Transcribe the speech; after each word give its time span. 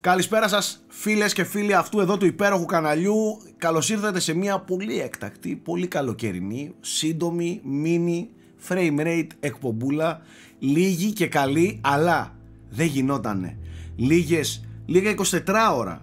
Καλησπέρα 0.00 0.48
σας 0.48 0.84
φίλες 0.88 1.32
και 1.32 1.44
φίλοι 1.44 1.74
αυτού 1.74 2.00
εδώ 2.00 2.16
του 2.16 2.26
υπέροχου 2.26 2.64
καναλιού. 2.64 3.14
Καλώς 3.56 3.90
ήρθατε 3.90 4.20
σε 4.20 4.34
μια 4.34 4.58
πολύ 4.58 5.00
έκτακτη, 5.00 5.56
πολύ 5.56 5.86
καλοκαιρινή, 5.86 6.74
σύντομη, 6.80 7.60
mini 7.84 8.26
frame 8.68 9.00
rate 9.06 9.26
εκπομπούλα. 9.40 10.20
Λίγη 10.58 11.12
και 11.12 11.26
καλή, 11.26 11.80
αλλά 11.82 12.34
δεν 12.70 12.86
γινότανε. 12.86 13.58
Λίγες, 13.96 14.64
λίγα 14.86 15.14
24 15.30 15.76
ώρα 15.76 16.02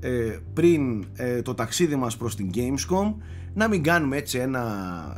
ε, 0.00 0.38
πριν 0.54 1.06
ε, 1.14 1.42
το 1.42 1.54
ταξίδι 1.54 1.96
μας 1.96 2.16
προς 2.16 2.36
την 2.36 2.50
Gamescom 2.54 3.14
να 3.54 3.68
μην 3.68 3.82
κάνουμε 3.82 4.16
έτσι 4.16 4.38
ένα 4.38 4.66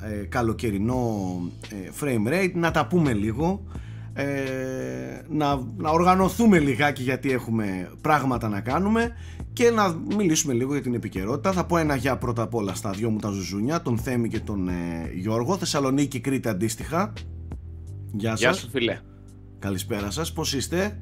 ε, 0.03 0.25
καλοκαιρινό 0.25 1.41
ε, 1.71 1.91
frame 2.01 2.33
rate, 2.33 2.53
να 2.55 2.71
τα 2.71 2.87
πούμε 2.87 3.13
λίγο 3.13 3.63
ε, 4.19 5.23
να, 5.29 5.61
να 5.77 5.91
οργανωθούμε 5.91 6.59
λιγάκι 6.59 7.03
γιατί 7.03 7.33
έχουμε 7.33 7.91
πράγματα 8.01 8.49
να 8.49 8.61
κάνουμε 8.61 9.17
και 9.53 9.71
να 9.71 9.97
μιλήσουμε 10.17 10.53
λίγο 10.53 10.73
για 10.73 10.83
την 10.83 10.95
επικαιρότητα. 10.95 11.53
Θα 11.53 11.65
πω 11.65 11.77
ένα 11.77 11.97
για 11.97 12.17
πρώτα 12.17 12.43
απ' 12.43 12.55
όλα 12.55 12.75
στα 12.75 12.91
δυο 12.91 13.11
μου 13.11 13.19
τα 13.19 13.31
ζουζούνια, 13.31 13.83
τον 13.83 13.99
Θέμη 13.99 14.29
και 14.29 14.41
τον 14.41 14.69
ε, 14.69 15.11
Γιώργο, 15.15 15.57
Θεσσαλονίκη, 15.57 16.21
Κρήτη 16.21 16.49
αντίστοιχα. 16.49 17.13
Γεια 18.13 18.31
σας. 18.31 18.41
Γεια 18.41 18.53
σου 18.53 18.69
φίλε. 18.71 19.01
Καλησπέρα 19.59 20.11
σας, 20.11 20.33
πώς 20.33 20.55
είστε; 20.55 21.01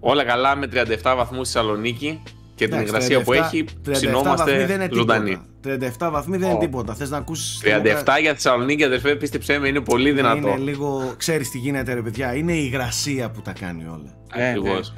Όλα 0.00 0.24
καλά 0.24 0.56
με 0.56 0.66
37 0.66 0.86
βαθμούς 1.02 1.48
στη 1.48 1.58
Θεσσαλονίκη 1.58 2.22
και 2.60 2.68
την 2.68 2.80
υγρασία 2.80 3.22
που 3.22 3.32
έχει, 3.32 3.64
ψινόμαστε 3.90 4.88
ζωντανοί. 4.92 5.40
37 5.64 6.08
βαθμοί 6.10 6.36
δεν 6.36 6.50
είναι 6.50 6.58
τίποτα. 6.58 6.94
Θες 6.94 7.10
να 7.10 7.16
ακούσεις. 7.16 7.60
37 7.64 8.20
για 8.20 8.32
Θεσσαλονίκη, 8.32 8.84
αδερφέ, 8.84 9.14
πίστεψέ 9.16 9.58
με, 9.58 9.68
είναι 9.68 9.80
πολύ 9.80 10.12
δυνατό. 10.12 10.48
Είναι 10.48 10.56
λίγο. 10.56 11.14
Ξέρεις 11.16 11.50
τι 11.50 11.58
γίνεται, 11.58 11.94
ρε 11.94 12.02
παιδιά. 12.02 12.34
Είναι 12.34 12.52
η 12.52 12.68
υγρασία 12.72 13.30
που 13.30 13.40
τα 13.40 13.52
κάνει 13.52 13.84
όλα. 13.84 14.14
Ε, 14.34 14.48
Ακριβώς. 14.48 14.94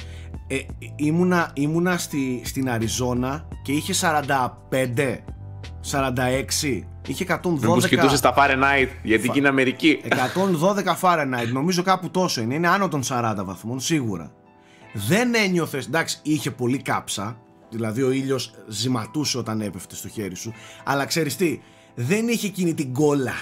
Ε, 0.47 0.57
ήμουνα 0.97 1.51
ήμουνα 1.55 1.99
στη, 1.99 2.43
στην 2.45 2.71
Αριζόνα 2.71 3.49
και 3.63 3.73
είχε 3.73 3.95
45. 4.01 5.19
46, 5.91 6.83
είχε 7.07 7.25
112. 7.29 7.39
Μήπως 7.61 7.89
κοιτούσες 7.89 8.19
στα 8.19 8.35
Fahrenheit, 8.37 8.89
γιατί 9.03 9.27
Φα... 9.27 9.33
είναι 9.37 9.49
Αμερική. 9.49 10.01
112 10.09 10.15
Fahrenheit, 11.01 11.53
νομίζω 11.53 11.83
κάπου 11.83 12.11
τόσο 12.11 12.41
είναι. 12.41 12.55
Είναι 12.55 12.69
άνω 12.69 12.89
των 12.89 13.03
40 13.09 13.35
βαθμών, 13.45 13.81
σίγουρα. 13.81 14.33
Δεν 14.93 15.35
ένιωθες, 15.35 15.87
εντάξει, 15.87 16.19
είχε 16.23 16.51
πολύ 16.51 16.79
κάψα, 16.83 17.37
δηλαδή 17.73 18.03
ο 18.03 18.11
ήλιος 18.11 18.55
ζηματούσε 18.69 19.39
όταν 19.39 19.61
έπεφτε 19.61 19.95
στο 19.95 20.09
χέρι 20.09 20.37
σου 20.37 20.53
αλλά 20.85 21.05
ξέρεις 21.05 21.37
τι 21.37 21.61
δεν 21.95 22.29
είχε 22.29 22.47
εκείνη 22.47 22.75
την 22.75 22.93
κόλλα 22.93 23.35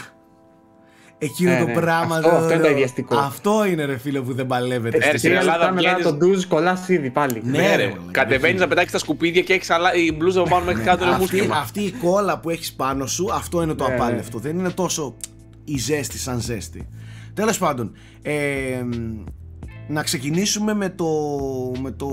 Εκείνο 1.23 1.51
ναι, 1.51 1.59
το 1.61 1.67
ναι. 1.67 1.73
πράγμα. 1.73 2.17
Αυτό, 2.17 2.29
αυτό 2.31 2.53
είναι 2.55 2.63
το 2.63 2.69
ιδιαστικό. 2.71 3.17
Αυτό 3.17 3.65
είναι 3.65 3.85
ρε 3.85 3.99
φίλε 3.99 4.21
που 4.21 4.35
δεν 4.35 4.47
παλεύεται. 4.47 5.11
Ε, 5.13 5.17
στην 5.17 5.33
Ελλάδα 5.33 5.73
μετά 5.73 5.99
το 6.03 6.13
ντουζ 6.13 6.45
κολλάς 6.45 6.89
ήδη 6.89 7.11
πάλι. 7.11 7.43
Ναι, 7.45 7.59
Ναι, 7.59 7.69
ρε, 7.69 7.77
ρε. 7.77 7.89
μαλάκα, 7.89 8.11
Κατεβαίνεις 8.11 8.47
φίλε. 8.47 8.59
να 8.59 8.69
πετάξεις 8.69 8.93
τα 8.93 8.99
σκουπίδια 8.99 9.43
και 9.43 9.53
έχεις 9.53 9.71
αλλά... 9.71 9.95
η 9.95 10.13
μπλούζα 10.13 10.41
από 10.41 10.49
πάνω 10.51 10.65
μέχρι 10.65 10.83
κάτω 10.83 11.05
είναι 11.05 11.15
αυτή, 11.15 11.23
μουσκεμα. 11.37 11.57
αυτή 11.57 11.81
η 11.81 11.91
κόλλα 11.91 12.39
που 12.39 12.51
έχεις 12.51 12.73
πάνω 12.73 13.07
σου, 13.07 13.29
αυτό 13.33 13.63
είναι 13.63 13.75
το 13.75 13.85
Ναι, 13.85 13.91
ναι. 13.95 13.97
απάλευτο. 14.03 14.39
Δεν 14.39 14.59
είναι 14.59 14.71
τόσο 14.71 15.17
η 15.65 15.79
ζέστη 15.79 16.19
σαν 16.19 16.41
ζέστη. 16.41 16.89
Τέλος 17.35 17.59
πάντων, 17.59 17.93
ε, 18.23 18.33
να 19.89 20.03
ξεκινήσουμε 20.03 20.75
με 20.75 20.89
το, 20.89 21.09
με 21.81 21.91
το 21.91 22.09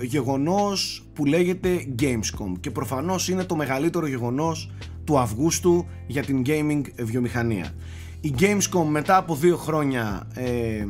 γεγονός 0.00 1.04
που 1.12 1.24
λέγεται 1.24 1.86
Gamescom 1.98 2.52
και 2.60 2.70
προφανώς 2.70 3.28
είναι 3.28 3.44
το 3.44 3.56
μεγαλύτερο 3.56 4.06
γεγονός 4.06 4.70
του 5.04 5.18
Αυγούστου 5.18 5.86
για 6.06 6.22
την 6.22 6.42
gaming 6.46 6.82
βιομηχανία. 6.98 7.70
Η 8.20 8.34
Gamescom 8.38 8.84
μετά 8.88 9.16
από 9.16 9.34
δύο 9.34 9.56
χρόνια 9.56 10.26
ε, 10.34 10.86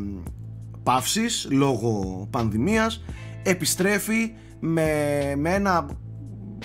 παύσης 0.83 1.49
λόγω 1.51 2.27
πανδημίας 2.31 3.05
επιστρέφει 3.43 4.33
με, 4.61 4.87
με 5.37 5.55
ένα 5.55 5.87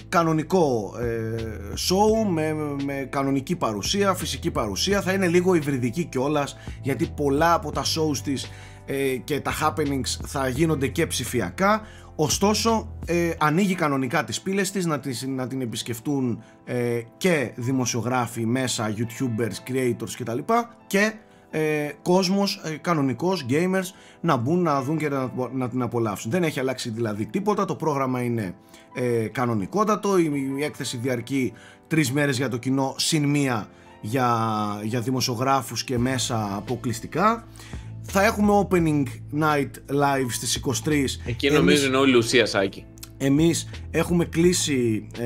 κανονικό 0.09 0.95
ε, 1.00 1.36
show 1.73 2.30
με, 2.30 2.53
με 2.84 3.08
κανονική 3.09 3.56
παρουσία, 3.56 4.14
φυσική 4.14 4.52
παρουσία. 4.52 5.02
Θα 5.02 5.14
είναι 5.14 5.28
λίγο 5.28 5.54
υβριδική 5.54 6.04
κιόλας 6.04 6.58
γιατί 6.82 7.11
πολλά 7.16 7.54
από 7.54 7.72
τα 7.72 7.83
shows 7.83 8.17
της 8.17 8.52
ε, 8.86 9.16
και 9.23 9.39
τα 9.39 9.52
happenings 9.61 10.26
θα 10.26 10.48
γίνονται 10.48 10.88
και 10.88 11.08
ψηφιακά. 11.08 11.82
Ωστόσο 12.16 12.98
ε, 13.05 13.32
ανοίγει 13.38 13.76
κανονικά 13.76 14.23
τις 14.23 14.42
πύλες 14.42 14.72
της 14.72 14.86
να, 14.86 14.99
τις, 14.99 15.27
να 15.27 15.48
την 15.48 15.61
επισκεφτούν 15.61 16.43
ε, 16.66 17.02
και 17.17 17.52
δημοσιογράφοι 17.55 18.45
μέσα, 18.45 18.93
youtubers, 18.98 19.72
creators 19.72 20.11
κτλ. 20.17 20.39
Και 20.88 21.14
ε, 21.50 21.90
κόσμος 22.02 22.62
ε, 22.64 22.70
κανονικός, 22.70 23.46
gamers 23.50 23.94
να 24.22 24.36
μπουν 24.36 24.62
να 24.62 24.82
δουν 24.82 24.98
και 24.98 25.10
να, 25.10 25.32
να 25.54 25.70
την 25.70 25.82
απολαύσουν. 25.82 26.32
Δεν 26.32 26.44
έχει 26.44 26.60
αλλάξει 26.60 26.90
δηλαδή 26.90 27.26
τίποτα. 27.26 27.66
Το 27.66 27.76
πρόγραμμα 27.76 28.22
είναι 28.24 28.56
ε, 28.96 29.28
κανονικότατο. 29.28 30.18
Η, 30.18 30.32
η 30.58 30.64
έκθεση 30.64 30.98
διαρκεί 30.98 31.54
τρεις 31.88 32.12
μέρες 32.12 32.38
για 32.38 32.50
το 32.50 32.58
κοινό 32.58 32.94
συν 32.98 33.24
μία 33.24 33.68
για, 34.02 34.30
για 34.84 35.00
δημοσιογράφους 35.02 35.84
και 35.84 35.98
μέσα 35.98 36.56
αποκλειστικά. 36.56 37.48
Θα 38.10 38.24
έχουμε 38.24 38.68
opening 38.70 39.04
night 39.40 39.72
live 39.92 40.28
στις 40.30 40.60
23 40.86 40.92
Εκεί 41.26 41.46
Εμείς- 41.46 41.60
νομίζω 41.60 41.88
είναι 41.88 41.98
όλη 41.98 42.12
η 42.12 42.16
ουσία, 42.18 42.46
Σάκη. 42.46 42.86
Εμείς 43.17 43.70
έχουμε 43.92 44.26
κλείσει 44.26 45.08
ε, 45.20 45.26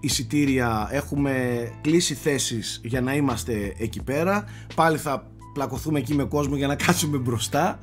εισιτήρια, 0.00 0.88
έχουμε 0.92 1.32
κλείσει 1.80 2.14
θέσεις 2.14 2.80
για 2.84 3.00
να 3.00 3.14
είμαστε 3.14 3.74
εκεί 3.78 4.02
πέρα. 4.02 4.44
Πάλι 4.74 4.98
θα 4.98 5.30
πλακωθούμε 5.54 5.98
εκεί 5.98 6.14
με 6.14 6.24
κόσμο 6.24 6.56
για 6.56 6.66
να 6.66 6.74
κάτσουμε 6.76 7.18
μπροστά. 7.18 7.78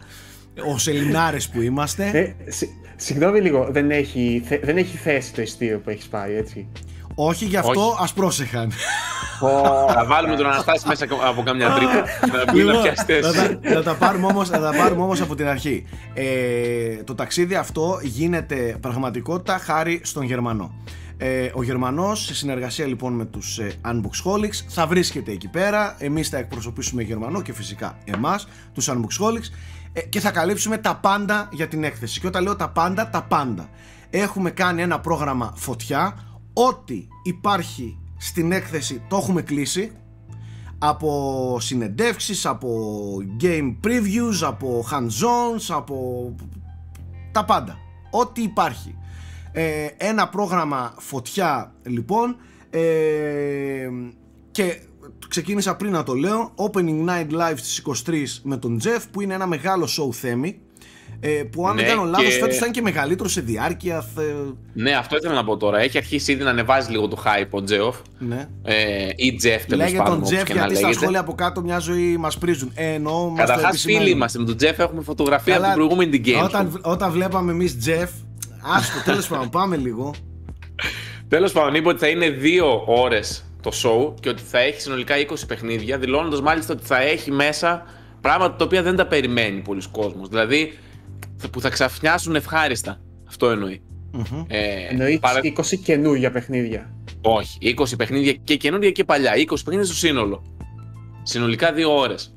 Ως 0.74 0.88
Ελληνάρες 0.88 1.50
που 1.50 1.62
είμαστε. 1.62 2.36
Ε, 2.46 2.52
συ- 2.52 2.70
συγγνώμη 2.96 3.40
λίγο, 3.40 3.68
δεν 3.72 3.92
έχει, 3.92 4.42
θε- 4.46 4.66
δεν 4.66 4.78
έχει 4.78 4.98
θέση 4.98 5.34
το 5.34 5.42
ειστήριο 5.42 5.80
που 5.80 5.90
έχεις 5.90 6.06
πάρει, 6.08 6.34
έτσι; 6.34 6.68
Όχι, 7.16 7.46
γι' 7.46 7.58
αυτό 7.58 7.88
Όχι. 7.88 7.98
ας 8.04 8.14
πρόσεχαν. 8.14 8.72
Θα 9.94 10.06
βάλουμε 10.06 10.36
τον 10.36 10.46
Αναστάση 10.46 10.88
μέσα 10.88 11.08
από 11.26 11.44
κάμια 11.44 11.70
τρύπα. 11.70 11.94
Να 12.38 12.52
μπει 12.52 12.58
να 12.58 12.64
Λοιπόν, 12.64 12.82
πιάσει 12.82 12.96
θα, 12.96 13.32
θέση. 13.32 13.60
τα, 13.62 13.70
θα 13.74 13.84
τα 13.84 13.94
πάρουμε 13.94 14.26
όμως, 14.26 14.50
θα 14.50 14.60
τα 14.60 14.72
πάρουμε 14.78 15.02
όμως 15.02 15.22
από 15.22 15.36
την 15.36 15.48
αρχή. 15.48 15.86
Ε, 16.14 17.04
το 17.04 17.16
ταξίδι 17.16 17.56
αυτό 17.56 18.00
γίνεται 18.02 18.78
πραγματικότητα 18.82 19.58
χάρη 19.58 20.02
στον 20.04 20.24
Γερμανό. 20.24 20.74
Ε, 21.18 21.52
ο 21.54 21.64
Γερμανός 21.64 22.26
σε 22.26 22.36
συνεργασία 22.36 22.86
λοιπόν 22.86 23.14
με 23.14 23.26
τους 23.26 23.58
ε, 23.60 23.72
Unboxholics 23.86 24.64
θα 24.68 24.88
βρίσκεται 24.88 25.32
εκεί 25.32 25.48
πέρα. 25.48 25.96
Εμείς 25.98 26.30
θα 26.30 26.38
εκπροσωπήσουμε 26.38 27.02
Γερμανό 27.02 27.42
και 27.42 27.54
φυσικά 27.54 27.98
εμάς, 28.06 28.48
τους 28.74 28.90
Unboxholics 28.90 29.50
ε, 29.94 30.02
και 30.02 30.20
θα 30.20 30.32
καλύψουμε 30.32 30.78
τα 30.78 30.96
πάντα 30.96 31.50
για 31.52 31.68
την 31.68 31.84
έκθεση. 31.84 32.20
Και 32.20 32.28
όταν 32.28 32.44
λέω 32.44 32.56
τα 32.56 32.70
πάντα, 32.70 33.10
τα 33.10 33.22
πάντα. 33.22 33.70
Έχουμε 34.10 34.50
κάνει 34.50 34.82
ένα 34.82 35.00
πρόγραμμα 35.00 35.54
φωτιά. 35.56 36.16
Ό,τι 36.58 37.08
υπάρχει 37.24 37.98
στην 38.18 38.52
έκθεση 38.52 39.02
το 39.08 39.18
έχουμε 39.18 39.42
κλείσει 39.42 39.92
από 40.78 41.58
συνεντεύξεις, 41.60 42.46
από 42.46 42.90
game 43.42 43.76
previews, 43.84 44.42
από 44.42 44.86
hands-ons, 44.92 45.66
από 45.70 46.36
τα 47.32 47.46
πάντα. 47.46 47.78
Ό,τι 48.12 48.42
υπάρχει. 48.42 48.98
Ε, 49.52 49.88
ένα 49.98 50.30
πρόγραμμα 50.30 50.94
φωτιά 50.98 51.74
λοιπόν 51.84 52.36
ε, 52.70 53.90
και 54.52 54.82
ξεκίνησα 55.28 55.76
πριν 55.76 55.92
να 55.92 56.04
το 56.04 56.14
λέω 56.14 56.54
Opening 56.56 57.06
Night 57.06 57.30
Live 57.32 57.56
στις 57.56 57.84
23 58.06 58.26
με 58.44 58.58
τον 58.58 58.80
Jeff 58.84 59.02
που 59.12 59.22
είναι 59.22 59.34
ένα 59.34 59.48
μεγάλο 59.48 59.86
show 59.86 60.14
θέμη 60.14 60.48
ε, 60.48 60.65
που 61.52 61.68
αν 61.68 61.76
δεν 61.76 61.86
Ναι, 61.86 61.92
κάνω 61.92 62.04
λάθος 62.04 62.26
και- 62.26 62.32
φέτος 62.40 62.58
θα 62.58 62.66
είναι 62.66 62.74
και 62.74 62.82
μεγαλύτερο 62.82 63.30
σε 63.30 63.42
διάρκεια 63.42 64.02
θε... 64.16 64.22
Ναι, 64.74 64.92
αυτό 64.92 65.16
ήθελα 65.18 65.34
να 65.34 65.44
πω 65.44 65.58
τώρα. 65.58 65.80
Έχει 65.80 65.98
αρχίσει 65.98 66.32
ήδη 66.32 66.44
να 66.44 66.50
ανεβάζει 66.50 66.92
λίγο 66.92 67.08
το 67.08 67.24
hype 67.26 67.48
ο 67.50 67.64
Τζέοφ. 67.64 67.96
ναι. 68.20 68.48
Ε, 68.64 69.08
ή 69.16 69.36
Τζεφ 69.36 69.66
τέλος 69.66 69.86
Λέγε 69.86 69.98
πάντων. 69.98 70.14
τον 70.14 70.18
όπως 70.24 70.30
Jeff 70.30 70.44
και 70.46 70.54
να 70.54 70.60
γιατί 70.60 70.76
στα 70.76 70.82
λέγεται. 70.82 71.00
σχόλια 71.02 71.20
από 71.20 71.34
κάτω 71.36 71.62
μια 71.62 71.80
ζωή 71.80 72.18
μας 72.18 72.38
πρίζουν 72.38 72.72
ε, 72.76 72.94
εννοώ 72.94 73.20
μας 73.30 73.30
το 73.30 73.36
Καταρχάς, 73.46 73.70
επισημαίνουν. 73.70 74.02
φίλοι 74.04 74.16
είμαστε. 74.16 74.40
Με 74.40 74.46
τον 74.46 74.58
Τζεφ 74.58 74.80
έχουμε 74.80 75.02
φωτογραφία 75.02 75.54
Καλά, 75.54 75.66
από 75.72 75.78
την 75.80 75.86
προηγούμενη 75.88 76.20
την 76.20 76.34
Gamescom. 76.36 76.44
Όταν, 76.46 76.80
όταν 76.84 77.12
βλέπαμε 77.12 77.52
εμείς 77.52 77.78
Jeff, 77.86 78.10
άστο 78.76 79.04
τέλος 79.06 79.28
πάντων, 79.28 79.50
πάμε 79.50 79.76
λίγο. 79.76 80.14
Τέλος 81.28 81.52
πάντων, 81.52 81.76
είπε 81.76 81.90
ότι 81.90 82.00
θα 82.00 82.08
είναι 82.08 82.30
δύο 82.30 82.84
ώρες 82.86 83.46
το 83.62 83.72
show 83.84 84.14
και 84.20 84.30
ότι 84.30 84.42
θα 84.50 84.60
έχει 84.60 84.82
συνολικά 84.82 85.16
20 85.30 85.34
παιχνίδια, 85.48 85.98
δηλώνοντας 85.98 86.42
μάλιστα 86.42 86.74
ότι 86.74 86.86
θα 86.86 87.02
έχει 87.02 87.32
μέσα 87.32 87.86
πράγματα 88.22 88.56
τα 88.56 88.66
οποία 88.66 88.82
δεν 88.84 88.96
τα 88.96 89.06
περιμένει 89.08 89.60
πολλοί 89.62 89.82
κόσμος. 89.92 90.28
Δηλαδή 90.30 90.78
που 91.52 91.62
θα 91.62 91.70
ξαφνιάσουν 91.70 92.36
ευχάριστα. 92.36 93.02
Αυτό 93.28 93.50
εννοεί. 93.50 93.82
Ε, 94.48 94.60
Εννοείς 94.90 95.20
παρα- 95.20 95.40
20 95.44 95.78
καινούργια 95.78 96.32
παιχνίδια. 96.32 96.94
Όχι, 97.22 97.58
20 97.62 97.96
παιχνίδια 97.98 98.34
και 98.34 98.56
καινούργια 98.56 98.92
και 98.92 99.04
παλιά. 99.04 99.32
20 99.36 99.46
παιχνίδια 99.64 99.86
στο 99.86 99.96
σύνολο. 99.96 100.44
Συνολικά 101.24 101.72
δύο 101.74 101.98
ώρες. 101.98 102.34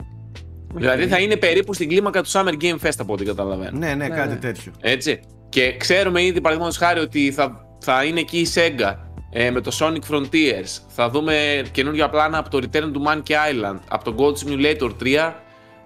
Δηλαδή 0.75 1.07
θα 1.07 1.19
είναι 1.21 1.37
περίπου 1.37 1.75
στην 1.75 1.89
κλίμακα 1.89 2.23
του 2.23 2.29
Summer 2.31 2.53
Game 2.61 2.77
Fest 2.83 2.93
από 2.99 3.13
ό,τι 3.13 3.25
καταλαβαίνω. 3.25 3.79
Ναι, 3.79 3.95
ναι, 3.95 4.09
κάτι 4.09 4.29
ναι. 4.29 4.37
τέτοιο. 4.37 4.73
Έτσι. 4.81 5.21
Και 5.49 5.77
ξέρουμε 5.77 6.23
ήδη, 6.23 6.41
παραδείγματος 6.41 6.79
χάρη, 6.79 7.01
ότι 7.01 7.33
θα, 7.33 7.67
θα 7.81 8.05
είναι 8.05 8.21
εκεί 8.21 8.39
η 8.39 8.47
Sega 8.55 8.95
ε, 9.31 9.51
με 9.51 9.61
το 9.61 9.77
Sonic 9.81 10.15
Frontiers. 10.15 10.79
Θα 10.89 11.11
δούμε 11.11 11.63
καινούργια 11.73 12.09
πλάνα 12.09 12.39
από 12.39 12.49
το 12.51 12.59
Return 12.63 12.83
to 12.83 13.13
Monkey 13.13 13.31
Island, 13.33 13.79
από 13.89 14.05
το 14.05 14.15
Gold 14.19 14.47
Simulator 14.49 14.91
3 15.03 15.33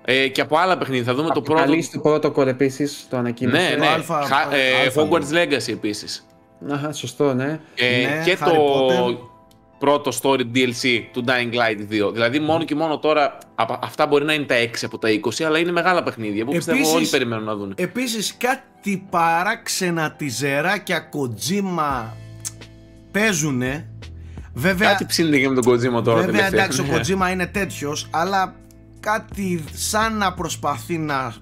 ε, 0.05 0.29
και 0.29 0.41
από 0.41 0.57
άλλα 0.57 0.79
παιχνίδια. 0.79 1.05
Θα 1.05 1.15
δούμε 1.15 1.29
το 1.31 1.43
πρώτο. 1.43 1.73
το 2.03 2.15
Protocol 2.15 2.47
επίσης 2.47 3.07
το 3.11 3.17
ανακοίνωσε. 3.17 3.69
Ναι, 3.69 3.77
ναι. 3.77 3.87
Αλφα- 3.87 4.23
Χα- 4.23 4.55
ε, 4.57 4.85
Αλφα, 4.85 5.09
Hogwarts 5.09 5.35
Legacy 5.35 5.69
επίσης. 5.73 6.27
Αχα, 6.73 6.93
σωστό, 6.93 7.35
ναι. 7.35 7.61
Ε, 7.75 7.87
Ναι, 8.17 8.23
και 8.25 8.37
Harry 8.41 8.45
το 8.45 8.87
Potter. 8.89 9.17
πρώτο 9.79 10.11
story 10.23 10.41
DLC 10.55 11.01
του 11.13 11.25
Dying 11.27 11.55
Light 11.55 11.81
2. 12.09 12.13
Δηλαδή, 12.13 12.39
μόνο 12.41 12.65
και 12.65 12.75
μόνο 12.75 12.99
τώρα 12.99 13.39
απα- 13.55 13.79
αυτά 13.83 14.07
μπορεί 14.07 14.25
να 14.25 14.33
είναι 14.33 14.45
τα 14.45 14.55
6 14.55 14.85
από 14.85 14.99
τα 14.99 15.11
20, 15.11 15.45
αλλά 15.45 15.59
είναι 15.59 15.73
μεγάλα 15.73 16.03
παιχνίδια 16.03 16.45
που 16.45 16.53
πιστεύω 16.53 16.79
Επίσης- 16.79 16.95
όλοι 16.97 17.07
περιμένουν 17.07 17.45
να 17.45 17.55
δουν. 17.55 17.75
Επίσης 17.77 18.37
κάτι 18.39 19.07
παράξενα 19.11 20.13
τυζεράκια 20.13 21.09
Kojima 21.09 22.05
παίζουνε. 23.11 23.87
Βέβαια, 24.55 24.89
Κάτι 24.91 25.05
ψήνεται 25.07 25.39
και 25.39 25.49
με 25.49 25.61
τον 25.61 25.73
Kojima 25.73 26.05
τώρα. 26.05 26.21
βέβαια 26.21 26.25
τελευταία. 26.27 26.49
εντάξει 26.49 26.81
ο 26.81 26.85
Ναι. 26.85 26.99
Kojima 27.29 27.33
είναι 27.33 27.47
τέτοιος, 27.47 28.09
αλλά 28.11 28.55
κάτι 29.03 29.65
σαν 29.73 30.17
να 30.17 30.33
προσπαθεί 30.35 30.99
να... 30.99 31.35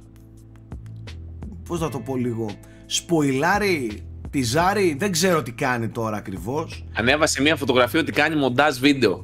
Πώς 1.68 1.80
να 1.80 1.88
το 1.90 1.98
πω 1.98 2.16
λίγο... 2.16 2.50
Σποιλάρει, 2.86 4.02
τυζάρει, 4.30 4.96
δεν 4.98 5.12
ξέρω 5.12 5.42
τι 5.42 5.52
κάνει 5.52 5.88
τώρα 5.88 6.16
ακριβώς. 6.16 6.84
Ανέβασε 6.92 7.42
μια 7.42 7.56
φωτογραφία 7.56 8.00
ότι 8.00 8.12
κάνει 8.12 8.36
μοντάζ 8.36 8.78
βίντεο. 8.78 9.22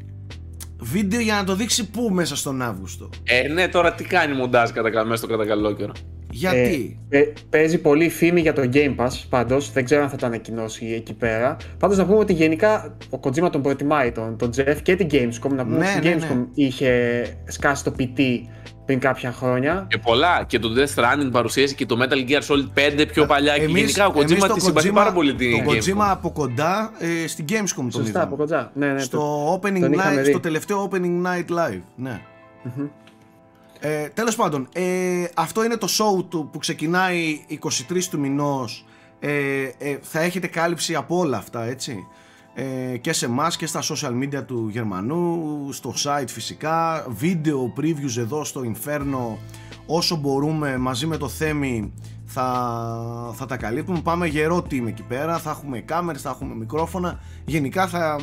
Βίντεο 0.81 1.21
για 1.21 1.35
να 1.35 1.45
το 1.45 1.55
δείξει 1.55 1.91
πού 1.91 2.09
μέσα 2.13 2.37
στον 2.37 2.63
Αύγουστο. 2.63 3.11
Ε, 3.25 3.49
ναι, 3.49 3.69
τώρα 3.69 3.95
τι 3.95 4.05
κάνει 4.05 4.35
μοντάζ 4.35 4.71
κατά, 4.71 4.91
κα- 4.91 5.05
μέσα 5.05 5.17
στο 5.17 5.27
κατά 5.27 5.47
καλό 5.47 5.73
καιρό. 5.75 5.93
Γιατί; 6.31 6.99
Ε, 7.09 7.19
ε, 7.19 7.33
παίζει 7.51 7.79
πολύ 7.79 8.09
φήμη 8.09 8.41
για 8.41 8.53
το 8.53 8.69
Game 8.73 8.95
Pass 8.97 9.09
πάντως, 9.29 9.73
δεν 9.73 9.85
ξέρω 9.85 10.03
αν 10.03 10.09
θα 10.09 10.17
το 10.17 10.27
ανακοινώσει 10.27 10.87
εκεί 10.97 11.15
πέρα. 11.15 11.57
Πάντως 11.79 11.97
να 11.97 12.07
πούμε 12.07 12.19
ότι 12.19 12.33
γενικά 12.33 12.97
ο 13.11 13.19
Kojima 13.23 13.51
τον 13.51 13.63
προετοιμάει 13.63 14.13
τον, 14.13 14.37
τον 14.39 14.51
Jeff 14.57 14.77
και 14.83 14.97
την 14.97 15.09
Gamescom. 15.11 15.51
Να 15.51 15.65
πούμε 15.65 15.77
Ναι, 15.79 15.85
ότι 15.85 15.91
στην 15.93 16.03
ναι, 16.11 16.17
Gamescom 16.27 16.37
ναι. 16.37 16.45
είχε 16.55 17.23
σκάσει 17.47 17.85
το 17.85 17.93
PT 17.99 18.21
πριν 18.85 18.99
κάποια 18.99 19.33
χρόνια. 19.33 19.87
Και 19.91 19.99
πολλά. 19.99 20.45
Και 20.47 20.59
το 20.59 20.69
Death 20.77 20.95
Stranding 21.01 21.29
παρουσίασε 21.33 21.75
και 21.75 21.87
το 21.87 21.97
Metal 22.03 22.31
Gear 22.31 22.41
Solid 22.41 23.01
5 23.01 23.07
πιο 23.13 23.27
παλιά. 23.27 23.57
και 23.59 23.63
Εμείς- 23.65 23.77
γενικά 23.81 24.07
ο 24.07 24.21
εμείς 24.21 24.33
Kojima 24.45 24.49
το 24.49 24.55
τη 24.55 24.61
συμπαθεί 24.61 24.89
Kojima- 24.91 24.95
πάρα 24.95 25.13
πολύ 25.13 25.35
την 25.35 25.65
Το 25.65 25.71
Gamescom. 25.73 25.77
Kojima 25.77 26.07
από 26.11 26.31
κοντά 26.31 26.93
ε, 26.99 27.27
στην 27.27 27.45
Gamescom 27.49 27.75
τον 27.77 27.91
Σωστά, 27.91 28.09
είδαμε. 28.09 28.25
από 28.25 28.37
κοντά. 28.37 28.71
Ναι, 28.75 28.87
ναι, 28.93 28.99
στο, 29.01 29.17
το- 29.19 29.55
opening 29.55 29.81
τον 29.81 29.93
είχαμε 29.93 30.21
night, 30.21 30.25
δει. 30.25 30.31
στο 30.31 30.41
τελευταίο 30.41 30.89
Opening 30.91 31.27
Night 31.27 31.51
Live. 31.59 31.81
Ναι. 31.97 32.21
Ε, 33.89 34.09
τέλος 34.09 34.37
πάντων, 34.37 34.69
ε, 34.73 35.25
αυτό 35.35 35.65
είναι 35.65 35.77
το 35.77 35.87
show 35.91 36.25
του 36.29 36.49
που 36.53 36.59
ξεκινάει 36.59 37.41
23 37.49 38.09
του 38.11 38.19
μηνός. 38.19 38.85
Ε, 39.19 39.63
ε, 39.79 39.99
θα 40.03 40.21
έχετε 40.21 40.47
κάλυψη 40.47 40.95
από 40.95 41.19
όλα 41.19 41.37
αυτά, 41.37 41.63
έτσι. 41.65 42.07
Ε, 42.55 42.97
και 42.97 43.13
σε 43.13 43.27
εμάς 43.27 43.57
και 43.57 43.67
στα 43.67 43.83
social 43.83 44.23
media 44.23 44.45
του 44.47 44.69
Γερμανού, 44.69 45.69
στο 45.73 45.95
site 46.05 46.29
φυσικά, 46.29 47.07
βίντεο 47.09 47.73
previews 47.77 48.17
εδώ 48.19 48.45
στο 48.45 48.61
Inferno 48.65 49.37
όσο 49.87 50.17
μπορούμε 50.17 50.77
μαζί 50.77 51.07
με 51.07 51.17
το 51.17 51.29
Θέμη 51.29 51.93
θα, 52.25 53.33
θα 53.35 53.47
τα 53.47 53.57
καλύπτουμε. 53.57 54.01
Πάμε 54.01 54.27
γερό 54.27 54.57
team 54.57 54.87
εκεί 54.87 55.03
πέρα, 55.03 55.39
θα 55.39 55.51
έχουμε 55.51 55.81
κάμερες, 55.81 56.23
θα 56.23 56.31
έχουμε 56.31 56.55
μικρόφωνα. 56.55 57.21
Γενικά 57.45 57.89
θα, 57.89 58.19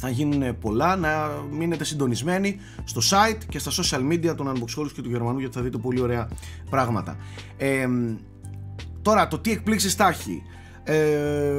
θα 0.00 0.08
γίνουν 0.08 0.58
πολλά, 0.58 0.96
να 0.96 1.30
μείνετε 1.50 1.84
συντονισμένοι 1.84 2.56
στο 2.84 3.00
site 3.10 3.38
και 3.48 3.58
στα 3.58 3.70
social 3.70 4.12
media 4.12 4.34
των 4.36 4.52
Unboxholics 4.52 4.92
και 4.94 5.02
του 5.02 5.08
Γερμανού 5.08 5.38
γιατί 5.38 5.54
θα 5.54 5.62
δείτε 5.62 5.78
πολύ 5.78 6.00
ωραία 6.00 6.28
πράγματα. 6.70 7.16
Ε, 7.56 7.88
τώρα 9.02 9.28
το 9.28 9.38
τι 9.38 9.50
εκπλήξεις 9.50 9.94
θα 9.94 10.08
έχει, 10.08 10.42
ε, 10.84 11.58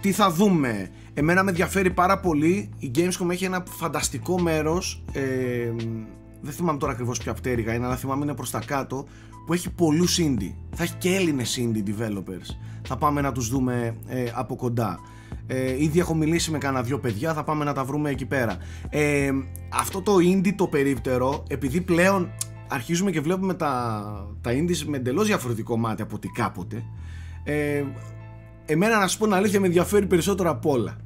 τι 0.00 0.12
θα 0.12 0.30
δούμε, 0.30 0.90
εμένα 1.14 1.42
με 1.42 1.50
ενδιαφέρει 1.50 1.90
πάρα 1.90 2.20
πολύ, 2.20 2.70
η 2.78 2.90
Gamescom 2.94 3.30
έχει 3.30 3.44
ένα 3.44 3.62
φανταστικό 3.68 4.40
μέρος, 4.40 5.04
ε, 5.12 5.72
δεν 6.40 6.52
θυμάμαι 6.52 6.78
τώρα 6.78 6.92
ακριβώς 6.92 7.18
ποια 7.18 7.34
πτέρυγα 7.34 7.74
είναι, 7.74 7.86
αλλά 7.86 7.96
θυμάμαι 7.96 8.24
είναι 8.24 8.34
προς 8.34 8.50
τα 8.50 8.58
κάτω, 8.66 9.06
που 9.46 9.52
έχει 9.52 9.70
πολλούς 9.70 10.18
indie, 10.20 10.54
θα 10.74 10.82
έχει 10.82 10.94
και 10.94 11.14
Έλληνες 11.14 11.58
indie 11.60 11.88
developers, 11.88 12.56
θα 12.82 12.96
πάμε 12.96 13.20
να 13.20 13.32
τους 13.32 13.48
δούμε 13.48 13.96
ε, 14.06 14.24
από 14.34 14.56
κοντά. 14.56 14.98
Ε, 15.46 15.82
ήδη 15.82 15.98
έχω 15.98 16.14
μιλήσει 16.14 16.50
με 16.50 16.58
κανένα 16.58 16.82
δυο 16.82 16.98
παιδιά, 16.98 17.34
θα 17.34 17.44
πάμε 17.44 17.64
να 17.64 17.72
τα 17.72 17.84
βρούμε 17.84 18.10
εκεί 18.10 18.26
πέρα. 18.26 18.56
Ε, 18.88 19.30
αυτό 19.72 20.02
το 20.02 20.14
indie 20.14 20.54
το 20.56 20.66
περίπτερο, 20.66 21.42
επειδή 21.48 21.80
πλέον 21.80 22.30
αρχίζουμε 22.68 23.10
και 23.10 23.20
βλέπουμε 23.20 23.54
τα, 23.54 24.02
τα 24.40 24.50
indies 24.50 24.82
με 24.86 24.96
εντελώς 24.96 25.26
διαφορετικό 25.26 25.76
μάτι 25.76 26.02
από 26.02 26.16
ό,τι 26.16 26.28
κάποτε, 26.28 26.82
ε, 27.44 27.84
εμένα 28.66 28.98
να 28.98 29.06
σου 29.06 29.18
πω 29.18 29.24
την 29.24 29.34
αλήθεια 29.34 29.60
με 29.60 29.66
ενδιαφέρει 29.66 30.06
περισσότερο 30.06 30.50
από 30.50 30.70
όλα. 30.70 30.96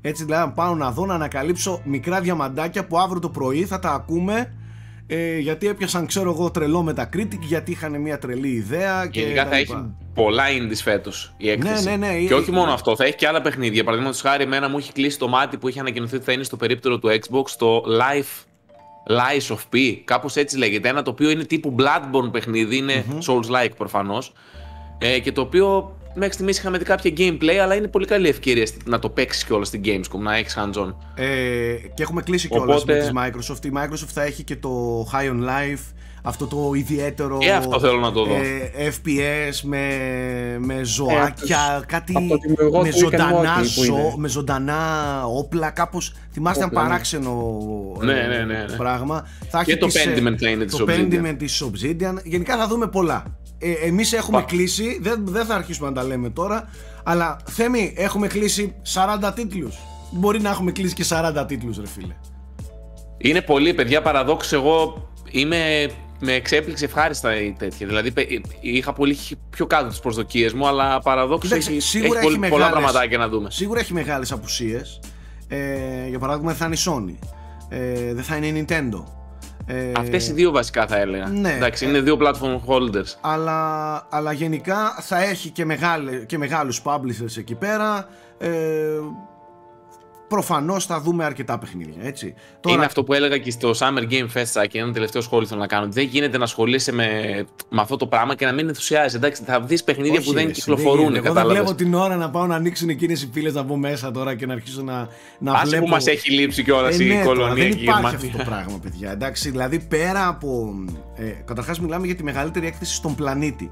Έτσι 0.00 0.24
δηλαδή 0.24 0.46
να 0.46 0.52
πάω 0.52 0.74
να 0.74 0.90
δω 0.90 1.06
να 1.06 1.14
ανακαλύψω 1.14 1.80
μικρά 1.84 2.20
διαμαντάκια 2.20 2.86
που 2.86 2.98
αύριο 2.98 3.20
το 3.20 3.28
πρωί 3.28 3.64
θα 3.64 3.78
τα 3.78 3.92
ακούμε 3.92 4.54
ε, 5.14 5.38
γιατί 5.38 5.68
έπιασαν 5.68 6.06
ξέρω 6.06 6.30
εγώ 6.30 6.50
τρελό 6.50 6.88
Metacritic 6.88 7.38
γιατί 7.40 7.70
είχαν 7.70 8.00
μια 8.00 8.18
τρελή 8.18 8.48
ιδέα 8.48 9.06
και 9.06 9.20
Γενικά 9.20 9.44
τα 9.44 9.50
θα 9.50 9.58
λοιπά. 9.58 9.74
έχει 9.74 9.86
πολλά 10.14 10.44
indies 10.48 10.80
φέτος 10.82 11.34
η 11.36 11.50
έκθεση. 11.50 11.84
ναι, 11.88 11.96
ναι, 11.96 12.18
Και 12.18 12.34
ε, 12.34 12.36
όχι 12.36 12.50
ε, 12.50 12.52
μόνο 12.52 12.72
αυτό, 12.72 12.96
θα 12.96 13.04
έχει 13.04 13.14
και 13.14 13.26
άλλα 13.26 13.40
παιχνίδια. 13.40 13.84
Παραδείγματος 13.84 14.20
χάρη, 14.20 14.42
εμένα 14.42 14.68
μου 14.68 14.78
έχει 14.78 14.92
κλείσει 14.92 15.18
το 15.18 15.28
μάτι 15.28 15.56
που 15.56 15.68
είχε 15.68 15.80
ανακοινωθεί 15.80 16.16
ότι 16.16 16.24
θα 16.24 16.32
είναι 16.32 16.42
στο 16.42 16.56
περίπτερο 16.56 16.98
του 16.98 17.08
Xbox 17.08 17.44
το 17.58 17.82
Life. 17.86 18.44
Lies 19.08 19.54
of 19.54 19.58
P, 19.76 19.96
κάπως 20.04 20.36
έτσι 20.36 20.58
λέγεται. 20.58 20.88
Ένα 20.88 21.02
το 21.02 21.10
οποίο 21.10 21.30
είναι 21.30 21.44
τύπου 21.44 21.74
Bloodborne 21.78 22.32
παιχνίδι, 22.32 22.76
είναι 22.76 23.04
Souls-like 23.26 23.70
προφανώς. 23.76 24.32
Ε, 24.98 25.18
και 25.18 25.32
το 25.32 25.40
οποίο 25.40 25.96
μέχρι 26.14 26.32
στιγμής 26.32 26.58
είχαμε 26.58 26.78
δει 26.78 26.84
κάποια 26.84 27.12
gameplay, 27.16 27.54
αλλά 27.62 27.74
είναι 27.74 27.88
πολύ 27.88 28.06
καλή 28.06 28.28
ευκαιρία 28.28 28.66
στη- 28.66 28.80
να 28.84 28.98
το 28.98 29.08
παίξεις 29.08 29.44
κιόλας 29.44 29.68
στην 29.68 29.80
Gamescom, 29.84 30.18
να 30.18 30.36
έχεις 30.36 30.56
hands-on. 30.58 30.94
Ε, 31.14 31.24
και 31.94 32.02
έχουμε 32.02 32.22
κλείσει 32.22 32.48
κιόλας 32.48 32.82
Οπότε- 32.82 33.12
με 33.14 33.30
τις 33.30 33.50
Microsoft. 33.50 33.64
Η 33.64 33.70
Microsoft 33.74 34.10
θα 34.12 34.22
έχει 34.22 34.42
και 34.42 34.56
το 34.56 35.00
High 35.12 35.30
on 35.30 35.44
Life, 35.48 35.92
αυτό 36.22 36.46
το 36.46 36.70
ιδιαίτερο 36.74 37.38
Και 37.38 37.52
αυτό 37.52 37.80
θέλω 37.80 37.98
να 38.00 38.12
το 38.12 38.24
δω. 38.24 38.34
ε, 38.34 38.88
FPS 38.88 39.60
με, 39.62 39.86
με 40.58 40.80
ζωάκια, 40.82 41.76
από- 41.76 41.84
κάτι 41.86 42.12
από 42.16 42.28
το 42.28 42.36
δημιουργό 42.36 42.82
με 42.82 42.88
του 42.90 42.94
Rick 42.96 42.98
and 42.98 43.00
ζωντανά, 43.00 43.58
Morty 43.60 43.66
που 43.74 43.82
ζω, 43.82 43.94
είναι. 43.94 44.14
με 44.16 44.28
ζωντανά 44.28 44.76
όπλα, 45.26 45.70
κάπως 45.70 46.14
θυμάστε 46.32 46.58
ένα 46.62 46.68
Όπλα, 46.68 46.82
ναι. 46.82 46.88
παράξενο 46.88 47.56
ε, 48.02 48.04
Ναι, 48.04 48.12
ναι, 48.12 48.36
ναι, 48.36 48.44
ναι. 48.44 48.76
πράγμα. 48.76 49.26
Θα 49.48 49.64
Και 49.64 49.70
έχει 49.70 49.80
το 49.80 49.86
τις, 49.86 50.06
ε, 50.06 50.14
Pentiment 50.16 50.36
θα 50.40 50.48
είναι 50.48 50.64
της 50.64 50.76
Το 50.76 50.84
Obsidian. 50.88 50.92
Pentiment 51.14 51.34
της 51.38 51.64
Obsidian. 51.64 52.14
Γενικά 52.24 52.56
θα 52.56 52.66
δούμε 52.66 52.86
πολλά. 52.88 53.24
Ε, 53.62 53.86
εμείς 53.86 54.12
έχουμε 54.12 54.38
Πα. 54.38 54.44
κλείσει, 54.44 54.98
δεν, 55.02 55.24
δεν 55.26 55.44
θα 55.44 55.54
αρχίσουμε 55.54 55.88
να 55.88 55.94
τα 55.94 56.04
λέμε 56.04 56.30
τώρα, 56.30 56.68
αλλά 57.02 57.36
Θέμη, 57.50 57.92
έχουμε 57.96 58.26
κλείσει 58.26 58.74
40 58.94 59.32
τίτλους. 59.34 59.78
Μπορεί 60.10 60.40
να 60.40 60.50
έχουμε 60.50 60.72
κλείσει 60.72 60.94
και 60.94 61.04
40 61.08 61.44
τίτλους 61.48 61.76
ρε 61.78 61.86
φίλε. 61.86 62.14
Είναι 63.18 63.40
πολύ, 63.40 63.74
παιδιά, 63.74 64.02
παραδόξω. 64.02 64.56
Εγώ 64.56 65.08
είμαι 65.30 65.90
με 66.20 66.32
εξέπληξη 66.32 66.84
ευχάριστα 66.84 67.40
η 67.40 67.52
τέτοια. 67.58 67.86
Δηλαδή, 67.86 68.10
πε- 68.12 68.28
είχα 68.60 68.92
πολύ 68.92 69.16
πιο 69.50 69.66
κάτω 69.66 69.88
τις 69.88 70.00
προσδοκίες 70.00 70.52
μου, 70.52 70.66
αλλά 70.66 71.00
παραδόξω 71.00 71.48
Κοίταξε, 71.48 71.70
έχει, 71.70 71.80
σίγουρα 71.80 72.18
έχει, 72.18 72.26
έχει 72.28 72.36
πολύ- 72.36 72.50
πολλά 72.50 72.64
μεγάλες- 72.64 72.82
πραγματάκια 72.84 73.18
να 73.18 73.28
δούμε. 73.28 73.50
Σίγουρα 73.50 73.80
έχει 73.80 73.92
μεγάλες 73.92 74.32
απουσίες. 74.32 75.00
Ε, 75.48 76.08
για 76.08 76.18
παράδειγμα 76.18 76.48
δεν 76.54 76.58
θα 76.58 76.66
είναι 76.66 76.74
η 76.74 76.78
Sony. 77.18 77.26
Ε, 77.68 78.14
δεν 78.14 78.24
θα 78.24 78.36
είναι 78.36 78.46
η 78.46 78.64
Nintendo. 78.68 79.04
Ε, 79.74 79.92
Αυτές 79.96 80.28
οι 80.28 80.32
δύο 80.32 80.50
βασικά 80.50 80.86
θα 80.86 80.96
έλεγα. 80.98 81.26
ναι. 81.26 81.52
Εντάξει, 81.52 81.84
είναι 81.84 82.00
δύο 82.00 82.18
platform 82.20 82.60
holders. 82.66 83.14
αλλά, 83.20 84.02
αλλά 84.10 84.32
γενικά 84.32 84.96
θα 85.00 85.22
έχει 85.22 85.50
και, 85.50 85.64
μεγάλε, 85.64 86.16
και 86.16 86.38
μεγάλους 86.38 86.82
publishers 86.84 87.36
εκεί 87.38 87.54
πέρα. 87.54 88.08
Ε, 88.38 88.48
προφανώς 90.32 90.86
θα 90.86 91.00
δούμε 91.00 91.24
αρκετά 91.24 91.58
παιχνίδια, 91.58 91.94
έτσι. 92.02 92.34
Είναι 92.68 92.84
αυτό 92.84 93.04
που 93.04 93.12
έλεγα 93.12 93.38
και 93.38 93.50
στο 93.50 93.70
Summer 93.78 94.10
Game 94.12 94.26
Fest, 94.34 94.66
και 94.68 94.78
ένα 94.78 94.92
τελευταίο 94.92 95.22
σχόλιο 95.22 95.46
θέλω 95.46 95.60
να 95.60 95.66
κάνω. 95.66 95.84
ότι 95.84 95.92
Δεν 95.94 96.04
γίνεται 96.04 96.38
να 96.38 96.44
ασχολείσαι 96.44 96.92
με, 96.92 97.06
με 97.68 97.80
αυτό 97.80 97.96
το 97.96 98.06
πράγμα 98.06 98.34
και 98.34 98.46
να 98.46 98.52
μην 98.52 98.68
ενθουσιάζει. 98.68 99.16
Εντάξει, 99.16 99.42
θα 99.46 99.60
δεις 99.60 99.84
παιχνίδια 99.84 100.18
Όχι, 100.18 100.26
που 100.28 100.32
δεν 100.32 100.46
ρε, 100.46 100.50
κυκλοφορούν. 100.52 100.98
γίνεται. 101.00 101.16
Εγώ 101.16 101.22
δεν 101.26 101.34
κατάλαβες. 101.34 101.62
βλέπω 101.62 101.76
την 101.76 101.94
ώρα 101.94 102.16
να 102.16 102.30
πάω 102.30 102.46
να 102.46 102.54
ανοίξουν 102.54 102.88
εκείνες 102.88 103.22
οι 103.22 103.28
πύλες 103.30 103.54
να 103.54 103.62
μπω 103.62 103.76
μέσα 103.76 104.10
τώρα 104.10 104.34
και 104.34 104.46
να 104.46 104.52
αρχίσω 104.52 104.82
να, 104.82 105.08
να 105.38 105.52
Άσε 105.52 105.64
βλέπω. 105.66 105.84
που 105.84 105.90
μας 105.90 106.06
έχει 106.06 106.30
λείψει 106.32 106.62
κιόλας 106.64 106.98
Ε, 106.98 107.04
η 107.04 107.06
ναι, 107.06 107.14
τώρα, 107.14 107.24
κολονία 107.26 107.54
δεν 107.54 107.72
και 107.72 107.78
η 107.78 107.82
υπάρχει 107.82 108.00
Γερμανία. 108.02 108.18
αυτό 108.26 108.38
το 108.38 108.44
πράγμα, 108.44 108.78
παιδιά. 108.82 109.10
Εντάξει, 109.10 109.50
δηλαδή 109.50 109.78
πέρα 109.78 110.28
από. 110.28 110.74
Ε, 111.16 111.24
Καταρχάς, 111.44 111.80
μιλάμε 111.80 112.06
για 112.06 112.14
τη 112.14 112.22
μεγαλύτερη 112.22 112.66
έκθεση 112.66 112.94
στον 112.94 113.14
πλανήτη. 113.14 113.70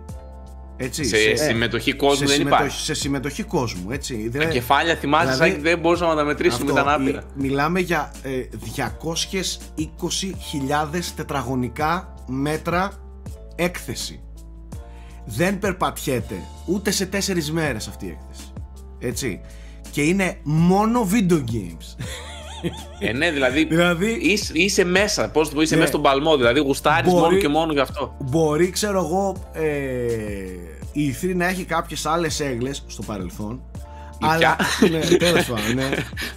Έτσι, 0.82 1.04
Σε 1.04 1.34
συμμετοχή 1.36 1.92
κόσμου 1.92 2.16
σε 2.16 2.24
δεν 2.24 2.34
συμμετοχή- 2.34 2.60
υπάρχει. 2.62 2.84
Σε 2.84 2.94
συμμετοχή 2.94 3.42
κόσμου, 3.42 3.90
έτσι. 3.90 4.14
Τα 4.24 4.30
Δηλαδή, 4.30 4.52
κεφάλια 4.52 4.94
θυμάσαι, 4.96 5.32
δηλαδή, 5.32 5.50
Σάκη, 5.50 5.62
δεν 5.62 5.78
μπορούσαμε 5.78 6.10
να 6.10 6.16
τα 6.16 6.24
μετρήσουμε, 6.24 6.70
αυτό, 6.70 6.80
ήταν 6.82 6.94
άπειρα. 7.00 7.22
μι- 7.34 7.44
μιλάμε 7.44 7.80
για 7.80 8.12
ε, 8.22 8.30
220.000 10.00 11.12
τετραγωνικά 11.16 12.14
μέτρα 12.26 12.92
έκθεση. 13.54 14.20
Δεν 15.24 15.58
περπατιέται 15.58 16.34
ούτε 16.66 16.90
σε 16.90 17.06
τέσσερις 17.06 17.52
μέρες 17.52 17.88
αυτή 17.88 18.06
η 18.06 18.08
έκθεση. 18.20 18.52
Έτσι. 18.98 19.40
Και 19.90 20.02
είναι 20.02 20.38
μόνο 20.42 21.08
video 21.12 21.44
games. 21.52 21.96
Ε, 22.98 23.12
ναι, 23.12 23.30
δηλαδή, 23.30 23.64
Δηλαδή- 23.64 24.18
είσαι, 24.22 24.50
είσαι 24.54 24.84
μέσα. 24.84 25.30
Πώς 25.30 25.48
το 25.48 25.54
πω, 25.54 25.60
είσαι 25.60 25.72
Ναι. 25.74 25.80
μέσα 25.80 25.92
στον 25.92 26.02
παλμό. 26.02 26.36
Δηλαδή, 26.36 26.60
γουστάρεις 26.60 27.10
Μπορεί- 27.12 27.24
μόνο 27.24 27.36
και 27.36 27.48
μόνο 27.48 27.72
γι' 27.72 27.80
αυτό. 27.80 28.14
Μπορεί, 28.18 28.70
ξέρω 28.70 28.98
εγώ, 28.98 29.36
ε, 29.52 29.64
η 30.92 31.14
E3 31.22 31.34
να 31.34 31.46
έχει 31.48 31.64
κάποιες 31.64 32.06
άλλες 32.06 32.40
έγλες 32.40 32.84
στο 32.86 33.02
παρελθόν, 33.02 33.60
Αλλά, 34.22 34.56
ναι, 34.90 35.16
τέλος 35.16 35.44
πάντων, 35.44 35.74
ναι. 35.74 35.88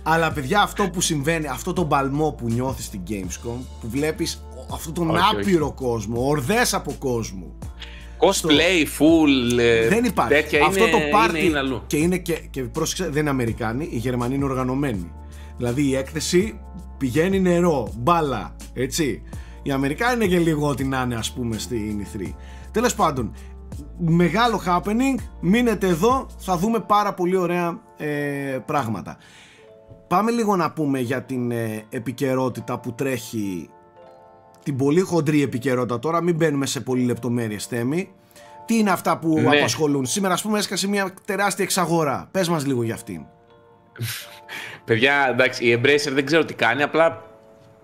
Αλλά 0.04 0.32
παιδιά 0.32 0.62
αυτό 0.62 0.90
που 0.90 1.02
συμβαίνει, 1.02 1.48
αυτό 1.48 1.74
το 1.74 1.84
μπαλμό 1.84 2.32
που 2.32 2.46
νιώθεις 2.50 2.86
στην 2.86 3.02
Gamescom, 3.10 3.58
που 3.82 3.88
βλέπεις 3.90 4.44
αυτόν 4.74 4.94
τον 4.94 5.10
Όχι, 5.10 5.22
άπειρο 5.36 5.72
κόσμο, 5.72 6.28
ορδές 6.28 6.74
από 6.74 6.94
κόσμο. 7.00 7.54
Cosplay, 8.20 8.84
full. 9.00 9.60
ε, 9.60 9.88
δεν 9.88 10.04
υπάρχει. 10.04 10.34
Τέτοια 10.34 10.66
αυτό 10.66 10.84
είναι, 10.84 10.92
το 10.92 10.98
πάρτι 11.12 11.38
είναι, 11.38 11.48
είναι 11.48 11.58
αλλού. 11.58 11.82
και 11.88 11.98
είναι 11.98 12.18
και, 12.18 12.34
και 12.50 12.62
πρόσεξε, 12.64 13.10
δεν 13.10 13.22
είναι 13.22 13.30
Αμερικάνοι, 13.30 13.88
οι 13.92 13.98
Γερμανοί 13.98 14.36
είναι 14.36 14.44
οργανωμένοι. 14.44 15.12
Δηλαδή 15.58 15.82
η 15.88 15.96
έκθεση 15.96 16.60
πηγαίνει 16.98 17.40
νερό, 17.40 17.92
μπάλα, 17.98 18.56
έτσι. 18.74 19.24
Οι 19.64 19.72
Αμερικάνοι 19.72 20.14
είναι 20.26 20.36
και 20.36 20.40
λίγο 20.40 20.68
ό,τι 20.68 20.84
να 20.84 21.02
είναι 21.02 21.16
ας 21.16 21.32
πούμε 21.34 21.58
στην 21.58 22.06
E3. 22.14 22.34
Τέλος 22.72 22.96
πάντων, 22.96 23.34
μεγάλο 23.98 24.62
happening, 24.68 25.20
μείνετε 25.40 25.88
εδώ, 25.88 26.28
θα 26.38 26.58
δούμε 26.58 26.80
πάρα 26.80 27.14
πολύ 27.14 27.36
ωραία 27.36 27.80
ε, 27.98 28.58
πράγματα. 28.66 29.18
Πάμε 30.08 30.32
λίγο 30.32 30.56
να 30.56 30.72
πούμε 30.72 31.00
για 31.00 31.24
την 31.24 31.52
ε, 31.52 31.84
επικαιρότητα 31.90 32.80
που 32.80 32.94
τρέχει 32.94 33.70
την 34.64 34.76
πολύ 34.76 35.00
χοντρή 35.00 35.42
επικαιρότητα 35.42 36.00
τώρα, 36.00 36.22
μην 36.22 36.36
μπαίνουμε 36.36 36.66
σε 36.66 36.80
πολύ 36.82 37.04
λεπτομέρειες 37.04 37.66
θέμη. 37.66 38.10
Τι 38.66 38.78
είναι 38.78 38.92
αυτά 38.92 39.18
που 39.18 39.40
Ναι. 39.40 39.58
απασχολούν; 39.58 40.06
Σήμερα, 40.06 40.34
ας 40.34 40.42
πούμε, 40.42 40.58
έσκασε 40.58 40.88
μια 40.88 41.14
τεράστια 41.26 41.64
εξαγορά. 41.64 42.28
Πες 42.32 42.50
μας 42.50 42.66
λίγο 42.66 42.84
για 42.84 42.94
αυτήν. 42.94 43.26
Παιδιά, 44.86 45.28
εντάξει, 45.30 45.66
η 45.66 45.80
Embracer 45.82 46.12
δεν 46.12 46.26
ξέρω 46.26 46.46
τι 46.46 46.54
κάνει, 46.54 46.84
απλά 46.84 47.22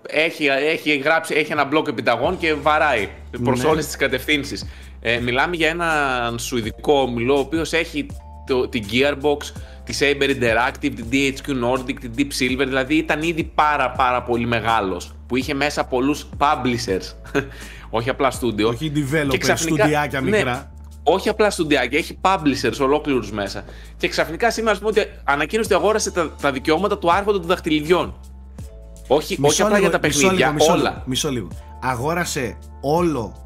έχει, 0.08 0.46
έχει, 0.46 0.96
γράψει, 0.96 1.34
έχει 1.34 1.52
ένα 1.52 1.64
μπλοκ 1.64 1.88
επιταγών 1.88 2.38
και 2.38 2.54
βαράει 2.54 3.08
προς 3.44 3.62
Ναι. 3.62 3.68
όλες 3.68 3.86
τις 3.86 3.96
κατευθύνσεις. 3.96 4.66
Ε, 5.00 5.18
μιλάμε 5.18 5.56
για 5.56 5.68
έναν 5.68 6.38
σουηδικό 6.38 7.00
όμιλο, 7.00 7.34
ο 7.36 7.38
οποίος 7.38 7.72
έχει 7.72 8.06
το, 8.46 8.68
την 8.68 8.84
Gearbox, 8.92 9.36
τη 9.84 9.96
Saber 10.00 10.30
Interactive, 10.30 10.92
την 10.94 11.06
DHQ 11.12 11.64
Nordic, 11.64 11.94
την 12.00 12.12
Deep 12.18 12.20
Silver, 12.42 12.64
δηλαδή 12.66 12.94
ήταν 12.94 13.22
ήδη 13.22 13.44
πάρα 13.54 13.90
πάρα 13.90 14.22
πολύ 14.22 14.46
μεγάλος, 14.46 15.14
που 15.26 15.36
είχε 15.36 15.54
μέσα 15.54 15.84
πολλούς 15.84 16.28
publishers, 16.38 17.14
όχι 17.90 18.10
απλά 18.10 18.32
studio. 18.40 18.64
Όχι 18.64 18.92
developers, 18.94 19.28
Και 19.28 19.38
ξαφνικά- 19.38 19.56
στουντιάκια 19.82 20.20
ναι, 20.20 20.30
μικρά. 20.30 20.72
Όχι 21.02 21.28
απλά 21.28 21.50
στουντιάκια, 21.50 21.98
έχει 21.98 22.18
publishers 22.20 22.78
ολόκληρους 22.80 23.30
μέσα. 23.30 23.64
Και 23.96 24.08
ξαφνικά 24.08 24.50
σήμερα, 24.50 24.72
ας 24.72 24.78
πούμε, 24.78 24.90
ότι 24.90 25.10
ανακοίνωσε 25.24 25.74
ότι 25.74 25.82
αγόρασε 25.82 26.10
τα, 26.10 26.30
τα 26.40 26.52
δικαιώματα 26.52 26.98
του 26.98 27.12
άρχοντα 27.12 27.38
των 27.38 27.46
δαχτυλιδιών. 27.46 28.20
Όχι, 29.06 29.38
όχι 29.42 29.62
απλά 29.62 29.78
για 29.78 29.90
τα 29.90 29.98
μισό 30.02 30.20
παιχνίδια, 30.20 30.46
λίγο, 30.46 30.52
μισό 30.52 30.72
όλα. 30.72 30.82
λίγο, 30.82 31.02
μισό 31.04 31.30
λίγο. 31.30 31.48
Αγόρασε 31.82 32.58
όλο, 32.80 33.36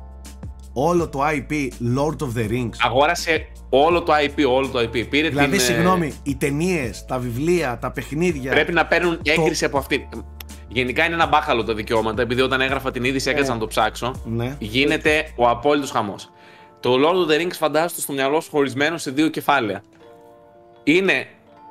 όλο 0.73 1.08
το 1.08 1.20
IP 1.25 1.68
Lord 1.96 2.16
of 2.26 2.38
the 2.38 2.50
Rings. 2.50 2.76
Αγόρασε 2.78 3.46
όλο 3.68 4.02
το 4.02 4.12
IP, 4.12 4.44
όλο 4.49 4.68
το 4.68 4.78
IP. 4.78 5.08
Πήρε 5.08 5.28
δηλαδή, 5.28 5.50
την, 5.50 5.58
ε, 5.58 5.62
συγγνώμη, 5.62 6.14
οι 6.23 6.37
ταινίες, 6.37 7.04
τα 7.04 7.18
βιβλία, 7.18 7.78
τα 7.80 7.90
παιχνίδια. 7.90 8.50
Πρέπει 8.50 8.73
να 8.73 8.87
παίρνουν 8.87 9.20
έγκριση 9.23 9.64
από 9.64 9.78
αυτήν. 9.78 10.02
Γενικά 10.68 11.04
είναι 11.04 11.14
ένα 11.14 11.26
μπάχαλο 11.26 11.64
τα 11.64 11.75
δικαιώματα, 11.75 12.23
επειδή 12.23 12.40
όταν 12.40 12.61
έγραφα 12.61 12.90
την 12.90 13.04
είδηση 13.04 13.30
έκατσα 13.30 13.52
να 13.52 13.58
το 13.58 13.66
ψάξω. 13.66 14.14
Ναι. 14.25 14.56
Γίνεται 14.58 15.32
ο 15.37 15.49
απόλυτος 15.49 15.90
χαμός. 15.90 16.30
Το 16.84 16.94
Lord 16.94 17.28
of 17.28 17.32
the 17.32 17.40
Rings 17.40 17.52
φαντάζομαι 17.58 18.00
στο 18.00 18.12
μυαλό 18.12 18.40
σου 18.40 18.50
χωρισμένο 18.50 18.98
σε 18.98 19.10
δύο 19.10 19.28
κεφάλαια. 19.28 19.82
Είναι 20.84 21.26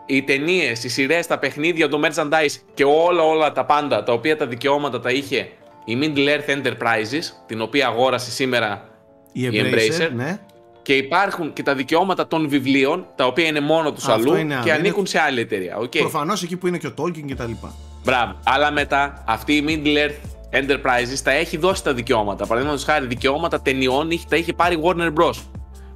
οι 0.05 0.24
ταινίες, 0.24 0.84
οι 0.84 0.89
σειρές, 0.89 1.27
τα 1.27 1.38
παιχνίδια, 1.39 1.89
το 1.89 2.00
merchandise 2.03 2.55
και 2.74 2.84
όλα 2.84 3.22
όλα 3.24 3.51
τα 3.51 3.65
πάντα 3.65 4.03
τα 4.03 4.13
οποία 4.13 4.38
τα 4.38 4.46
δικαιώματα 4.48 5.00
τα 5.00 5.12
είχε 5.12 5.50
η 5.86 5.98
Middle 6.01 6.27
Earth 6.27 6.55
Enterprises, 6.58 7.24
την 7.46 7.62
οποία 7.62 7.88
αγόρασε 7.88 8.32
σήμερα 8.32 8.89
Η 9.32 9.41
η 9.41 9.50
Embracer, 9.53 10.01
Embracer. 10.01 10.10
ναι. 10.15 10.39
και 10.82 10.93
υπάρχουν 10.96 11.53
και 11.53 11.63
τα 11.63 11.75
δικαιώματα 11.75 12.27
των 12.27 12.50
βιβλίων, 12.50 13.05
τα 13.15 13.25
οποία 13.25 13.46
είναι 13.46 13.60
μόνο 13.60 13.91
τους 13.91 14.08
Αυτό 14.08 14.29
αλλού 14.29 14.39
είναι 14.39 14.53
άλλο. 14.53 14.63
και 14.63 14.70
Είναι- 14.70 14.79
ανήκουν 14.79 15.05
σε 15.05 15.20
άλλη 15.20 15.39
εταιρεία. 15.39 15.77
Okay. 15.79 15.98
Προφανώς 15.98 16.43
εκεί 16.43 16.58
που 16.58 16.67
είναι 16.67 16.77
και 16.77 16.88
ο 16.88 16.93
Tolkien 16.98 17.24
και 17.25 17.36
τα 17.36 17.46
λοιπά. 17.46 17.74
Μπράβο. 18.03 18.39
Αλλά 18.46 18.72
μετά 18.72 19.24
αυτή 19.27 19.53
η 19.53 19.63
Middle 19.67 20.08
Earth 20.08 20.33
Enterprises 20.54 21.20
τα 21.24 21.32
έχει 21.32 21.58
δώσει 21.58 21.84
τα 21.84 21.94
δικαιώματα. 21.94 22.46
Παραδείγματος 22.46 22.84
χάρη, 22.86 23.06
δικαιώματα 23.06 23.62
ταινιών 23.62 24.12
είχε- 24.12 24.26
τα 24.30 24.36
είχε 24.36 24.54
πάρει 24.54 24.76
η 24.76 24.80
Warner 24.84 25.14
Bros. 25.14 25.34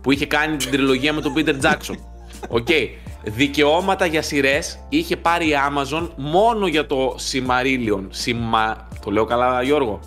που 0.02 0.12
είχε 0.12 0.26
κάνει 0.26 0.56
την 0.58 0.72
τριλογία 0.72 1.14
με 1.14 1.22
τον 1.22 1.34
Peter 1.38 1.56
Jackson. 1.62 1.96
OK. 2.50 2.68
Δικαιώματα 3.24 4.06
για 4.06 4.22
σειρές 4.22 4.80
είχε 4.90 5.18
πάρει 5.18 5.48
η 5.48 5.54
Amazon 5.70 6.10
μόνο 6.16 6.68
για 6.68 6.86
το 6.86 7.16
Silmarillion. 7.32 8.06
Σιμα... 8.10 8.88
Το 9.06 9.12
λέω 9.12 9.26
καλά, 9.26 9.62
Γιώργο; 9.62 10.00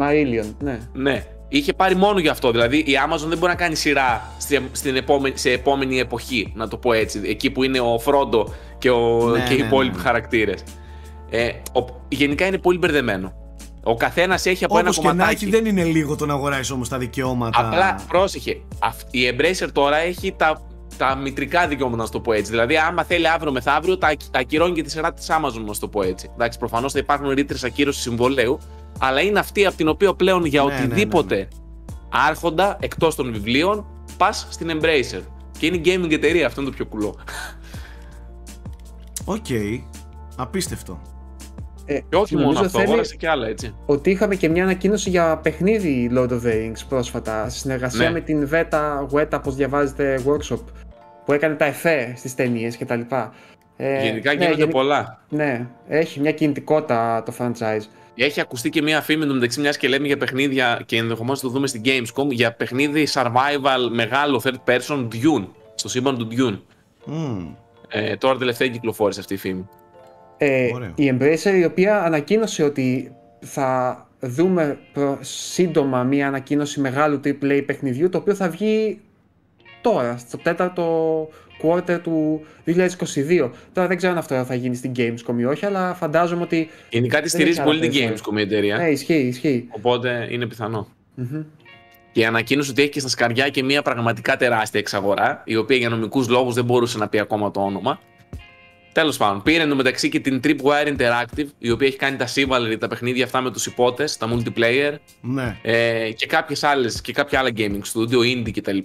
Marillion, 0.00 0.54
ναι. 0.58 0.78
Ναι. 0.92 1.24
Είχε 1.48 1.72
πάρει 1.72 1.94
μόνο 1.96 2.18
για 2.18 2.30
αυτό. 2.30 2.50
Δηλαδή 2.50 2.76
η 2.78 2.92
Amazon 3.08 3.26
δεν 3.28 3.38
μπορεί 3.38 3.52
να 3.52 3.58
κάνει 3.58 3.74
σειρά 3.74 4.22
στη- 4.38 4.68
στην 4.72 4.96
επόμενη, 4.96 5.36
σε 5.36 5.50
επόμενη 5.50 5.98
εποχή, 5.98 6.52
να 6.56 6.68
το 6.68 6.76
πω 6.76 6.92
έτσι. 6.92 7.20
Εκεί 7.24 7.50
που 7.50 7.62
είναι 7.62 7.80
ο 7.80 7.98
Φρόντο 7.98 8.54
και, 8.78 8.90
ο, 8.90 9.28
Ναι, 9.28 9.44
και 9.48 9.54
οι 9.54 9.58
ναι, 9.60 9.66
υπόλοιποι 9.66 9.96
ναι. 9.96 10.02
χαρακτήρες. 10.02 10.62
Ε, 11.30 11.48
ο- 11.72 11.84
γενικά 12.08 12.46
είναι 12.46 12.58
πολύ 12.58 12.78
μπερδεμένο. 12.78 13.32
Ο 13.90 13.94
καθένας 13.96 14.46
έχει 14.46 14.64
από 14.64 14.78
ένα 14.78 14.88
Όπως 14.88 14.98
και 15.00 15.06
να 15.06 15.10
κομματάκι. 15.10 15.44
έχει 15.44 15.52
δεν 15.52 15.66
είναι 15.66 15.84
λίγο 15.84 16.16
το 16.16 16.26
να 16.26 16.34
αγοράσει 16.34 16.72
όμως 16.72 16.88
τα 16.88 16.98
δικαιώματα. 16.98 17.66
Απλά 17.68 17.94
πρόσεχε. 18.08 18.60
αυ- 18.78 19.14
Η 19.14 19.20
Embracer 19.32 19.68
τώρα 19.72 19.96
έχει 19.96 20.32
τα, 20.36 20.62
τα 20.96 21.16
μητρικά 21.16 21.66
δικαιώματα, 21.68 21.96
να 21.98 22.04
σου 22.06 22.12
το 22.12 22.20
πω 22.20 22.32
έτσι. 22.32 22.50
Δηλαδή, 22.50 22.76
άμα 22.76 23.04
θέλει 23.04 23.28
αύριο 23.28 23.52
μεθαύριο, 23.52 23.98
τα, 23.98 24.10
τα 24.30 24.38
ακυρώνει 24.38 24.74
και 24.74 24.82
τη 24.82 24.90
σειρά 24.90 25.12
της 25.12 25.26
Amazon, 25.30 25.62
να 25.66 25.72
σου 25.72 25.80
το 25.80 25.88
πω 25.88 26.02
έτσι. 26.02 26.30
Εντάξει, 26.34 26.58
προφανώς 26.58 26.92
θα 26.92 26.98
υπάρχουν 26.98 27.28
ρήτρες 27.30 27.64
ακύρωσης 27.64 28.02
συμβολαίου, 28.02 28.58
αλλά 28.98 29.20
είναι 29.20 29.38
αυτή 29.38 29.66
από 29.66 29.76
την 29.76 29.88
οποία 29.88 30.14
πλέον 30.14 30.44
για 30.44 30.62
Ναι, 30.62 30.68
ναι, 30.72 30.78
ναι, 30.78 30.84
οτιδήποτε 30.84 31.48
άρχοντα 32.10 32.76
εκτός 32.80 33.14
των 33.14 33.32
βιβλίων 33.32 33.86
πας 34.16 34.46
στην 34.50 34.70
Embracer. 34.80 35.20
Και 35.58 35.66
είναι 35.66 35.80
gaming 35.84 36.10
εταιρεία, 36.12 36.46
αυτό 36.46 36.60
είναι 36.60 36.70
το 36.70 36.76
πιο 36.76 36.86
κουλό. 36.86 37.16
Οκ. 39.24 39.46
Απίστευτο. 40.36 41.00
Ε, 41.90 41.98
Και 42.08 42.16
όχι 42.16 42.34
μόνο 42.34 42.46
νομίζω 42.46 42.64
αυτό, 42.64 42.78
θέλει 42.78 42.90
αγόρασε 42.90 43.16
και 43.16 43.28
άλλα 43.28 43.46
έτσι. 43.46 43.74
ότι 43.86 44.10
είχαμε 44.10 44.34
και 44.34 44.48
μια 44.48 44.62
ανακοίνωση 44.62 45.10
για 45.10 45.36
παιχνίδι 45.42 46.10
Lord 46.14 46.28
of 46.30 46.40
the 46.42 46.52
Rings 46.52 46.80
πρόσφατα, 46.88 47.48
σε 47.48 47.58
συνεργασία 47.58 48.04
Ναι. 48.04 48.10
με 48.10 48.20
την 48.20 48.48
Veta, 48.52 49.06
Weta, 49.12 49.40
πώς 49.42 49.54
διαβάζετε, 49.54 50.20
workshop, 50.26 50.60
που 51.24 51.32
έκανε 51.32 51.54
τα 51.54 51.64
εφέ 51.64 52.12
στις 52.16 52.34
ταινίες 52.34 52.76
και 52.76 52.84
τα 52.84 52.96
λοιπά. 52.96 53.32
Ε, 53.76 54.02
Γενικά 54.04 54.30
ναι, 54.32 54.38
γίνονται 54.38 54.56
γενι- 54.58 54.72
πολλά. 54.72 55.22
Ναι, 55.28 55.66
έχει 55.88 56.20
μια 56.20 56.32
κινητικότητα 56.32 57.22
το 57.26 57.32
franchise. 57.38 57.82
Έχει 58.14 58.40
ακουστεί 58.40 58.70
και 58.70 58.82
μία 58.82 59.00
φήμη 59.00 59.26
μεταξύ 59.26 59.60
μιας 59.60 59.76
και 59.76 59.88
λέμε 59.88 60.06
για 60.06 60.16
παιχνίδια 60.16 60.82
και 60.86 60.96
ενδεχομένως 60.96 61.40
το 61.40 61.48
δούμε 61.48 61.66
στην 61.66 61.82
Gamescom 61.84 62.28
για 62.30 62.52
παιχνίδι 62.52 63.06
survival 63.12 63.88
μεγάλο 63.90 64.42
third 64.44 64.70
person 64.72 65.08
Dune. 65.12 65.46
Στο 65.74 65.88
σύμπαν 65.88 66.18
του 66.18 66.28
Dune. 66.30 66.60
Μμμ. 67.04 67.46
Ε, 67.88 68.16
τώρα 68.16 68.38
τελευταία 68.38 68.68
κυκλοφόρησε 68.68 69.20
αυτή 69.20 69.34
η 69.34 69.36
φήμη. 69.36 69.68
Ε, 70.38 70.68
Ωραίο. 70.74 70.92
η 70.94 71.12
Embracer 71.18 71.54
η 71.60 71.64
οποία 71.64 72.02
ανακοίνωσε 72.02 72.62
ότι 72.62 73.12
θα 73.40 74.02
δούμε 74.20 74.78
προ- 74.92 75.18
σύντομα 75.20 76.02
μια 76.02 76.26
ανακοίνωση 76.26 76.80
μεγάλου 76.80 77.20
AAA 77.24 77.62
παιχνιδιού 77.66 78.08
το 78.08 78.18
οποίο 78.18 78.34
θα 78.34 78.48
βγει 78.48 79.00
τώρα, 79.80 80.16
στο 80.16 80.38
τέταρτο 80.38 81.28
quarter 81.62 81.98
του 82.02 82.40
2022. 82.66 83.50
Τώρα 83.72 83.88
δεν 83.88 83.96
ξέρω 83.96 84.12
αν 84.12 84.18
αυτό 84.18 84.44
θα 84.44 84.54
γίνει 84.54 84.74
στην 84.74 84.92
Gamescom 84.96 85.34
ή 85.38 85.44
όχι, 85.44 85.66
αλλά 85.66 85.94
φαντάζομαι 85.94 86.42
ότι... 86.42 86.68
Γενικά 86.90 87.14
τη 87.16 87.20
Δεν 87.20 87.28
στηρίζει 87.30 87.58
έχει 87.58 87.66
πολύ 87.68 87.78
άλλα 87.78 87.88
την 87.88 87.98
περισσότερα. 88.00 88.36
Gamescom 88.36 88.38
η 88.38 88.42
εταιρεία. 88.42 88.76
Ναι, 88.76 88.88
ισχύει, 88.88 89.14
ισχύει. 89.14 89.68
Οπότε 89.70 90.26
είναι 90.30 90.46
πιθανό. 90.46 90.88
Μμμ. 91.14 91.42
Και 92.12 92.26
ανακοίνωσε 92.26 92.70
ότι 92.70 92.82
έχει 92.82 92.90
και 92.90 93.00
στα 93.00 93.08
σκαριά 93.08 93.48
και 93.48 93.62
μια 93.62 93.82
πραγματικά 93.82 94.36
τεράστια 94.36 94.80
εξαγορά, 94.80 95.42
η 95.44 95.56
οποία 95.56 95.76
για 95.76 95.88
νομικούς 95.88 96.28
λόγους 96.28 96.54
δεν 96.54 96.64
μπορούσε 96.64 96.98
να 96.98 97.08
πει 97.08 97.18
ακόμα 97.18 97.50
το 97.50 97.60
όνομα. 97.60 98.00
Τέλος 98.92 99.16
πάντων, 99.16 99.42
πήρε 99.42 99.62
εντωμεταξύ 99.62 100.08
και 100.08 100.20
την 100.20 100.40
Tripwire 100.44 100.96
Interactive, 100.96 101.46
η 101.58 101.70
οποία 101.70 101.86
έχει 101.86 101.96
κάνει 101.96 102.16
τα 102.16 102.26
Chivalry, 102.34 102.76
τα 102.78 102.88
παιχνίδια 102.88 103.24
αυτά 103.24 103.40
με 103.40 103.50
τους 103.50 103.66
ιππότες, 103.66 104.16
τα 104.16 104.28
multiplayer, 104.34 104.94
Ναι. 105.20 105.56
ε, 105.62 106.10
και, 106.10 106.26
κάποιες 106.26 106.62
άλλες, 106.62 107.00
και 107.00 107.12
κάποια 107.12 107.38
άλλα 107.38 107.50
gaming 107.56 107.80
studio, 107.92 108.18
indie 108.18 108.50
κτλ. 108.52 108.78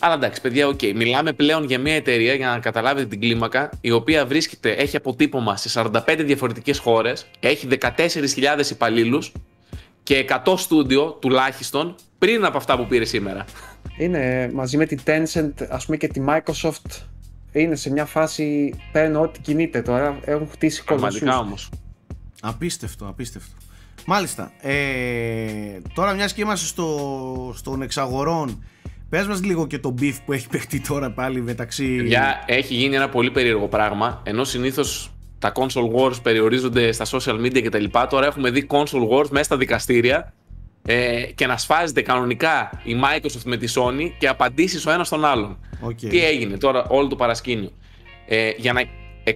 Αλλά 0.00 0.14
εντάξει, 0.14 0.40
παιδιά, 0.40 0.68
οκ. 0.68 0.80
Μιλάμε 0.94 1.32
πλέον 1.32 1.64
για 1.64 1.78
μια 1.78 1.94
εταιρεία, 1.94 2.34
για 2.34 2.48
να 2.48 2.58
καταλάβετε 2.58 3.06
την 3.06 3.20
κλίμακα, 3.20 3.70
η 3.80 3.90
οποία 3.90 4.26
βρίσκεται, 4.26 4.70
έχει 4.70 4.96
αποτύπωμα 4.96 5.56
σε 5.56 5.68
45 5.68 6.00
διαφορετικές 6.24 6.78
χώρες, 6.78 7.26
έχει 7.40 7.66
14.000 7.66 8.70
υπαλλήλους 8.70 9.32
και 10.02 10.24
100 10.44 10.54
στούντιο 10.56 11.18
τουλάχιστον 11.20 11.94
πριν 12.18 12.44
από 12.44 12.56
αυτά 12.56 12.76
που 12.76 12.86
πήρε 12.86 13.04
σήμερα. 13.04 13.44
Είναι 13.98 14.50
μαζί 14.54 14.76
με 14.76 14.86
τη 14.86 14.96
Tencent, 15.06 15.52
ας 15.68 15.84
πούμε 15.84 15.96
και 15.96 16.08
τη 16.08 16.20
Microsoft, 16.28 17.02
είναι 17.52 17.74
σε 17.74 17.90
μια 17.90 18.04
φάση, 18.04 18.74
παίρνουν 18.92 19.22
ό,τι 19.22 19.40
κινείται 19.40 19.82
τώρα, 19.82 20.18
έχουν 20.24 20.48
χτίσει 20.50 20.84
Πραγματικά 20.84 21.18
κολοσσούς. 21.24 21.46
όμως. 21.46 21.70
Απίστευτο, 22.40 23.06
απίστευτο. 23.06 23.52
Μάλιστα. 24.06 24.52
Ε, 24.60 24.74
τώρα 25.94 26.12
μιας 26.12 26.32
και 26.32 26.40
είμαστε 26.42 26.66
στο, 26.66 27.52
στον 27.56 27.82
εξαγορών, 27.82 28.64
πες 29.08 29.26
μας 29.26 29.44
λίγο 29.44 29.66
και 29.66 29.78
το 29.78 29.94
beef 30.00 30.14
που 30.24 30.32
έχει 30.32 30.48
παιχτεί 30.48 30.80
τώρα 30.80 31.10
πάλι 31.10 31.40
μεταξύ... 31.40 31.96
Παιδιά, 31.96 32.44
έχει 32.46 32.74
γίνει 32.74 32.96
ένα 32.96 33.08
πολύ 33.08 33.30
περίεργο 33.30 33.68
πράγμα. 33.68 34.22
Ενώ 34.24 34.44
συνήθως 34.44 35.12
τα 35.38 35.52
console 35.54 35.92
wars 35.96 36.22
περιορίζονται 36.22 36.92
στα 36.92 37.04
social 37.10 37.40
media 37.40 37.62
κτλ. 37.62 37.84
Τώρα 38.08 38.26
έχουμε 38.26 38.50
δει 38.50 38.66
console 38.70 39.08
wars 39.10 39.28
μέσα 39.28 39.44
στα 39.44 39.56
δικαστήρια 39.56 40.32
ε, 40.90 41.22
και 41.34 41.46
να 41.46 41.56
σφάζεται 41.56 42.02
κανονικά 42.02 42.80
η 42.84 42.94
Microsoft 43.04 43.42
με 43.44 43.56
τη 43.56 43.72
Sony 43.76 44.10
και 44.18 44.28
απαντήσεις 44.28 44.86
ο 44.86 44.90
ένας 44.90 45.06
στον 45.06 45.24
άλλον. 45.24 45.58
Οκ. 45.80 45.96
Τι 45.98 46.24
έγινε 46.24 46.56
τώρα, 46.56 46.84
όλο 46.88 47.06
το 47.08 47.16
παρασκήνιο. 47.16 47.70
ε, 48.28 48.50
για 48.56 48.72
να 48.72 48.80
ε, 49.24 49.32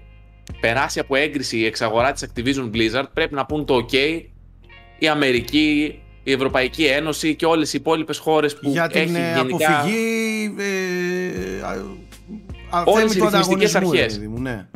περάσει 0.61 0.99
από 0.99 1.15
έγκριση 1.17 1.57
η 1.59 1.65
εξαγορά 1.67 2.13
της 2.13 2.27
Activision 2.29 2.71
Blizzard 2.75 3.05
πρέπει 3.15 3.35
να 3.35 3.47
πούν 3.47 3.65
το 3.65 3.87
OK 3.91 4.21
η 4.99 5.09
Αμερική, 5.09 5.99
η 6.23 6.33
Ευρωπαϊκή 6.33 6.85
Ένωση 6.85 7.35
και 7.35 7.47
όλες 7.47 7.73
οι 7.73 7.77
υπόλοιπες 7.81 8.19
χώρες 8.19 8.55
που 8.59 8.71
για 8.71 8.89
την 8.89 9.01
έχει 9.01 9.15
ε, 9.17 9.35
γενικά... 9.37 9.79
αποφυγή 9.79 10.55
ε, 10.59 11.63
α- 11.63 12.79
α- 12.79 12.83
Όλες 12.87 13.15
οι 13.15 13.19
θέμη 13.19 13.31
του 13.31 13.37
ρυθμιστικές 13.37 13.75
ανταγωνισμού, 13.75 13.93
ρε 13.93 13.99
αρχές. 13.99 14.15
παιδί 14.15 14.29
μου, 14.29 14.39
ναι. 14.41 14.67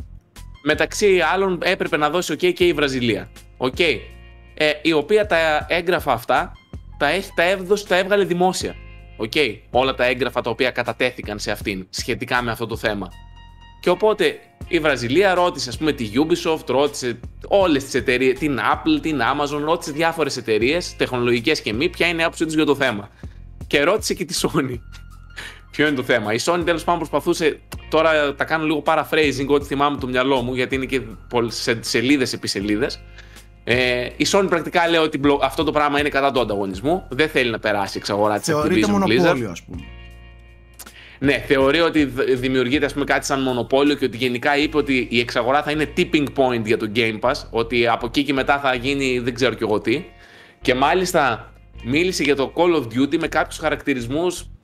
Μεταξύ 0.62 1.20
άλλων 1.32 1.58
έπρεπε 1.62 1.96
να 1.96 2.10
δώσει 2.10 2.32
OK 2.36 2.52
και 2.52 2.66
η 2.66 2.72
Βραζιλία. 2.72 3.30
OK. 3.58 3.80
Ε, 4.58 4.70
η 4.82 4.92
οποία 4.92 5.26
τα 5.26 5.66
έγγραφα 5.68 6.12
αυτά 6.12 6.52
τα, 6.98 7.08
έχει, 7.08 7.30
τα, 7.34 7.42
έδωσε, 7.42 7.86
τα 7.86 7.96
έβγαλε 7.96 8.24
δημόσια. 8.24 8.74
OK. 9.18 9.58
Όλα 9.70 9.94
τα 9.94 10.04
έγγραφα 10.04 10.40
τα 10.40 10.50
οποία 10.50 10.70
κατατέθηκαν 10.70 11.38
σε 11.38 11.50
αυτήν 11.50 11.86
σχετικά 11.90 12.42
με 12.42 12.50
αυτό 12.50 12.66
το 12.66 12.76
θέμα. 12.76 13.08
Και 13.80 13.90
οπότε 13.90 14.38
η 14.68 14.78
Βραζιλία 14.78 15.34
ρώτησε, 15.34 15.68
ας 15.68 15.78
πούμε, 15.78 15.92
τη 15.92 16.10
Ubisoft, 16.14 16.66
ρώτησε 16.68 17.20
όλες 17.48 17.84
τις 17.84 17.94
εταιρείες, 17.94 18.38
την 18.38 18.58
Apple, 18.72 19.00
την 19.02 19.20
Amazon, 19.20 19.60
ρώτησε 19.64 19.92
διάφορες 19.92 20.36
εταιρείες, 20.36 20.96
τεχνολογικές 20.96 21.60
και 21.60 21.72
μη, 21.72 21.88
ποια 21.88 22.06
είναι 22.06 22.20
η 22.20 22.24
άποψή 22.24 22.44
τους 22.44 22.54
για 22.54 22.64
το 22.64 22.74
θέμα. 22.74 23.08
Και 23.66 23.82
ρώτησε 23.82 24.14
και 24.14 24.24
τη 24.24 24.40
Sony. 24.42 24.78
Ποιο 25.70 25.86
είναι 25.86 25.96
το 25.96 26.02
θέμα. 26.02 26.32
Η 26.32 26.38
Sony 26.44 26.62
τέλος 26.64 26.84
πάντων 26.84 26.98
προσπαθούσε. 26.98 27.60
Τώρα 27.88 28.34
τα 28.34 28.44
κάνω 28.44 28.64
λίγο 28.64 28.82
paraphrasing, 28.86 29.46
ό,τι 29.48 29.64
θυμάμαι 29.64 29.92
από 29.92 30.00
το 30.00 30.06
μυαλό 30.06 30.42
μου, 30.42 30.54
γιατί 30.54 30.74
είναι 30.74 30.84
και 30.84 31.00
σελίδες 31.80 32.32
επί 32.32 32.48
σελίδες. 32.48 33.00
Ε, 33.68 34.08
η 34.16 34.26
Sony 34.32 34.46
πρακτικά 34.48 34.88
λέει 34.88 35.00
ότι 35.00 35.18
μπλο- 35.18 35.40
αυτό 35.42 35.64
το 35.64 35.72
πράγμα 35.72 36.00
είναι 36.00 36.08
κατά 36.08 36.32
του 36.32 36.40
ανταγωνισμού. 36.40 37.04
Δεν 37.08 37.28
θέλει 37.28 37.50
να 37.50 37.58
περάσει 37.58 37.96
η 37.96 37.98
εξαγορά 38.00 38.36
της 38.38 38.46
Θεωρείται 38.46 38.74
Activision 38.80 38.88
Blizzard. 38.88 38.90
μονοπόλιο, 38.90 39.50
ας 39.50 39.62
πούμε. 39.62 39.78
Ναι, 41.18 41.44
θεωρεί 41.46 41.80
ότι 41.80 42.04
δ- 42.04 42.30
δημιουργείται 42.34 42.84
ας 42.86 42.92
πούμε, 42.92 43.04
κάτι 43.04 43.26
σαν 43.26 43.42
μονοπόλιο 43.42 43.94
και 43.94 44.04
ότι 44.04 44.16
γενικά 44.16 44.56
είπε 44.56 44.76
ότι 44.76 45.06
η 45.10 45.20
εξαγορά 45.20 45.62
θα 45.62 45.70
είναι 45.70 45.92
tipping 45.96 46.26
point 46.36 46.64
για 46.64 46.76
το 46.76 46.90
Game 46.94 47.18
Pass. 47.20 47.34
Ότι 47.50 47.86
από 47.88 48.06
εκεί 48.06 48.22
και 48.24 48.32
μετά 48.32 48.58
θα 48.58 48.74
γίνει 48.74 49.18
δεν 49.18 49.34
ξέρω 49.34 49.54
κι 49.54 49.62
εγώ 49.62 49.80
τι. 49.80 50.04
Και 50.60 50.74
μάλιστα 50.74 51.52
μίλησε 51.84 52.22
για 52.22 52.36
το 52.36 52.52
Call 52.56 52.74
of 52.76 52.82
Duty 52.82 53.18
με 53.18 53.28
κάποιους 53.28 53.58
χαρακτηρισμούς 53.58 54.42
που, 54.44 54.55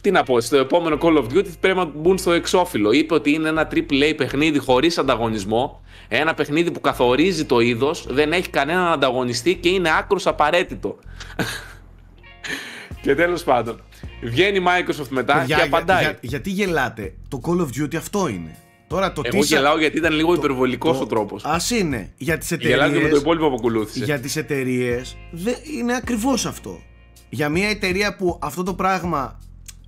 τι 0.00 0.10
να 0.10 0.22
πω, 0.22 0.40
στο 0.40 0.56
επόμενο 0.56 0.98
Call 1.00 1.16
of 1.18 1.24
Duty 1.24 1.46
πρέπει 1.60 1.76
να 1.78 1.84
μπουν 1.84 2.18
στο 2.18 2.32
εξώφυλλο. 2.32 2.92
Είπε 2.92 3.14
ότι 3.14 3.32
είναι 3.32 3.48
ένα 3.48 3.68
AAA 3.74 4.12
παιχνίδι 4.16 4.58
χωρίς 4.58 4.98
ανταγωνισμό, 4.98 5.82
ένα 6.08 6.34
παιχνίδι 6.34 6.70
που 6.70 6.80
καθορίζει 6.80 7.44
το 7.44 7.60
είδος, 7.60 8.06
δεν 8.08 8.32
έχει 8.32 8.48
κανέναν 8.50 8.92
ανταγωνιστή 8.92 9.54
και 9.54 9.68
είναι 9.68 9.90
άκρος 9.98 10.26
απαραίτητο. 10.26 10.96
και 13.02 13.14
τέλος 13.14 13.44
πάντων, 13.44 13.80
βγαίνει 14.22 14.56
η 14.58 14.62
Microsoft 14.66 15.08
μετά 15.08 15.32
Παιδιά, 15.38 15.56
και 15.56 15.62
για- 15.66 15.76
απαντάει. 15.78 16.02
για- 16.02 16.18
γιατί 16.20 16.50
γελάτε; 16.50 17.14
Το 17.28 17.40
Call 17.44 17.60
of 17.60 17.82
Duty 17.82 17.96
αυτό 17.96 18.28
είναι. 18.28 18.56
Τώρα 18.88 19.12
το 19.12 19.22
Εγώ 19.24 19.38
τι 19.40 19.46
σα- 19.46 19.56
γελάω 19.56 19.78
γιατί 19.78 19.96
ήταν 19.98 20.12
λίγο 20.12 20.34
υπερβολικός 20.34 20.96
το- 20.96 21.02
ο 21.02 21.06
τρόπος. 21.06 21.44
Ας 21.44 21.70
είναι. 21.70 22.12
Για 22.16 22.38
τις 22.38 22.48
Γελάω 22.60 22.78
και 22.78 22.84
με 22.84 22.90
το 22.92 22.96
εταιρείες, 22.98 23.20
υπόλοιπο 23.20 23.48
που 23.48 23.54
ακολούθησε. 23.58 24.04
για 24.04 24.20
τις 24.20 24.36
εταιρείες 24.36 25.16
δε- 25.30 25.54
είναι 25.78 25.94
ακριβώς 25.96 26.46
αυτό. 26.46 26.80
Για 27.28 27.48
μια 27.48 27.68
εταιρεία 27.68 28.16
που 28.16 28.38
αυτό 28.42 28.62
το 28.62 28.74
πράγμα 28.74 29.38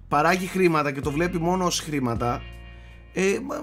παράγει 0.09 0.47
χρήματα 0.47 0.93
και 0.93 1.01
το 1.01 1.11
βλέπει 1.11 1.39
μόνο 1.39 1.65
ως 1.65 1.81
χρήματα 1.81 2.43
ε, 3.13 3.39
μα, 3.47 3.63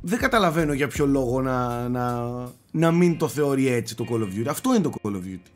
δεν 0.00 0.18
καταλαβαίνω 0.18 0.72
για 0.72 0.88
ποιο 0.88 1.06
λόγο 1.06 1.42
να, 1.42 1.88
να, 1.88 2.24
να 2.70 2.90
μην 2.90 3.18
το 3.18 3.28
θεωρεί 3.28 3.68
έτσι 3.68 3.96
το 3.96 4.04
Call 4.10 4.20
of 4.20 4.40
Duty. 4.40 4.46
Αυτό 4.48 4.74
είναι 4.74 4.82
το 4.82 4.92
Call 5.02 5.10
of 5.10 5.18
Duty. 5.18 5.50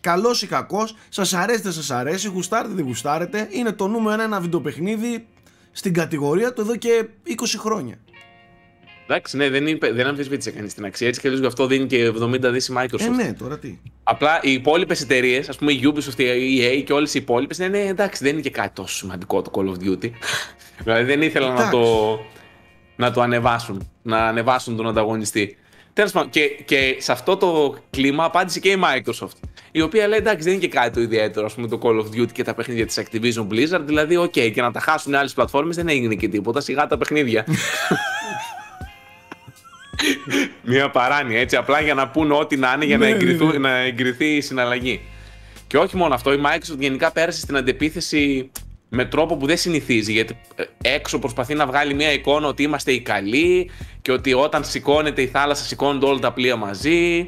Καλός 0.00 0.42
ή 0.42 0.46
κακός, 0.46 0.94
σας 1.08 1.34
αρέσει 1.34 1.60
δεν 1.60 1.72
σας 1.72 1.90
αρέσει, 1.90 2.28
γουστάρετε 2.28 2.74
δεν 2.74 2.84
γουστάρετε, 2.84 3.48
είναι 3.50 3.72
το 3.72 3.88
νούμερο 3.88 4.14
ένα, 4.14 4.22
ένα 4.22 4.40
βιντεοπαιχνίδι 4.40 5.26
στην 5.72 5.92
κατηγορία 5.92 6.52
του 6.52 6.60
εδώ 6.60 6.76
και 6.76 7.08
20 7.26 7.32
χρόνια. 7.58 7.98
Εντάξει, 9.08 9.36
ναι, 9.36 9.50
δεν, 9.50 9.66
είπε, 9.66 9.92
δεν 9.92 10.06
αμφισβήτησε 10.06 10.50
κανείς 10.50 10.74
την 10.74 10.84
αξία. 10.84 11.08
Έτσι 11.08 11.20
και 11.20 11.26
αλλιώς 11.26 11.42
γι' 11.42 11.48
αυτό 11.48 11.66
δίνει 11.66 11.86
και 11.86 12.12
70 12.20 12.40
δις 12.40 12.68
η 12.68 12.74
Microsoft. 12.76 13.00
Ε, 13.00 13.08
ναι, 13.08 13.32
τώρα 13.32 13.58
τι. 13.58 13.78
Απλά 14.02 14.40
οι 14.42 14.52
υπόλοιπες 14.52 15.00
εταιρείες, 15.00 15.48
ας 15.48 15.56
πούμε 15.56 15.72
η 15.72 15.80
Ubisoft, 15.84 16.18
η 16.18 16.60
EA 16.60 16.82
και 16.84 16.92
όλες 16.92 17.14
οι 17.14 17.18
υπόλοιπες, 17.18 17.58
ναι, 17.58 17.68
ναι, 17.68 17.78
εντάξει, 17.78 18.24
δεν 18.24 18.32
είναι 18.32 18.42
και 18.42 18.50
κάτι 18.50 18.74
τόσο 18.74 18.94
σημαντικό 18.96 19.42
το 19.42 19.50
Call 19.54 19.68
of 19.68 19.88
Duty. 19.88 20.10
δηλαδή 20.84 21.04
δεν 21.04 21.22
ήθελαν 21.22 21.48
να 21.48 21.54
Εντάξει. 21.54 21.70
το, 21.70 22.18
να 22.96 23.10
το 23.10 23.20
ανεβάσουν, 23.20 23.90
να 24.02 24.26
ανεβάσουν 24.26 24.76
τον 24.76 24.88
ανταγωνιστή. 24.88 25.56
Τέλος 25.92 26.12
πάντων, 26.12 26.30
και, 26.30 26.46
και 26.64 26.96
σε 26.98 27.12
αυτό 27.12 27.36
το 27.36 27.76
κλίμα 27.90 28.24
απάντησε 28.24 28.60
και 28.60 28.68
η 28.68 28.80
Microsoft. 28.84 29.48
Η 29.70 29.80
οποία 29.80 30.06
λέει 30.06 30.18
εντάξει, 30.18 30.42
δεν 30.42 30.52
είναι 30.52 30.62
και 30.62 30.68
κάτι 30.68 30.90
το 30.90 31.00
ιδιαίτερο, 31.00 31.46
ας 31.46 31.54
πούμε, 31.54 31.68
το 31.68 31.78
Call 31.82 32.00
of 32.00 32.20
Duty 32.20 32.32
και 32.32 32.42
τα 32.42 32.54
παιχνίδια 32.54 32.86
της 32.86 33.02
Activision 33.02 33.46
Blizzard. 33.48 33.82
Δηλαδή, 33.84 34.16
οκ, 34.16 34.30
και 34.30 34.62
να 34.62 34.70
τα 34.70 34.80
χάσουν 34.80 35.14
άλλες 35.14 35.32
πλατφόρμες 35.32 35.76
δεν 35.76 35.88
έγινε 35.88 36.14
και 36.14 36.28
τίποτα. 36.28 36.60
Σιγά 36.60 36.86
τα 36.86 36.96
παιχνίδια. 36.98 37.44
Μια 40.62 40.90
παράνοια 40.90 41.40
έτσι, 41.40 41.56
απλά 41.56 41.80
για 41.80 41.94
να 41.94 42.08
πούνε 42.08 42.34
ό,τι 42.34 42.56
να 42.56 42.72
είναι 42.74 42.84
για 42.84 42.98
να, 42.98 43.04
Ναι, 43.06 43.10
εγκριθούν- 43.12 43.52
ναι. 43.52 43.58
να 43.58 43.76
εγκριθεί 43.76 44.26
η 44.36 44.40
συναλλαγή. 44.40 45.00
Και 45.66 45.78
όχι 45.78 45.96
μόνο 45.96 46.14
αυτό, 46.14 46.32
η 46.32 46.40
Microsoft 46.44 46.78
γενικά 46.78 47.12
πέρασε 47.12 47.40
στην 47.40 47.56
αντεπίθεση 47.56 48.50
με 48.88 49.04
τρόπο 49.04 49.36
που 49.36 49.46
δεν 49.46 49.56
συνηθίζει. 49.56 50.12
Γιατί 50.12 50.36
ε, 50.54 50.64
έξω 50.94 51.18
προσπαθεί 51.18 51.54
να 51.54 51.66
βγάλει 51.66 51.94
μια 51.94 52.12
εικόνα 52.12 52.46
ότι 52.46 52.62
είμαστε 52.62 52.92
οι 52.92 53.00
καλοί 53.00 53.70
και 54.02 54.12
ότι 54.12 54.32
όταν 54.34 54.64
σηκώνεται 54.64 55.22
η 55.22 55.26
θάλασσα, 55.26 55.64
σηκώνονται 55.64 56.06
όλα 56.06 56.18
τα 56.18 56.32
πλοία 56.32 56.56
μαζί. 56.56 57.26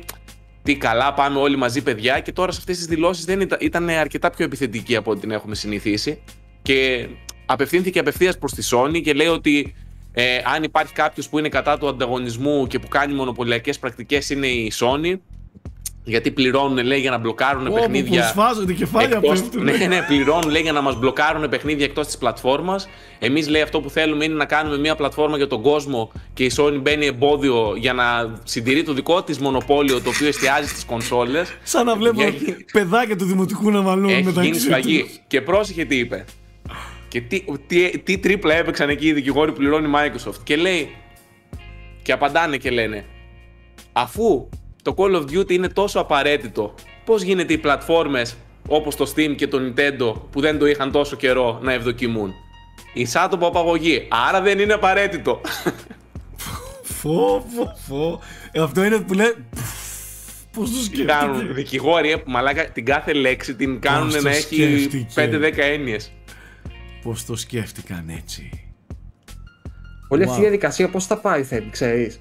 Τι 0.62 0.76
καλά, 0.76 1.14
πάμε 1.14 1.38
όλοι 1.38 1.56
μαζί, 1.56 1.82
παιδιά. 1.82 2.20
Και 2.20 2.32
τώρα 2.32 2.52
σε 2.52 2.58
αυτές 2.60 2.76
τις 2.76 2.86
δηλώσεις 2.86 3.24
δεν 3.24 3.40
ήταν, 3.40 3.58
ήταν 3.62 3.88
αρκετά 3.88 4.30
πιο 4.30 4.44
επιθετική 4.44 4.96
από 4.96 5.10
ό,τι 5.10 5.20
την 5.20 5.30
έχουμε 5.30 5.54
συνηθίσει. 5.54 6.18
Και 6.62 7.06
απευθύνθηκε 7.46 7.98
απευθείας 7.98 8.38
προς 8.38 8.52
τη 8.52 8.68
Sony 8.72 9.00
και 9.02 9.12
λέει 9.12 9.26
ότι 9.26 9.74
ε, 10.20 10.40
αν 10.54 10.62
υπάρχει 10.62 10.92
κάποιος 10.92 11.28
που 11.28 11.38
είναι 11.38 11.48
κατά 11.48 11.78
του 11.78 11.88
ανταγωνισμού 11.88 12.66
και 12.66 12.78
που 12.78 12.88
κάνει 12.88 13.14
μονοπωλιακές 13.14 13.78
πρακτικές 13.78 14.30
είναι 14.30 14.46
η 14.46 14.72
Sony. 14.80 15.14
Γιατί 16.04 16.30
πληρώνουν, 16.30 16.84
λέει, 16.86 17.00
για 17.00 17.10
να 17.10 17.18
μπλοκάρουν 17.18 17.66
Όπου 17.66 17.74
παιχνίδια. 17.76 18.22
που 18.22 18.28
σφάζονται 18.28 18.72
κεφάλια 18.72 19.16
Εκτός, 19.16 19.40
πέφτουν. 19.40 19.64
ναι, 19.64 19.86
ναι, 19.86 20.02
πληρώνουν 20.06 20.50
λέει 20.50 20.62
για 20.62 20.72
να 20.72 20.80
μας 20.80 20.96
μπλοκάρουν 20.98 21.48
παιχνίδια 21.48 21.84
εκτός 21.84 22.06
της 22.06 22.18
πλατφόρμας. 22.18 22.88
Εμείς 23.18 23.48
λέει 23.48 23.62
αυτό 23.62 23.80
που 23.80 23.90
θέλουμε 23.90 24.24
είναι 24.24 24.34
να 24.34 24.44
κάνουμε 24.44 24.78
μια 24.78 24.94
πλατφόρμα 24.96 25.36
για 25.36 25.46
τον 25.46 25.62
κόσμο 25.62 26.12
και 26.34 26.44
η 26.44 26.52
Sony 26.56 26.78
μπαίνει 26.82 27.06
εμπόδιο 27.06 27.74
για 27.76 27.92
να 27.92 28.04
συντηρεί 28.44 28.82
το 28.82 28.92
δικό 28.92 29.22
της 29.22 29.38
μονοπόλιο 29.38 30.00
το 30.02 30.08
οποίο 30.10 30.26
εστιάζει 30.28 30.68
στις 30.68 30.84
κονσόλες. 30.84 31.52
Σαν 31.62 31.86
να 31.86 31.96
βλέπω 31.96 32.22
Έχει- 32.22 32.56
παιδάκια 32.72 33.16
του 33.16 33.24
δημοτικού 33.24 33.70
να 33.70 33.80
μαλώνουν 33.82 34.10
Έχει 34.10 34.22
μεταξύ 34.24 34.48
γίνει 34.50 34.60
σφαγή. 34.60 35.00
τους. 35.02 35.20
Και 35.26 35.40
πρόσεχε 35.40 35.84
τι 35.84 35.96
είπε. 35.98 36.24
Και 37.08 37.20
τι, 37.20 37.44
τι, 37.66 37.98
τι 37.98 38.18
τρίπλα 38.18 38.54
έπαιξαν 38.54 38.88
εκεί 38.88 39.06
οι 39.06 39.12
δικηγόροι 39.12 39.52
που 39.52 39.58
πληρώνει 39.58 39.88
η 39.88 39.92
Microsoft. 39.94 40.40
Και 40.44 40.56
λέει. 40.56 40.96
Και 42.02 42.12
απαντάνε 42.12 42.56
και 42.56 42.70
λένε. 42.70 43.04
Αφού 43.92 44.48
το 44.82 44.94
Call 44.96 45.14
of 45.16 45.22
Duty 45.22 45.50
είναι 45.50 45.68
τόσο 45.68 46.00
απαραίτητο, 46.00 46.74
πώς 47.04 47.22
γίνεται 47.22 47.52
οι 47.52 47.58
πλατφόρμες 47.58 48.36
όπως 48.68 48.96
το 48.96 49.12
Steam 49.14 49.34
και 49.36 49.46
το 49.48 49.58
Nintendo 49.58 50.14
που 50.30 50.40
δεν 50.40 50.58
το 50.58 50.66
είχαν 50.66 50.92
τόσο 50.92 51.16
καιρό 51.16 51.58
να 51.62 51.72
ευδοκιμούν; 51.72 52.34
Ισά 52.92 53.28
το 53.28 53.46
απαγωγή. 53.46 54.08
Άρα 54.28 54.40
δεν 54.40 54.58
είναι 54.58 54.72
απαραίτητο. 54.72 55.40
Φω, 56.82 57.46
φω, 57.54 57.76
φω. 57.86 58.20
Ε, 58.52 58.60
αυτό 58.60 58.84
είναι 58.84 59.00
που 59.00 59.14
λέει. 59.14 59.34
Πώς 60.52 60.70
το 60.70 61.04
κάνουν 61.04 61.34
σκέφτηκε. 61.34 61.54
δικηγόροι, 61.54 62.10
ε, 62.10 62.16
που 62.16 62.30
μαλάκα 62.30 62.64
την 62.64 62.84
κάθε 62.84 63.12
λέξη 63.12 63.54
την 63.54 63.80
κάνουν 63.80 64.04
Πώς 64.04 64.16
το 64.16 64.22
να 64.22 64.30
έχει 64.30 64.42
σκέφτηκε; 64.42 65.06
5-10 65.14 65.52
έννοιες. 65.56 66.12
Πώς 67.08 67.24
το 67.24 67.36
σκέφτηκαν 67.36 68.08
έτσι; 68.08 68.50
Όλη 70.08 70.22
Wow. 70.24 70.28
αυτή 70.28 70.38
η 70.38 70.42
διαδικασία 70.42 70.88
πώς 70.88 71.06
θα 71.06 71.18
πάει, 71.18 71.42
θέλει, 71.42 71.70
ξέρεις; 71.70 72.20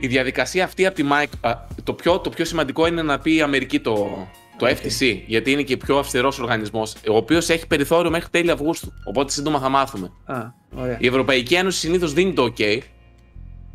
η 0.00 0.06
διαδικασία 0.06 0.64
αυτή 0.64 0.86
από 0.86 0.94
τη 0.94 1.04
Mike, 1.12 1.32
α, 1.40 1.54
το, 1.84 1.92
πιο, 1.94 2.18
το 2.18 2.30
πιο 2.30 2.44
σημαντικό 2.44 2.86
είναι 2.86 3.02
να 3.02 3.18
πει 3.18 3.34
η 3.34 3.40
Αμερική 3.42 3.80
το, 3.80 4.26
το 4.56 4.66
FTC, 4.66 5.20
γιατί 5.26 5.50
είναι 5.50 5.62
και 5.62 5.76
πιο 5.76 5.98
αυστηρός 5.98 6.38
οργανισμός, 6.38 6.94
ο 7.08 7.16
οποίος 7.16 7.48
έχει 7.48 7.66
περιθώριο 7.66 8.10
μέχρι 8.10 8.28
τέλη 8.30 8.50
Αυγούστου. 8.50 8.92
Οπότε 9.04 9.32
σύντομα 9.32 9.58
θα 9.58 9.68
μάθουμε. 9.68 10.10
Α, 10.24 10.40
ωραία. 10.74 10.96
Η 11.00 11.06
Ευρωπαϊκή 11.06 11.54
Ένωση 11.54 11.78
συνήθως 11.78 12.12
δίνει 12.12 12.32
το 12.32 12.44
OK. 12.56 12.78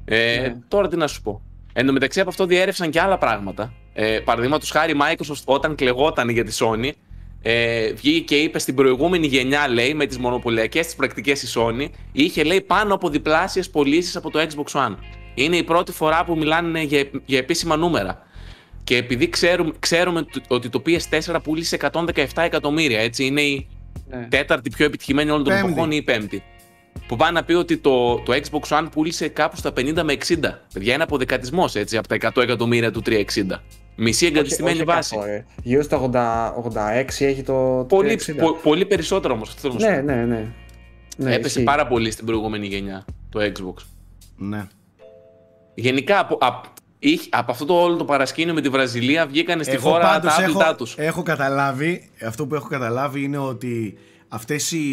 Ε, 0.05 0.39
Ναι. 0.41 0.55
Τώρα 0.67 0.87
τι 0.87 0.95
να 0.97 1.07
σου 1.07 1.21
πω. 1.21 1.41
Εν 1.73 1.85
τω 1.85 1.93
μεταξύ 1.93 2.19
από 2.19 2.29
αυτό 2.29 2.45
διέρευσαν 2.45 2.89
και 2.89 2.99
άλλα 3.01 3.17
πράγματα. 3.17 3.73
Ε, 3.93 4.19
Παραδείγματος 4.19 4.69
χάρη, 4.71 4.91
η 4.91 4.95
Microsoft 5.01 5.43
όταν 5.45 5.75
κλεγόταν 5.75 6.29
για 6.29 6.43
τη 6.43 6.57
Sony, 6.59 6.91
ε, 7.41 7.93
βγήκε 7.93 8.19
και 8.23 8.35
είπε 8.41 8.59
στην 8.59 8.75
προηγούμενη 8.75 9.27
γενιά, 9.27 9.67
λέει, 9.67 9.93
με 9.93 10.05
τις 10.05 10.17
μονοπωλιακές 10.17 10.87
τη 10.87 10.95
πρακτικές 10.95 11.43
η 11.43 11.47
Sony, 11.55 11.85
είχε 12.11 12.43
λέει 12.43 12.61
πάνω 12.61 12.93
από 12.93 13.09
διπλάσιες 13.09 13.69
πωλήσεις 13.69 14.15
από 14.15 14.29
το 14.31 14.39
Xbox 14.39 14.79
One. 14.87 14.95
Είναι 15.33 15.57
η 15.57 15.63
πρώτη 15.63 15.91
φορά 15.91 16.23
που 16.25 16.37
μιλάνε 16.37 16.81
για, 16.81 17.09
για 17.25 17.37
επίσημα 17.37 17.75
νούμερα. 17.75 18.25
Και 18.83 18.97
επειδή 18.97 19.29
ξέρουμε, 19.29 19.71
ξέρουμε 19.79 20.21
το- 20.23 20.41
ότι 20.47 20.69
το 20.69 20.81
PS4 20.85 21.39
πούλησε 21.43 21.75
117 21.75 22.41
εκατομμύρια, 22.43 22.99
έτσι, 22.99 23.25
είναι 23.25 23.41
η 23.41 23.67
Ναι. 24.09 24.27
τέταρτη 24.29 24.69
πιο 24.69 24.85
επιτυχημένη 24.85 25.29
όλων 25.29 25.43
των 25.43 25.53
Πέμπτη. 25.53 25.67
εποχών 25.71 25.91
ή 25.91 25.95
η 25.99 26.01
πέμπτη. 26.01 26.43
Που 27.07 27.15
πάει 27.15 27.31
να 27.31 27.43
πει 27.43 27.53
ότι 27.53 27.77
το, 27.77 28.15
το 28.15 28.33
Xbox 28.33 28.77
One 28.77 28.87
πούλησε 28.91 29.27
κάπου 29.27 29.55
στα 29.55 29.73
50 29.77 30.03
με 30.03 30.13
60. 30.13 30.61
Παιδιά, 30.73 30.93
είναι 30.93 31.03
αποδεκατισμός 31.03 31.75
έτσι 31.75 31.97
από 31.97 32.07
τα 32.07 32.15
100 32.15 32.41
εκατομμύρια 32.41 32.91
του 32.91 33.01
360. 33.05 33.61
Μισή 33.95 34.25
εγκατεστημένη 34.25 34.79
Όχι- 34.79 34.87
όχι 34.89 34.95
βάση. 34.95 35.15
100, 35.19 35.25
ε. 35.27 35.45
Γύρω 35.63 35.81
στα 35.83 35.97
80, 35.97 36.53
86 36.55 37.25
έχει 37.25 37.43
το. 37.43 37.77
το 37.77 37.83
Πολύ, 37.83 38.15
360. 38.15 38.35
πο- 38.39 38.53
πολύ 38.63 38.85
περισσότερο 38.85 39.33
όμως. 39.33 39.49
Αυτό 39.49 39.61
θέλω 39.61 39.73
να 39.73 39.79
σου 39.79 39.85
Ναι, 39.89 39.97
πω. 39.97 40.03
ναι, 40.05 40.25
ναι. 40.25 40.47
ναι 41.17 41.33
Έπεσε 41.33 41.47
ισχύει. 41.47 41.63
πάρα 41.63 41.87
πολύ 41.87 42.11
στην 42.11 42.25
προηγούμενη 42.25 42.67
γενιά 42.67 43.05
το 43.29 43.39
Xbox. 43.41 43.83
Ναι. 44.37 44.67
Γενικά 45.73 46.19
από, 46.19 46.37
από, 46.41 46.61
από 47.29 47.51
αυτό 47.51 47.65
το 47.65 47.73
όλο 47.81 47.95
το 47.95 48.05
παρασκήνιο 48.05 48.53
με 48.53 48.61
τη 48.61 48.69
Βραζιλία 48.69 49.25
βγήκαν 49.25 49.63
στη 49.63 49.71
Εγώ 49.73 49.89
χώρα 49.89 50.03
τα 50.03 50.09
πάντως 50.11 50.37
άπλητά 50.39 50.65
έχω, 50.65 50.75
τους. 50.75 50.95
έχω 50.97 51.23
καταλάβει, 51.23 52.09
αυτό 52.25 52.47
που 52.47 52.55
έχω 52.55 52.67
καταλάβει 52.67 53.23
είναι 53.23 53.37
ότι 53.37 53.97
αυτές 54.27 54.71
οι, 54.71 54.87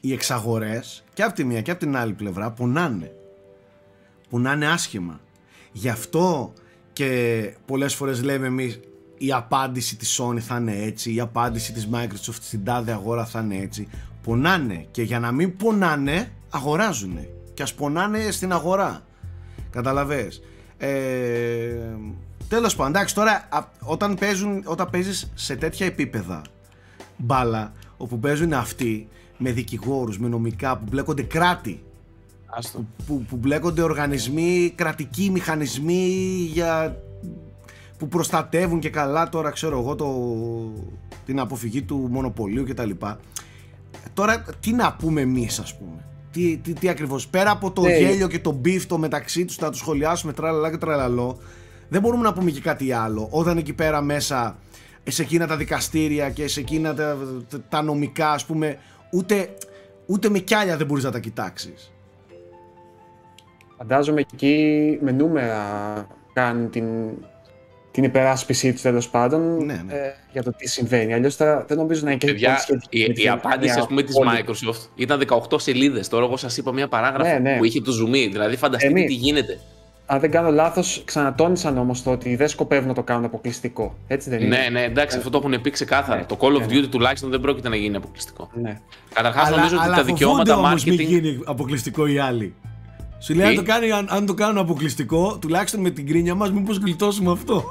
οι 0.00 0.12
εξαγορές 0.12 1.04
και 1.14 1.22
από 1.22 1.34
τη 1.34 1.44
μία 1.44 1.60
και 1.62 1.70
από 1.70 1.80
την 1.80 1.96
άλλη 1.96 2.12
πλευρά 2.12 2.50
πονάνε. 2.50 3.12
Πονάνε 4.30 4.66
άσχημα. 4.68 5.20
Γι' 5.72 5.88
αυτό 5.88 6.52
και 6.92 7.52
πολλές 7.66 7.94
φορές 7.94 8.22
λέμε 8.22 8.46
εμείς 8.46 8.80
η 9.18 9.32
απάντηση 9.32 9.96
της 9.96 10.20
Sony 10.20 10.38
θα 10.38 10.56
είναι 10.56 10.82
έτσι, 10.82 11.14
η 11.14 11.20
απάντηση 11.20 11.72
της 11.72 11.88
Microsoft 11.92 12.38
στην 12.40 12.64
τάδε 12.64 12.92
αγορά 12.92 13.24
θα 13.24 13.40
είναι 13.40 13.56
έτσι. 13.56 13.88
Πονάνε 14.22 14.86
και 14.90 15.02
για 15.02 15.18
να 15.18 15.32
μην 15.32 15.56
πονάνε 15.56 16.32
αγοράζουν 16.50 17.18
και 17.54 17.62
ας 17.62 17.74
πονάνε 17.74 18.30
στην 18.30 18.52
αγορά. 18.52 19.04
Καταλαβες. 19.70 20.42
Ε, 20.78 20.88
τέλος 22.48 22.76
πάντων, 22.76 22.92
εντάξει 22.92 23.14
τώρα 23.14 23.48
α, 23.50 23.64
όταν, 23.80 24.14
παίζουν, 24.14 24.62
όταν 24.64 24.90
παίζεις 24.90 25.30
σε 25.34 25.56
τέτοια 25.56 25.86
επίπεδα 25.86 26.42
μπάλα 27.16 27.72
όπου 27.96 28.18
παίζουν 28.18 28.52
αυτοί 28.52 29.08
με 29.38 29.50
δικηγόρους, 29.52 30.18
με 30.18 30.28
νομικά 30.28 30.76
που 30.76 30.84
μπλέκονται 30.90 31.22
κράτη 31.22 31.82
Άστο. 32.50 32.84
που, 33.06 33.24
που 33.28 33.36
μπλέκονται 33.36 33.82
οργανισμοί, 33.82 34.72
κρατικοί 34.74 35.30
μηχανισμοί 35.30 36.06
για, 36.52 36.96
που 37.98 38.08
προστατεύουν 38.08 38.78
και 38.80 38.90
καλά 38.90 39.28
τώρα 39.28 39.50
ξέρω 39.50 39.78
εγώ 39.78 39.94
το, 39.94 40.08
την 41.26 41.40
αποφυγή 41.40 41.82
του 41.82 42.08
μονοπωλίου 42.10 42.64
και 42.64 42.74
τα 42.74 42.84
λοιπά. 42.84 43.20
Τώρα 44.14 44.44
τι 44.60 44.72
να 44.72 44.92
πούμε 44.92 45.20
εμείς 45.20 45.58
ας 45.58 45.78
πούμε; 45.78 46.04
Τι, 46.30 46.56
τι, 46.56 46.72
τι 46.72 46.88
ακριβώς; 46.88 47.28
Πέρα 47.28 47.50
από 47.50 47.70
το 47.70 47.82
Ναι. 47.82 47.98
γέλιο 47.98 48.28
και 48.28 48.38
το 48.38 48.60
beef 48.64 48.80
το 48.86 48.98
μεταξύ 48.98 49.44
τους 49.44 49.58
να 49.58 49.70
τους 49.70 49.78
σχολιάσουμε 49.78 50.32
τραλαλά 50.32 50.70
και 50.70 50.76
τραλαλό 50.76 51.38
δεν 51.88 52.00
μπορούμε 52.00 52.22
να 52.22 52.32
πούμε 52.32 52.50
και 52.50 52.60
κάτι 52.60 52.92
άλλο. 52.92 53.28
Όταν 53.30 53.58
εκεί 53.58 53.72
πέρα 53.72 54.00
μέσα 54.02 54.58
σε 55.08 55.22
εκείνα 55.22 55.46
τα 55.46 55.56
δικαστήρια 55.56 56.30
και 56.30 56.48
σε 56.48 56.60
εκείνα 56.60 56.94
τα, 56.94 57.16
τα 57.68 57.82
νομικά 57.82 58.30
ας 58.30 58.46
πούμε 58.46 58.78
ούτε, 59.12 59.48
ούτε 60.06 60.28
με 60.28 60.38
κιάλια 60.38 60.76
δεν 60.76 60.86
μπορείς 60.86 61.04
να 61.04 61.10
τα 61.10 61.18
κοιτάξεις. 61.18 61.92
Φαντάζομαι 63.82 64.20
εκεί 64.32 64.98
με 65.02 65.10
νούμερα 65.12 65.62
κάνουν 66.32 66.70
την, 66.70 66.84
την 67.90 68.04
υπεράσπιση 68.04 68.72
τους 68.72 68.82
τέλος 68.82 69.08
πάντων 69.08 69.64
Ναι, 69.64 69.82
ναι. 69.86 69.92
ε, 69.94 70.14
για 70.32 70.42
το 70.42 70.50
τι 70.56 70.68
συμβαίνει. 70.68 71.14
Αλλιώς 71.14 71.36
δεν 71.36 71.64
νομίζω 71.76 72.04
να 72.04 72.10
είναι 72.10 72.18
και 72.18 72.26
Παιδιά, 72.26 72.48
πολύ 72.48 72.60
σχετική 72.60 72.98
η, 73.00 73.06
με 73.08 73.14
τη 73.14 73.22
η 73.22 73.28
απάντηση 73.28 73.58
βιομηχανία 73.58 73.80
ας 73.82 73.86
πούμε 73.86 74.02
της 74.02 74.16
όλη. 74.16 74.28
Microsoft 74.74 74.88
ήταν 74.94 75.22
18 75.50 75.60
σελίδες. 75.60 76.08
Τώρα 76.08 76.24
εγώ 76.24 76.36
σας 76.36 76.56
είπα 76.56 76.72
μια 76.72 76.88
παράγραφο 76.88 77.32
Ναι, 77.32 77.38
ναι. 77.38 77.56
που 77.58 77.64
είχε 77.64 77.80
το 77.80 77.92
zoom 78.00 78.10
in. 78.14 78.28
Δηλαδή 78.32 78.56
φανταστείτε 78.56 78.92
Εμείς- 78.92 79.06
τι 79.06 79.14
γίνεται. 79.14 79.58
Αν 80.06 80.20
δεν 80.20 80.30
κάνω 80.30 80.50
λάθος, 80.50 81.02
ξανατόνισαν 81.04 81.78
όμως 81.78 82.02
το 82.02 82.10
ότι 82.10 82.36
δεν 82.36 82.48
σκοπεύουν 82.48 82.88
να 82.88 82.94
το 82.94 83.02
κάνουν 83.02 83.24
αποκλειστικό. 83.24 83.96
Έτσι 84.06 84.30
δεν 84.30 84.40
είναι; 84.40 84.56
Ναι, 84.58 84.68
ναι, 84.70 84.82
εντάξει, 84.84 85.16
αυτό 85.16 85.30
το 85.30 85.38
έχουν 85.44 85.60
πει 85.60 85.70
ξεκάθαρα. 85.70 86.20
Ναι, 86.20 86.24
Το 86.26 86.36
Call 86.40 86.54
of 86.56 86.58
ναι. 86.58 86.66
Duty 86.70 86.88
τουλάχιστον 86.90 87.30
δεν 87.30 87.40
πρόκειται 87.40 87.68
να 87.68 87.76
γίνει 87.76 87.96
αποκλειστικό. 87.96 88.50
Ναι. 88.54 88.80
Καταρχάς 89.14 89.50
νομίζω 89.50 89.64
ότι 89.66 89.74
τα 89.76 89.82
φοβούνται 89.94 90.02
δικαιώματα 90.02 90.56
όμως 90.56 90.84
μην 90.84 90.94
marketing. 90.94 91.04
γίνει 91.06 91.40
αποκλειστικό 91.44 92.06
οι 92.06 92.18
άλλοι. 92.18 92.54
Σου 93.20 93.34
λέει 93.34 93.46
Τι; 93.46 93.48
αν 93.48 93.64
το, 93.64 93.72
κάνει, 93.72 93.90
αν, 93.90 94.06
αν 94.10 94.26
το 94.26 94.34
κάνουν 94.34 94.58
αποκλειστικό, 94.58 95.38
τουλάχιστον 95.40 95.80
με 95.80 95.90
την 95.90 96.06
κρίνια 96.06 96.34
μας, 96.34 96.52
μήπως 96.52 96.76
γλιτώσουμε 96.76 97.32
αυτό; 97.32 97.64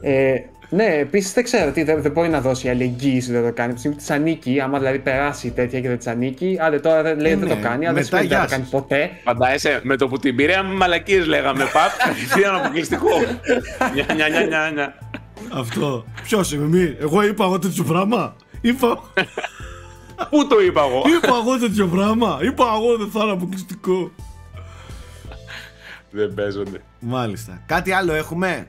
Ε, 0.00 0.34
ναι, 0.68 0.84
επίσης 0.84 1.32
δεν 1.32 1.44
ξέρω 1.44 1.70
τι 1.72 1.82
δεν, 1.82 2.02
δεν 2.02 2.12
μπορεί 2.12 2.28
να 2.28 2.40
δώσει 2.40 2.68
άλλη 2.68 2.82
εγγύηση 2.82 3.32
δεν 3.32 3.44
το 3.44 3.52
κάνει. 3.52 3.66
Από 3.66 3.74
τη 3.74 3.78
στιγμή 3.78 3.96
που 3.96 4.02
της 4.02 4.10
ανήκει, 4.10 4.60
άμα 4.60 4.78
δηλαδή 4.78 4.98
περάσει 4.98 5.50
τέτοια 5.50 5.80
και 5.80 5.88
δεν 5.88 5.96
της 5.98 6.06
ανήκει, 6.06 6.58
άντε 6.60 6.78
τώρα 6.80 7.02
δεν, 7.02 7.20
λέει 7.20 7.32
Ε, 7.32 7.36
δεν 7.36 7.48
ναι, 7.48 7.54
το 7.54 7.60
κάνει, 7.60 7.86
αλλά 7.86 7.94
δεν 7.94 8.04
μετά 8.04 8.04
σημαίνει 8.04 8.26
ότι 8.26 8.34
δεν 8.34 8.38
γεια 8.38 8.44
το 8.44 8.50
κάνει 8.50 8.62
σας. 8.62 8.70
ποτέ. 8.70 9.10
Φαντάζεσαι 9.24 9.80
με 9.82 9.96
το 9.96 10.08
που 10.08 10.18
την 10.18 10.36
πήρε, 10.36 10.62
μαλακίες 10.62 11.26
λέγαμε. 11.26 11.64
Παπ, 11.72 11.90
κατευθείαν 11.98 12.54
αποκλειστικό. 12.54 13.08
Νια, 13.94 14.06
νια, 14.14 14.28
νια, 14.28 14.46
νια, 14.46 14.70
νια. 14.74 14.94
αυτό. 15.52 16.04
Ποιος 16.22 16.52
είμαι, 16.52 16.66
μη, 16.66 16.96
εγώ 17.00 17.22
είπα 17.26 17.44
εγώ 17.44 17.58
τέτοιο 17.58 17.84
πράγμα. 17.84 18.36
Είπα, 18.60 19.02
Πού 20.30 20.46
το 20.46 20.60
είπα 20.60 20.82
εγώ; 20.82 21.02
είπα 21.16 21.36
εγώ 21.42 21.58
τέτοιο 21.58 21.86
πράγμα. 21.86 22.38
Είπα 22.42 22.64
εγώ 22.76 22.96
δεν 22.96 23.10
θα 23.10 23.22
είναι 23.22 23.32
αποκλειστικό. 23.32 24.10
Δεν 26.10 26.34
παίζονται. 26.34 26.82
Μάλιστα. 27.00 27.62
Κάτι 27.66 27.92
άλλο 27.92 28.12
έχουμε; 28.12 28.68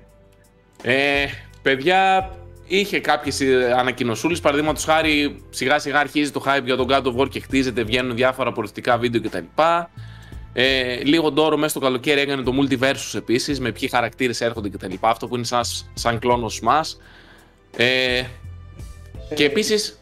Ε, 0.81 1.25
παιδιά, 1.62 2.29
είχε 2.67 2.99
κάποιες 2.99 3.41
ανακοινωσούλες. 3.77 4.39
Παραδείγματος 4.39 4.84
χάρη, 4.84 5.43
σιγά 5.49 5.79
σιγά 5.79 5.99
αρχίζει 5.99 6.31
το 6.31 6.43
hype 6.45 6.63
για 6.63 6.75
τον 6.75 6.88
God 6.89 7.03
of 7.03 7.15
War 7.15 7.29
και 7.29 7.39
χτίζεται, 7.39 7.84
βγαίνουν 7.84 8.15
διάφορα 8.15 8.49
απορριφτικά 8.49 8.97
βίντεο 8.97 9.21
κτλ. 9.21 9.43
Ε, 10.58 11.03
λίγο 11.03 11.31
ντόρο 11.31 11.58
μέσα 11.58 11.69
στο 11.69 11.79
καλοκαίρι 11.79 12.19
έκανε 12.19 12.43
το 12.43 12.51
Multiversus 12.62 13.15
επίσης, 13.15 13.60
με 13.60 13.71
ποιοι 13.71 13.89
χαρακτήρες 13.89 14.41
έρχονται 14.41 14.69
κτλ. 14.69 14.93
Αυτό 14.99 15.27
που 15.27 15.36
είναι 15.36 15.45
σαν, 15.45 15.63
σαν 15.93 16.19
κλόνος 16.19 16.62
Smash. 16.63 16.97
Ε, 17.77 18.23
και 19.34 19.43
επίσης. 19.45 19.99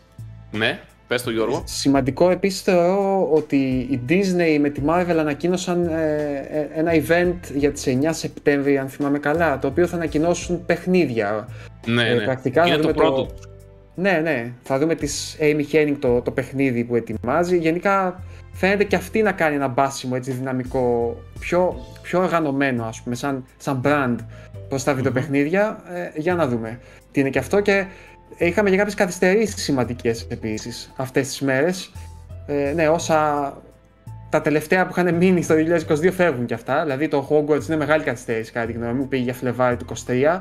Ναι, 0.51 0.83
πες 1.13 1.23
το 1.23 1.31
Γιώργο. 1.31 1.63
Σημαντικό 1.65 2.29
επίσης 2.29 2.61
θεωρώ 2.61 3.29
ότι 3.31 3.57
η 3.89 3.99
Disney 4.09 4.57
με 4.59 4.69
τη 4.69 4.81
Marvel 4.87 5.15
ανακοίνωσαν 5.19 5.87
ε, 5.87 6.47
ε, 6.51 6.79
ένα 6.79 6.91
event 6.93 7.51
για 7.55 7.71
τις 7.71 7.83
9 7.87 7.91
Σεπτέμβρη, 8.09 8.77
αν 8.77 8.87
θυμάμαι 8.89 9.19
καλά, 9.19 9.59
το 9.59 9.67
οποίο 9.67 9.87
θα 9.87 9.95
ανακοινώσουν 9.95 10.65
παιχνίδια. 10.65 11.47
Ναι, 11.85 12.03
Ε, 12.09 12.13
ναι. 12.13 12.23
πρακτικά 12.23 12.61
είναι 12.65 12.75
θα 12.75 12.81
το 12.81 12.87
δούμε 12.87 12.93
πρώτο. 12.93 13.25
το- 13.25 13.33
Ναι, 13.95 14.19
ναι. 14.23 14.51
Θα 14.63 14.79
δούμε 14.79 14.95
της 14.95 15.37
Amy 15.39 15.61
Hennig 15.75 15.95
το, 15.99 16.21
το 16.21 16.31
παιχνίδι 16.31 16.83
που 16.83 16.95
ετοιμάζει. 16.95 17.57
Γενικά 17.57 18.23
φαίνεται 18.53 18.83
και 18.83 18.95
αυτή 18.95 19.21
να 19.21 19.31
κάνει 19.31 19.55
ένα 19.55 19.67
μπάσιμο 19.67 20.13
έτσι 20.17 20.31
δυναμικό, 20.31 21.15
πιο, 21.39 21.75
πιο 22.01 22.19
οργανωμένο 22.19 22.83
ας 22.85 23.01
πούμε, 23.01 23.15
σαν, 23.15 23.45
σαν 23.57 23.81
brand 23.85 24.15
προς 24.69 24.83
τα 24.83 24.93
βιντεοπαιχνίδια. 24.93 25.83
Ε, 26.15 26.19
για 26.19 26.35
να 26.35 26.47
δούμε 26.47 26.79
τι 27.11 27.19
είναι 27.19 27.29
και 27.29 27.39
αυτό 27.39 27.59
και 27.59 27.85
είχαμε 28.37 28.69
και 28.69 28.75
κάποιες 28.75 28.95
καθυστερήσεις 28.95 29.63
σημαντικές 29.63 30.25
επίσης 30.29 30.93
αυτές 30.95 31.27
τις 31.27 31.41
μέρες. 31.41 31.91
Ε, 32.45 32.71
ναι, 32.75 32.87
όσα 32.87 33.53
τα 34.29 34.41
τελευταία 34.41 34.85
που 34.85 34.91
είχαν 34.97 35.15
μείνει 35.15 35.41
στο 35.41 35.55
2022 35.87 36.11
φεύγουν 36.11 36.45
και 36.45 36.53
αυτά. 36.53 36.81
Δηλαδή 36.81 37.07
το 37.07 37.27
Hogwarts 37.29 37.67
είναι 37.67 37.77
μεγάλη 37.77 38.03
καθυστέρηση 38.03 38.51
κατά 38.51 38.65
τη 38.65 38.71
γνώμη 38.71 38.93
μου, 38.93 39.07
πήγε 39.07 39.23
για 39.23 39.33
Φλεβάρι 39.33 39.77
του 39.77 39.85
23. 40.07 40.39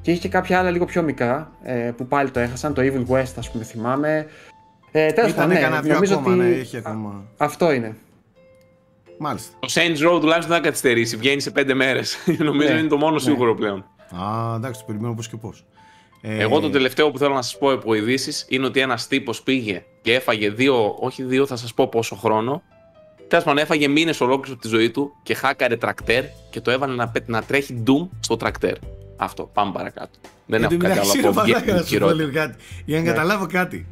Και 0.00 0.10
είχε 0.10 0.20
και 0.20 0.28
κάποια 0.28 0.58
άλλα 0.58 0.70
λίγο 0.70 0.84
πιο 0.84 1.02
μικρά 1.02 1.50
ε, 1.62 1.90
που 1.96 2.06
πάλι 2.06 2.30
το 2.30 2.40
έχασαν. 2.40 2.74
Το 2.74 2.82
Evil 2.84 3.14
West, 3.14 3.32
ας 3.38 3.50
πούμε, 3.50 3.64
θυμάμαι. 3.64 4.26
Ε, 4.92 5.12
τέλος 5.12 5.30
Ήταν 5.30 5.34
πάντων, 5.34 5.54
ναι, 5.54 5.60
κανένα 5.60 5.82
δύο 5.82 5.94
νομίζω 5.94 6.14
ακόμα, 6.14 6.34
ότι 6.34 6.44
ναι, 6.44 6.54
είχε 6.54 6.76
ακόμα. 6.76 7.24
αυτό 7.36 7.72
είναι. 7.72 7.96
Μάλιστα. 9.18 9.56
Το 9.58 9.68
Saints 9.74 10.08
Row 10.08 10.20
τουλάχιστον 10.20 10.52
δεν 10.52 10.56
θα 10.56 10.60
καθυστερήσει. 10.60 11.16
Βγαίνει 11.16 11.40
σε 11.40 11.50
πέντε 11.50 11.74
μέρες. 11.74 12.16
Νομίζω 12.38 12.72
Ναι, 12.72 12.78
είναι 12.78 12.88
το 12.88 12.96
μόνο 12.96 13.12
ναι. 13.12 13.20
σίγουρο 13.20 13.54
πλέον. 13.54 13.84
Α, 14.10 14.54
εντάξει, 14.56 14.80
το 14.80 14.86
περιμένω 14.86 15.14
πώς 15.14 15.28
και 15.28 15.36
πώς. 15.36 15.64
Ε, 16.26 16.38
Εγώ 16.38 16.60
το 16.60 16.70
τελευταίο 16.70 17.10
που 17.10 17.18
θέλω 17.18 17.34
να 17.34 17.42
σας 17.42 17.58
πω 17.58 17.72
από 17.72 17.94
ειδήσεις 17.94 18.46
είναι 18.48 18.66
ότι 18.66 18.80
ένας 18.80 19.06
τύπος 19.06 19.42
πήγε 19.42 19.84
και 20.02 20.14
έφαγε 20.14 20.50
δύο, 20.50 20.96
όχι 21.00 21.22
δύο, 21.22 21.46
θα 21.46 21.56
σας 21.56 21.74
πω 21.74 21.88
πόσο 21.88 22.14
χρόνο. 22.16 22.62
Τέλος 23.28 23.44
πάντων, 23.44 23.62
έφαγε 23.62 23.88
μήνες 23.88 24.20
ολόκληρους 24.20 24.50
από 24.52 24.60
τη 24.62 24.68
ζωή 24.68 24.90
του 24.90 25.12
και 25.22 25.34
χάκαρε 25.34 25.76
τρακτέρ 25.76 26.24
και 26.50 26.60
το 26.60 26.70
έβαλε 26.70 26.94
να, 26.94 27.08
πε- 27.08 27.28
να 27.28 27.42
τρέχει 27.42 27.82
Doom 27.86 28.08
στο 28.20 28.36
τρακτέρ. 28.36 28.74
Αυτό, 29.16 29.50
πάμε 29.52 29.72
παρακάτω. 29.72 30.10
Δεν 30.46 30.62
Εν 30.62 30.64
έχω 30.64 30.72
τω 30.72 30.78
κάτι 30.78 30.88
μεταξύ, 30.98 31.10
άλλο 31.18 31.20
ρε 31.22 31.28
από 31.28 31.36
μαλάκα, 31.40 31.58
να 31.58 31.62
βγαίνει 31.64 31.78
σου 31.78 31.84
πω 31.84 31.88
χειρότερο. 31.90 32.18
λίγο 32.18 32.32
κάτι. 32.32 32.56
Για 32.84 32.96
να 32.98 33.02
Ναι. 33.04 33.08
καταλάβω 33.10 33.46
κάτι. 33.46 33.86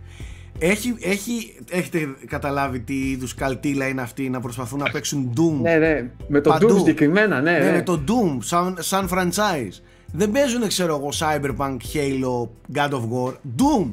Έχει, 0.59 0.95
έχει, 1.01 1.57
έχετε 1.71 2.09
καταλάβει 2.27 2.81
τι 2.81 2.95
είδους 3.11 3.35
καλτήλα 3.35 3.89
είναι 3.89 4.01
αυτή 4.03 4.29
να 4.31 4.41
προσπαθούν 4.41 4.79
να 4.79 4.91
παίξουν 4.91 5.33
Doom. 5.37 5.61
Ναι, 5.63 5.77
ναι. 5.77 6.11
Με 6.29 6.41
το 6.41 6.51
Παντού; 6.51 6.75
Doom 6.75 6.77
συγκεκριμένα, 6.79 7.41
ναι. 7.41 7.53
Ναι, 7.59 7.59
ναι. 7.65 7.71
με 7.73 7.83
το 7.83 8.01
Doom 8.09 8.37
σαν, 8.41 8.77
σαν 8.81 9.09
franchise. 9.13 9.81
Δεν 10.13 10.31
παίζουν, 10.31 10.69
ξέρω 10.69 10.97
εγώ, 10.97 11.09
Cyberpunk, 11.19 11.77
Halo, 11.95 12.49
God 12.75 12.91
of 12.91 13.01
War. 13.13 13.33
Doom! 13.33 13.93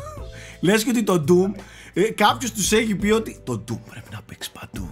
Λες 0.60 0.84
και 0.84 0.90
ότι 0.90 1.02
το 1.02 1.24
Doom, 1.28 1.60
ε, 1.94 2.02
κάποιος 2.02 2.52
τους 2.52 2.72
έχει 2.72 2.94
πει 2.94 3.10
ότι 3.10 3.36
το 3.44 3.64
Doom 3.68 3.78
πρέπει 3.90 4.08
να 4.12 4.20
παίξει 4.26 4.52
παντού. 4.52 4.88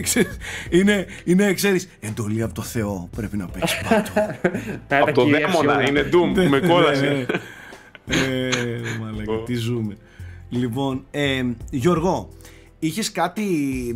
Ξέρεις, 0.00 0.36
είναι, 0.80 1.06
είναι, 1.24 1.52
ξέρεις, 1.52 1.88
εντολή 2.00 2.42
από 2.42 2.54
το 2.54 2.62
Θεό 2.62 3.08
πρέπει 3.16 3.36
να 3.36 3.46
παίξει 3.46 3.76
παντού. 3.88 4.10
Πέρα 4.88 5.02
Από 5.02 5.12
το 5.12 5.24
κυρίευση 5.24 5.46
δαίμονα 5.56 5.72
όλα. 5.74 5.88
είναι 5.88 6.08
Doom, 6.12 6.48
με 6.48 6.58
Ναι, 6.60 6.68
κόλασε. 6.68 7.26
ναι. 8.06 8.16
Ε, 8.16 8.80
μαλάκα, 9.00 9.42
τι 9.44 9.54
ζούμε. 9.54 9.96
Λοιπόν, 10.48 11.04
ε, 11.10 11.42
Γιώργο, 11.70 12.28
είχες 12.78 13.12
κάτι 13.12 13.42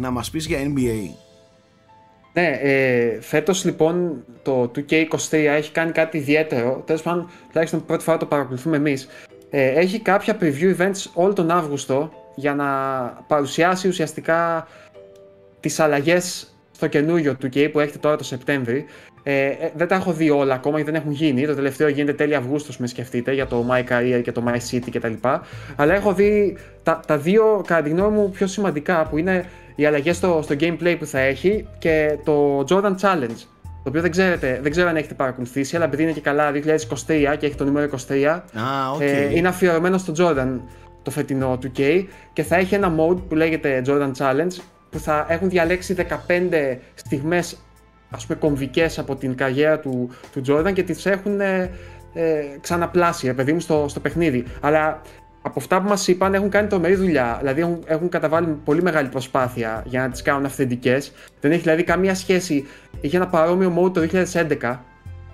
να 0.01 0.11
μας 0.11 0.31
πεις 0.31 0.47
για 0.47 0.59
NBA. 0.75 1.11
Ναι, 2.33 2.59
ε, 2.63 3.21
φέτος 3.21 3.65
λοιπόν 3.65 4.25
το 4.43 4.71
2K23 4.75 5.33
έχει 5.33 5.73
κάνει 5.73 5.93
κάτι 5.93 6.17
ιδιαίτερο. 6.17 6.83
Τέλος 6.87 7.03
πάντων, 7.03 7.31
τουλάχιστον 7.49 7.85
πρώτη 7.85 8.05
φορά 8.05 8.17
το 8.17 8.27
παρακολουθούμε 8.27 8.77
εμείς. 8.77 9.09
Ε, 9.51 9.69
έχει 9.69 10.01
κάποια 10.01 10.39
preview 10.41 10.77
events 10.77 11.11
όλο 11.15 11.33
τον 11.33 11.51
Αύγουστο 11.51 12.13
για 12.35 12.55
να 12.55 12.67
παρουσιάσει 13.27 13.89
ουσιαστικά 13.89 14.69
τις 15.61 15.81
αλλαγές 15.81 16.55
στο 16.79 16.87
καινούριο 16.87 17.35
του 17.35 17.49
K 17.55 17.69
που 17.73 17.81
έχετε 17.81 17.99
τώρα 17.99 18.17
το 18.17 18.25
Σεπτέμβρη. 18.25 18.85
Ε, 19.23 19.47
ε, 19.47 19.71
δεν 19.75 19.89
τα 19.89 19.95
έχω 19.95 20.13
δει 20.13 20.31
όλα 20.31 20.55
ακόμα 20.55 20.77
γιατί 20.77 20.91
δεν 20.91 21.01
έχουν 21.01 21.13
γίνει. 21.13 21.47
Το 21.47 21.55
τελευταίο 21.55 21.89
γίνεται 21.89 22.13
τέλη 22.13 22.35
Αυγούστου, 22.35 22.73
με 22.79 22.87
σκεφτείτε, 22.87 23.33
για 23.33 23.47
το 23.47 23.67
My 23.71 23.93
Career 23.93 24.21
και 24.23 24.33
το 24.33 24.43
My 24.47 24.57
City 24.71 24.89
κτλ. 24.93 25.13
Αλλά 25.77 25.95
έχω 25.95 26.13
δει 26.13 26.57
τα, 26.83 27.01
τα 27.07 27.17
δύο, 27.17 27.63
κατά 27.67 27.83
τη 27.83 27.91
γνώμη 27.91 28.17
μου, 28.17 28.31
πιο 28.31 28.47
σημαντικά 28.47 29.07
που 29.07 29.19
είναι 29.19 29.45
οι 29.75 29.87
αλλαγές 29.87 30.17
στο, 30.17 30.41
στο 30.43 30.55
gameplay 30.61 30.97
που 30.99 31.07
θα 31.07 31.19
έχει 31.19 31.67
και 31.79 32.19
το 32.25 32.65
Jordan 32.69 32.95
Challenge. 33.01 33.41
Το 33.63 33.89
οποίο 33.89 34.01
δεν, 34.01 34.11
ξέρετε, 34.11 34.59
δεν 34.63 34.71
ξέρω 34.71 34.89
αν 34.89 34.97
έχετε 34.97 35.15
παρακολουθήσει, 35.15 35.77
αλλά 35.77 35.85
επειδή 35.85 36.03
είναι 36.03 36.13
και 36.13 36.21
καλά 36.21 36.53
2023 36.53 36.57
και 37.39 37.47
έχει 37.47 37.55
το 37.55 37.65
νούμερο 37.65 37.89
23, 38.09 38.25
Α, 38.25 38.41
οκ. 38.95 39.01
ε, 39.01 39.37
είναι 39.37 39.49
αφιερωμένο 39.49 39.99
στον 39.99 40.13
Jordan 40.17 40.61
το 41.03 41.11
φετινό 41.11 41.59
του 41.59 41.73
K 41.77 42.05
και 42.33 42.43
θα 42.43 42.57
έχει 42.57 42.75
ένα 42.75 42.95
mode 42.99 43.17
που 43.29 43.35
λέγεται 43.35 43.83
Jordan 43.87 44.11
Challenge 44.19 44.61
που 44.91 44.99
θα 44.99 45.27
έχουν 45.29 45.49
διαλέξει 45.49 45.95
15 46.29 46.77
στιγμές 46.95 47.59
ας 48.11 48.27
πούμε 48.27 48.39
κομβικές 48.39 48.99
από 48.99 49.17
την 49.17 49.35
καριέρα 49.35 49.79
του, 49.79 50.11
του 50.33 50.43
Jordan 50.47 50.73
και 50.73 50.83
τις 50.83 51.07
έχουν 51.07 51.41
ε, 51.41 51.71
ε, 52.15 52.45
ξαναπλάσει, 52.61 53.35
παιδί 53.35 53.53
μου, 53.53 53.61
στο, 53.61 53.87
στο 53.89 54.01
παιχνίδι. 54.01 54.45
Αλλά 54.61 55.01
από 55.43 55.59
αυτά 55.59 55.81
που 55.81 55.89
μας 55.89 56.09
είπαν 56.09 56.35
έχουν 56.35 56.51
κάνει 56.51 56.69
τρομερή 56.69 56.95
δουλειά. 56.95 57.37
Δηλαδή 57.39 57.61
έχουν, 57.61 57.83
έχουν 57.87 58.09
καταβάλει 58.09 58.47
πολύ 58.65 58.83
μεγάλη 58.83 59.09
προσπάθεια 59.09 59.83
για 59.87 60.01
να 60.01 60.09
τις 60.09 60.23
κάνουν 60.23 60.45
αυθεντικές. 60.45 61.13
Δεν 61.41 61.51
έχει 61.51 61.61
δηλαδή 61.61 61.83
καμία 61.83 62.15
σχέση. 62.15 62.67
Είχε 63.01 63.17
ένα 63.17 63.27
παρόμοιο 63.27 63.75
mode 63.79 63.93
το 63.93 64.09
2011 64.61 64.77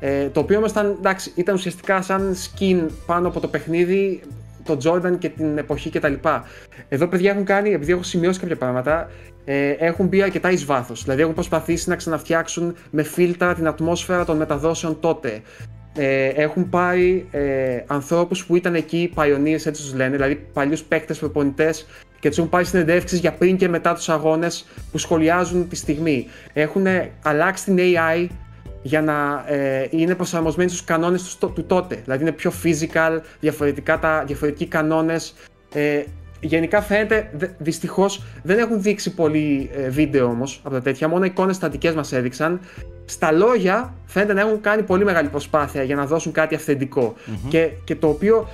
ε, 0.01 0.29
το 0.29 0.41
οποίο 0.41 0.59
όμως 0.59 0.71
ήταν, 0.71 0.97
εντάξει, 0.99 1.33
ήταν 1.35 1.55
ουσιαστικά 1.55 2.03
σαν 2.03 2.35
skin 2.35 2.87
πάνω 3.07 3.29
από 3.29 3.41
το 3.41 3.49
παιχνίδι, 3.49 4.21
το 4.65 4.79
Jordan 4.83 5.19
και 5.19 5.29
την 5.29 5.59
εποχή 5.59 5.91
κτλ. 5.91 6.13
Εδώ 6.89 7.07
παιδιά 7.07 7.31
έχουν 7.31 7.45
κάνει, 7.45 7.71
επειδή 7.71 7.93
έχω 7.93 8.03
σημειώσει 8.03 8.41
κάποια 8.41 8.57
πράγματα, 8.57 9.11
ε, 9.45 9.69
έχουν 9.69 10.07
μπει 10.07 10.23
αρκετά 10.23 10.51
εις 10.51 10.65
βάθος. 10.65 11.03
Δηλαδή 11.03 11.23
έχουν 11.23 11.35
προσπαθήσει 11.35 11.89
να 11.89 11.97
ξαναφτιάξουν 11.97 12.77
με 12.91 13.03
φίλτρα 13.03 13.55
την 13.55 13.67
ατμόσφαιρα 13.67 14.25
των 14.25 14.37
μεταδόσεων 14.37 15.01
τότε. 15.01 15.43
Ε, 15.97 16.27
έχουν 16.27 16.69
πάρει 16.69 17.29
ε, 17.31 17.83
ανθρώπους 17.87 18.47
που 18.47 18.57
ήταν 18.57 18.75
εκεί, 18.75 19.13
pioneers 19.17 19.67
έτσι 19.67 19.73
τους 19.73 19.95
λένε, 19.95 20.11
δηλαδή 20.11 20.47
παλιούς 20.53 20.83
παίκτες 20.83 21.19
προπονητές 21.19 21.87
και 22.21 22.29
τους 22.29 22.39
έχουν 22.39 22.51
πάρει 22.51 22.65
συνεντεύξεις 22.65 23.19
για 23.19 23.33
πριν 23.33 23.57
και 23.57 23.69
μετά 23.69 23.95
τους 23.95 24.09
αγώνες 24.09 24.67
που 24.93 24.99
σχολιάζουν 24.99 25.69
τη 25.69 25.77
στιγμή. 25.77 26.27
Έχουν 26.53 26.87
αλλάξει 27.23 27.65
την 27.65 27.77
AI 27.79 28.27
για 28.83 29.03
να 29.03 29.45
ε, 29.47 29.87
είναι 29.91 30.15
προσαρμοσμένοι 30.15 30.69
στους 30.69 30.85
κανόνες 30.85 31.23
τους, 31.23 31.37
του 31.39 31.65
τότε. 31.67 32.01
Δηλαδή 32.05 32.23
είναι 32.23 32.33
πιο 32.33 32.53
physical, 32.63 33.21
διαφορετικά 33.41 33.99
τα, 33.99 34.25
διαφορετικοί 34.27 34.67
κανόνες. 34.67 35.35
Ε, 35.75 36.03
γενικά 36.45 36.83
φαίνεται, 36.83 37.31
δυστυχώς 37.59 38.23
δεν 38.43 38.59
έχουν 38.59 38.83
δείξει 38.83 39.15
πολύ 39.15 39.71
ε, 39.77 39.89
βίντεο 39.89 40.27
όμως 40.27 40.61
από 40.65 40.75
τα 40.75 40.83
τέτοια, 40.83 41.09
μόνο 41.09 41.25
εικόνες 41.25 41.57
στατικές 41.57 41.95
μας 41.95 42.13
έδειξαν. 42.13 42.61
Στα 43.05 43.33
λόγια 43.33 43.95
φαίνεται 44.07 44.33
να 44.33 44.41
έχουν 44.41 44.61
κάνει 44.61 44.83
πολύ 44.83 45.05
μεγάλη 45.05 45.29
προσπάθεια 45.29 45.83
για 45.83 45.97
να 45.97 46.07
δώσουν 46.07 46.33
κάτι 46.33 46.55
αυθεντικό. 46.55 47.15
Και, 47.49 47.71
και 47.85 47.95
το 47.97 48.09
οποίο 48.09 48.49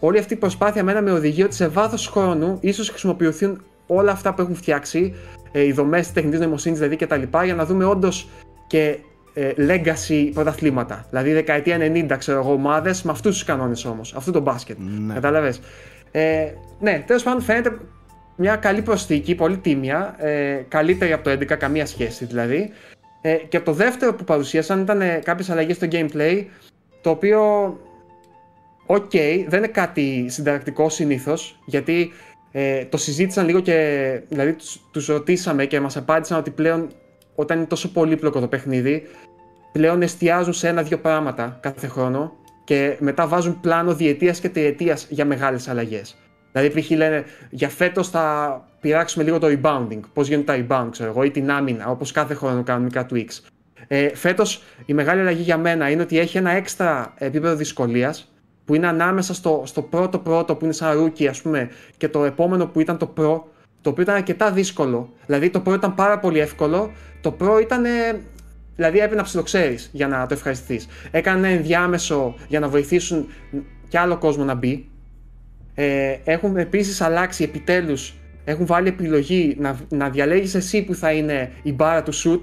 όλη 0.00 0.18
αυτή 0.18 0.34
η 0.34 0.36
προσπάθεια 0.36 0.84
μένα 0.84 1.02
με 1.02 1.12
οδηγεί 1.12 1.42
ότι 1.42 1.54
σε 1.54 1.68
βάθος 1.68 2.08
χρόνου 2.08 2.58
ίσως 2.60 2.88
χρησιμοποιηθούν 2.88 3.62
όλα 3.86 4.12
αυτά 4.12 4.34
που 4.34 4.40
έχουν 4.40 4.54
φτιάξει, 4.54 5.14
ε, 5.52 5.64
οι 5.64 5.72
δομές 5.72 6.00
της 6.00 6.12
τεχνητής 6.12 6.40
νοημοσύνης 6.40 6.78
δηλαδή 6.78 6.96
και 6.96 7.06
τα 7.06 7.16
λοιπά, 7.16 7.44
για 7.44 7.54
να 7.54 7.64
δούμε 7.64 7.84
όντως 7.84 8.28
και 8.66 8.98
ε, 9.34 9.52
legacy 9.56 10.30
πρωταθλήματα. 10.34 11.06
Δηλαδή 11.10 11.32
δεκαετία 11.32 11.78
90, 11.78 12.14
ξέρω 12.18 12.38
εγώ, 12.38 12.52
ομάδες 12.52 13.02
με 13.02 13.10
αυτούς 13.10 13.34
τους 13.34 13.44
κανόνες 13.44 13.84
όμως. 13.84 14.14
Αυτό 14.14 14.32
το 14.32 14.40
μπάσκετ. 14.40 14.76
Ναι. 14.78 15.14
Κατάλαβες; 15.14 15.60
Ε, 16.10 16.52
ναι, 16.80 17.04
τέλος 17.06 17.22
πάντων 17.22 17.40
φαίνεται 17.40 17.78
μια 18.36 18.56
καλή 18.56 18.82
προσθήκη, 18.82 19.34
πολύ 19.34 19.58
τίμια. 19.58 20.14
Ε, 20.18 20.64
καλύτερη 20.68 21.12
από 21.12 21.24
το 21.24 21.30
11, 21.30 21.44
καμία 21.44 21.86
σχέση 21.86 22.24
δηλαδή. 22.24 22.70
Ε, 23.20 23.34
και 23.34 23.60
το 23.60 23.72
δεύτερο 23.72 24.14
που 24.14 24.24
παρουσίασαν 24.24 24.80
ήταν 24.80 25.00
ε, 25.00 25.20
κάποιες 25.24 25.50
αλλαγές 25.50 25.76
στο 25.76 25.86
gameplay, 25.90 26.44
το 27.00 27.10
οποίο. 27.10 27.42
Οκ, 28.86 29.10
δεν 29.48 29.58
είναι 29.58 29.66
κάτι 29.66 30.26
συνταρακτικό 30.28 30.88
συνήθως, 30.88 31.60
γιατί 31.64 32.12
ε, 32.52 32.84
το 32.84 32.96
συζήτησαν 32.96 33.46
λίγο 33.46 33.60
και. 33.60 34.20
Δηλαδή, 34.28 34.56
τους 34.90 35.06
ρωτήσαμε 35.06 35.66
και 35.66 35.80
μας 35.80 35.96
απάντησαν 35.96 36.38
ότι 36.38 36.50
πλέον 36.50 36.88
όταν 37.34 37.58
είναι 37.58 37.66
τόσο 37.66 37.92
πολύπλοκο 37.92 38.40
το 38.40 38.48
παιχνίδι, 38.48 39.02
πλέον 39.72 40.02
εστιάζουν 40.02 40.52
σε 40.52 40.68
ένα-δύο 40.68 40.98
πράγματα 40.98 41.58
κάθε 41.60 41.86
χρόνο 41.86 42.36
και 42.70 42.96
μετά 43.00 43.26
βάζουν 43.26 43.60
πλάνο 43.60 43.94
διετίας 43.94 44.40
και 44.40 44.48
τριετίας 44.48 45.06
για 45.08 45.24
μεγάλες 45.24 45.68
αλλαγές. 45.68 46.16
Δηλαδή, 46.52 46.80
π.χ. 46.80 46.90
λένε 46.90 47.24
για 47.50 47.68
φέτος 47.68 48.08
θα 48.08 48.64
πειράξουμε 48.80 49.24
λίγο 49.24 49.38
το 49.38 49.46
rebounding. 49.46 50.00
Πώς 50.12 50.28
γίνονται 50.28 50.66
τα 50.66 50.66
rebound, 50.66 50.88
ξέρω 50.90 51.10
εγώ, 51.10 51.22
ή 51.22 51.30
την 51.30 51.50
άμυνα, 51.50 51.86
όπως 51.86 52.12
κάθε 52.12 52.34
χρόνο 52.34 52.62
κανονικά 52.62 53.06
tweaks. 53.10 53.38
Ε, 53.86 54.16
φέτος 54.16 54.62
η 54.86 54.94
μεγάλη 54.94 55.20
αλλαγή 55.20 55.42
για 55.42 55.56
μένα 55.56 55.90
είναι 55.90 56.02
ότι 56.02 56.18
έχει 56.18 56.36
ένα 56.36 56.50
έξτρα 56.50 57.14
επίπεδο 57.18 57.54
δυσκολίας 57.54 58.32
που 58.64 58.74
είναι 58.74 58.86
ανάμεσα 58.86 59.34
στο, 59.34 59.62
στο 59.66 59.82
πρώτο 59.82 60.18
πρώτο 60.18 60.54
που 60.54 60.64
είναι 60.64 60.74
σαν 60.74 60.98
rookie, 61.04 61.26
ας 61.26 61.42
πούμε, 61.42 61.70
και 61.96 62.08
το 62.08 62.24
επόμενο 62.24 62.66
που 62.66 62.80
ήταν 62.80 62.98
το 62.98 63.12
pro, 63.16 63.40
το 63.80 63.90
οποίο 63.90 64.02
ήταν 64.02 64.14
αρκετά 64.14 64.50
δύσκολο. 64.50 65.12
Δηλαδή 65.26 65.50
το 65.50 65.62
pro 65.66 65.74
ήταν 65.74 65.94
πάρα 65.94 66.18
πολύ 66.18 66.38
εύκολο, 66.38 66.90
το 67.20 67.36
pro 67.40 67.60
ήταν. 67.60 67.84
Δηλαδή 68.76 68.96
έπρεπε 68.98 69.14
να 69.16 69.22
ψιλοξέρει 69.22 69.78
για 69.92 70.08
να 70.08 70.26
το 70.26 70.34
ευχαριστηθείς. 70.34 70.86
Έκανε 71.10 71.46
ένα 71.48 71.56
ενδιάμεσο 71.56 72.34
για 72.48 72.60
να 72.60 72.68
βοηθήσουν 72.68 73.26
και 73.88 73.98
άλλο 73.98 74.16
κόσμο 74.18 74.44
να 74.44 74.54
μπει. 74.54 74.88
Ε, 75.74 76.16
έχουν 76.24 76.56
επίσης 76.56 77.00
αλλάξει 77.00 77.44
επιτέλους. 77.44 78.14
Έχουν 78.44 78.66
βάλει 78.66 78.88
επιλογή 78.88 79.56
να, 79.58 79.78
να 79.88 80.08
διαλέγεις 80.10 80.54
εσύ 80.54 80.82
που 80.82 80.94
θα 80.94 81.12
είναι 81.12 81.52
η 81.62 81.72
μπάρα 81.72 82.02
του 82.02 82.12
shoot. 82.14 82.40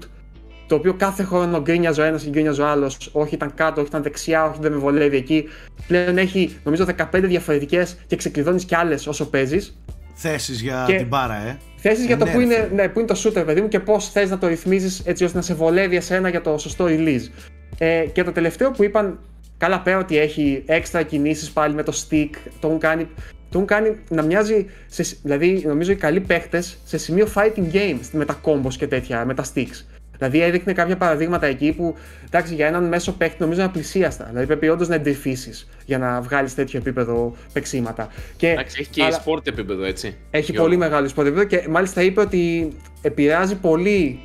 Το 0.68 0.76
οποίο 0.76 0.94
κάθε 0.94 1.24
χρόνο 1.24 1.62
γκρίνιαζε 1.62 2.02
ο 2.02 2.04
ένας 2.04 2.24
και 2.24 2.30
γκρίνιαζε 2.30 2.62
ο 2.62 2.68
άλλος. 2.68 3.10
Όχι 3.12 3.36
ήταν 3.36 3.54
κάτω, 3.56 3.80
όχι 3.80 3.90
ήταν 3.90 4.04
δεξιά, 4.04 4.46
όχι 4.46 4.58
δεν 4.62 4.72
με 4.72 4.78
βολεύει 4.78 5.18
εκεί. 5.18 5.46
Πλέον 5.88 6.18
έχει 6.18 6.58
νομίζω 6.64 6.86
15 6.98 7.22
διαφορετικές 7.24 7.98
και 8.08 8.16
ξεκλειδώνεις 8.16 8.66
κι 8.66 8.76
άλλες 8.76 9.08
όσο 9.08 9.30
παίζεις. 9.30 9.78
Θέσεις 10.14 10.62
για 10.62 10.84
Και- 10.88 10.96
την 10.98 11.08
μπάρα, 11.08 11.36
ε. 11.36 11.58
Θέσει 11.80 12.06
για 12.06 12.18
το 12.18 12.26
ναι, 12.26 12.32
που 12.32 12.38
ρε 12.38 12.44
είναι, 12.44 12.56
φίλε. 12.56 12.82
ναι, 12.82 12.88
που 12.88 13.00
είναι 13.00 13.08
το 13.08 13.22
shooter, 13.24 13.46
παιδί 13.46 13.62
μου, 13.62 13.68
και 13.68 13.80
πώς 13.80 14.10
θες 14.10 14.30
να 14.30 14.38
το 14.38 14.48
ρυθμίζεις 14.48 15.02
έτσι 15.06 15.24
ώστε 15.24 15.38
να 15.38 15.44
σε 15.44 15.54
βολεύει 15.54 15.96
εσένα 15.96 16.30
για 16.30 16.42
το 16.42 16.58
σωστό 16.58 16.86
release. 16.88 17.30
Ε, 17.78 18.06
και 18.14 18.24
το 18.24 18.32
τελευταίο 18.32 18.72
που 18.72 18.84
είπαν, 18.84 19.20
καλά 19.58 19.82
πέρα 19.82 19.98
ότι 19.98 20.18
έχει 20.18 20.64
έξτρα 20.66 21.04
κινήσεις 21.04 21.52
πάλι 21.52 21.74
με 21.74 21.84
το 21.84 21.94
stick, 21.96 22.30
το 22.60 22.68
έχουν 22.68 22.80
κάνει, 22.80 23.04
το 23.50 23.54
έχουν 23.54 23.66
κάνει 23.66 23.96
να 24.10 24.22
μοιάζει, 24.22 24.66
σε, 24.88 25.18
δηλαδή 25.24 25.64
νομίζω 25.66 25.92
οι 25.92 25.96
καλοί 25.96 26.20
παίχτες 26.20 26.78
σε 26.86 26.98
σημείο 26.98 27.28
fighting 27.36 27.74
games 27.74 28.10
με 28.12 28.26
τα 28.26 28.42
combos 28.44 28.74
και 28.78 28.88
τέτοια, 28.88 29.26
με 29.26 29.34
τα 29.34 29.46
sticks. 29.54 29.97
Δηλαδή 30.18 30.42
έδειχνε 30.42 30.74
κάποια 30.74 30.98
παραδείγματα 30.98 31.46
εκεί 31.46 31.74
που 31.78 31.96
εντάξει, 32.26 32.54
για 32.54 32.68
έναν 32.68 32.88
μέσο 32.88 33.12
παίχτη 33.12 33.36
νομίζω 33.40 33.60
είναι 33.60 33.70
απλησίαστα. 33.70 34.26
Δηλαδή 34.30 34.46
πρέπει 34.46 34.70
όντως 34.70 34.88
να 34.88 34.96
εντρυφήσεις 34.96 35.68
για 35.86 35.98
να 35.98 36.22
βγάλεις 36.22 36.56
τέτοιο 36.56 36.80
επίπεδο 36.80 37.36
παίξήματα. 37.54 38.08
Και, 38.38 38.50
Εντάξει, 38.50 38.78
έχει 38.80 38.90
και 38.90 39.04
αλλά- 39.04 39.24
e-sport 39.26 39.48
επίπεδο, 39.48 39.84
έτσι. 39.84 40.18
έχει 40.32 40.52
Γιώργο. 40.52 40.64
πολύ 40.64 40.78
μεγάλο 40.78 41.08
σπορ 41.08 41.26
επίπεδο 41.26 41.48
και 41.48 41.68
μάλιστα 41.70 42.02
είπε 42.02 42.22
ότι 42.22 42.72
επηρεάζει 43.02 43.56
πολύ 43.56 44.20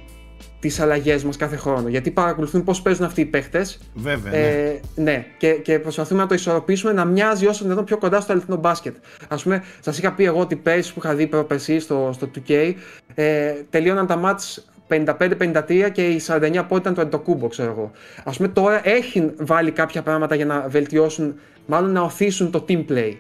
τις 0.60 0.80
αλλαγές 0.80 1.24
μας 1.24 1.36
κάθε 1.36 1.56
χρόνο. 1.56 1.88
Γιατί 1.88 2.10
παρακολουθούν 2.10 2.64
πώς 2.64 2.82
παίζουν 2.82 3.04
αυτοί 3.04 3.20
οι 3.20 3.24
παίχτε. 3.24 3.66
Βέβαια. 3.94 4.32
ναι. 4.32 4.38
Ε, 4.38 4.80
ναι, 4.94 5.26
και, 5.38 5.50
και 5.52 5.78
προσπαθούμε 5.78 6.20
να 6.22 6.26
το 6.28 6.34
ισορροπήσουμε 6.34 6.92
να 6.92 7.04
μοιάζει 7.04 7.46
όσο 7.46 7.62
δυνατόν 7.64 7.84
πιο 7.84 7.98
κοντά 7.98 8.20
στο 8.20 8.32
αληθινό 8.32 8.56
μπάσκετ. 8.56 8.96
Α 9.28 9.36
πούμε, 9.36 9.62
σας 9.80 9.98
είχα 9.98 10.12
πει 10.12 10.24
εγώ 10.24 10.40
ότι 10.40 10.56
πέρυσι 10.56 10.92
που 10.94 11.00
είχα 11.04 11.14
δει 11.14 11.26
προπερσί 11.26 11.80
στο, 11.80 12.10
στο 12.14 12.30
2K, 12.48 12.72
ε, 13.14 13.52
τελείωναν 13.70 14.06
τα 14.06 14.16
μάτς 14.16 14.66
55-53 14.92 15.90
και 15.92 16.06
η 16.06 16.20
49 16.26 16.64
πότε 16.68 16.80
ήταν 16.80 16.94
το 16.94 17.00
Εντοκούμπο, 17.00 17.48
ξέρω 17.48 17.70
εγώ. 17.70 17.90
Α 18.24 18.30
πούμε, 18.30 18.48
τώρα 18.48 18.80
έχει 18.88 19.30
βάλει 19.38 19.70
κάποια 19.70 20.02
πράγματα 20.02 20.34
για 20.34 20.44
να 20.46 20.64
βελτιώσουν, 20.68 21.34
μάλλον 21.66 21.92
να 21.92 22.00
οθήσουν 22.00 22.50
το 22.50 22.64
team 22.68 22.84
play. 22.88 23.12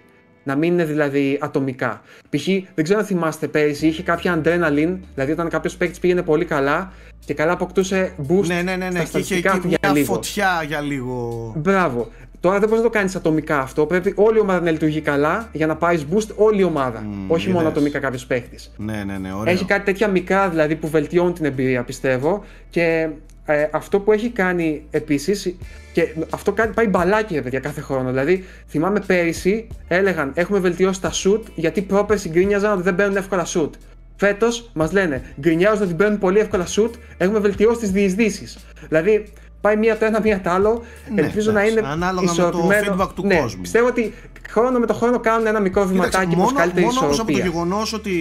Να 0.44 0.56
μην 0.56 0.72
είναι 0.72 0.84
δηλαδή 0.84 1.38
ατομικά. 1.40 2.00
Π.χ. 2.30 2.46
δεν 2.74 2.84
ξέρω 2.84 2.98
αν 2.98 3.04
θυμάστε 3.04 3.46
πέρυσι, 3.48 3.86
είχε 3.86 4.02
κάποια 4.02 4.40
adrenaline, 4.44 4.98
δηλαδή 5.14 5.32
όταν 5.32 5.48
κάποιος 5.48 5.76
παίκτης 5.76 5.98
πήγαινε 5.98 6.22
πολύ 6.22 6.44
καλά 6.44 6.92
και 7.24 7.34
καλά 7.34 7.52
αποκτούσε 7.52 8.14
boost 8.28 8.46
ναι, 8.46 8.62
ναι, 8.62 8.76
ναι, 8.76 8.88
ναι. 8.88 8.90
στα 8.90 8.90
Και 8.90 8.98
είχε 8.98 9.04
στατιστικά 9.06 9.50
εκεί 9.50 9.60
του 9.60 9.68
για 9.68 9.78
μια 9.82 9.92
λίγο. 9.92 10.12
φωτιά 10.12 10.64
για 10.66 10.80
λίγο. 10.80 11.52
Μπράβο. 11.56 12.08
Τώρα 12.42 12.58
δεν 12.58 12.68
μπορείς 12.68 12.84
να 12.84 12.90
το 12.90 12.98
κάνεις 12.98 13.16
ατομικά 13.16 13.60
αυτό. 13.60 13.86
Πρέπει 13.86 14.12
όλη 14.16 14.36
η 14.36 14.40
ομάδα 14.40 14.60
να 14.60 14.70
λειτουργεί 14.70 15.00
καλά 15.00 15.48
για 15.52 15.66
να 15.66 15.76
πάρεις 15.76 16.06
boost 16.12 16.28
όλη 16.36 16.60
η 16.60 16.64
ομάδα. 16.64 17.00
Μμμ, 17.00 17.30
όχι 17.30 17.46
μόνο 17.46 17.60
είδες. 17.60 17.72
ατομικά 17.72 17.98
κάποιος 17.98 18.26
παίχτης. 18.26 18.72
Ναι, 18.76 19.04
ναι, 19.06 19.18
ναι. 19.18 19.32
Ωραίο. 19.32 19.52
Έχει 19.52 19.64
κάτι 19.64 19.84
τέτοια 19.84 20.08
μικρά 20.08 20.48
δηλαδή 20.48 20.76
που 20.76 20.88
βελτιώνουν 20.88 21.34
την 21.34 21.44
εμπειρία 21.44 21.82
πιστεύω. 21.82 22.44
Και 22.70 23.08
ε, 23.44 23.66
αυτό 23.70 24.00
που 24.00 24.12
έχει 24.12 24.30
κάνει 24.30 24.84
επίσης. 24.90 25.56
Και 25.92 26.14
αυτό 26.30 26.52
κάνει, 26.52 26.72
πάει 26.72 26.86
μπαλάκι 26.86 27.34
ρε 27.34 27.42
παιδιά 27.42 27.60
κάθε 27.60 27.80
χρόνο. 27.80 28.08
Δηλαδή 28.08 28.44
θυμάμαι 28.68 29.00
πέρυσι 29.06 29.66
έλεγαν 29.88 30.32
έχουμε 30.34 30.58
βελτιώσει 30.58 31.00
τα 31.00 31.10
shoot 31.24 31.42
γιατί 31.54 31.82
πρόπερσι 31.82 32.28
γκρίνιαζαν 32.28 32.72
ότι 32.72 32.82
δεν 32.82 32.94
μπαίνουν 32.94 33.16
εύκολα 33.16 33.46
shoot. 33.46 33.70
Φέτος 34.16 34.70
μας 34.72 34.92
λένε 34.92 35.22
γκρινιάζουν 35.40 35.82
ότι 35.82 35.94
μπαίνουν 35.94 36.18
πολύ 36.18 36.38
εύκολα 36.38 36.66
shoot, 36.66 36.90
έχουμε 37.18 37.38
βελτιώσει 37.38 37.80
τις 37.80 37.90
διεισδύσεις. 37.90 38.58
Δηλαδή 38.88 39.32
πάει 39.62 39.76
μία 39.76 39.98
το 39.98 40.04
ένα, 40.04 40.20
μία 40.20 40.40
το 40.40 40.50
άλλο. 40.50 40.82
Ναι, 41.14 41.20
Ελπίζω 41.20 41.52
να 41.52 41.60
εντάξει. 41.60 41.78
είναι 41.78 41.88
Ανάλογα 41.88 42.20
με 42.20 42.26
το 42.26 42.32
ισορροπημένο. 42.32 42.96
feedback 42.96 43.08
του 43.14 43.26
ναι, 43.26 43.40
κόσμου. 43.40 43.60
Πιστεύω 43.60 43.86
ότι 43.86 44.12
χρόνο 44.48 44.78
με 44.78 44.86
το 44.86 44.94
χρόνο 44.94 45.20
κάνουν 45.20 45.46
ένα 45.46 45.60
μικρό 45.60 45.86
βηματάκι 45.86 46.36
προς 46.36 46.52
καλύτερη 46.52 46.84
μόνο 46.86 46.98
όμως 47.00 47.12
ισορροπία. 47.12 47.36
από 47.36 47.44
το 47.44 47.50
γεγονός 47.50 47.92
ότι 47.92 48.12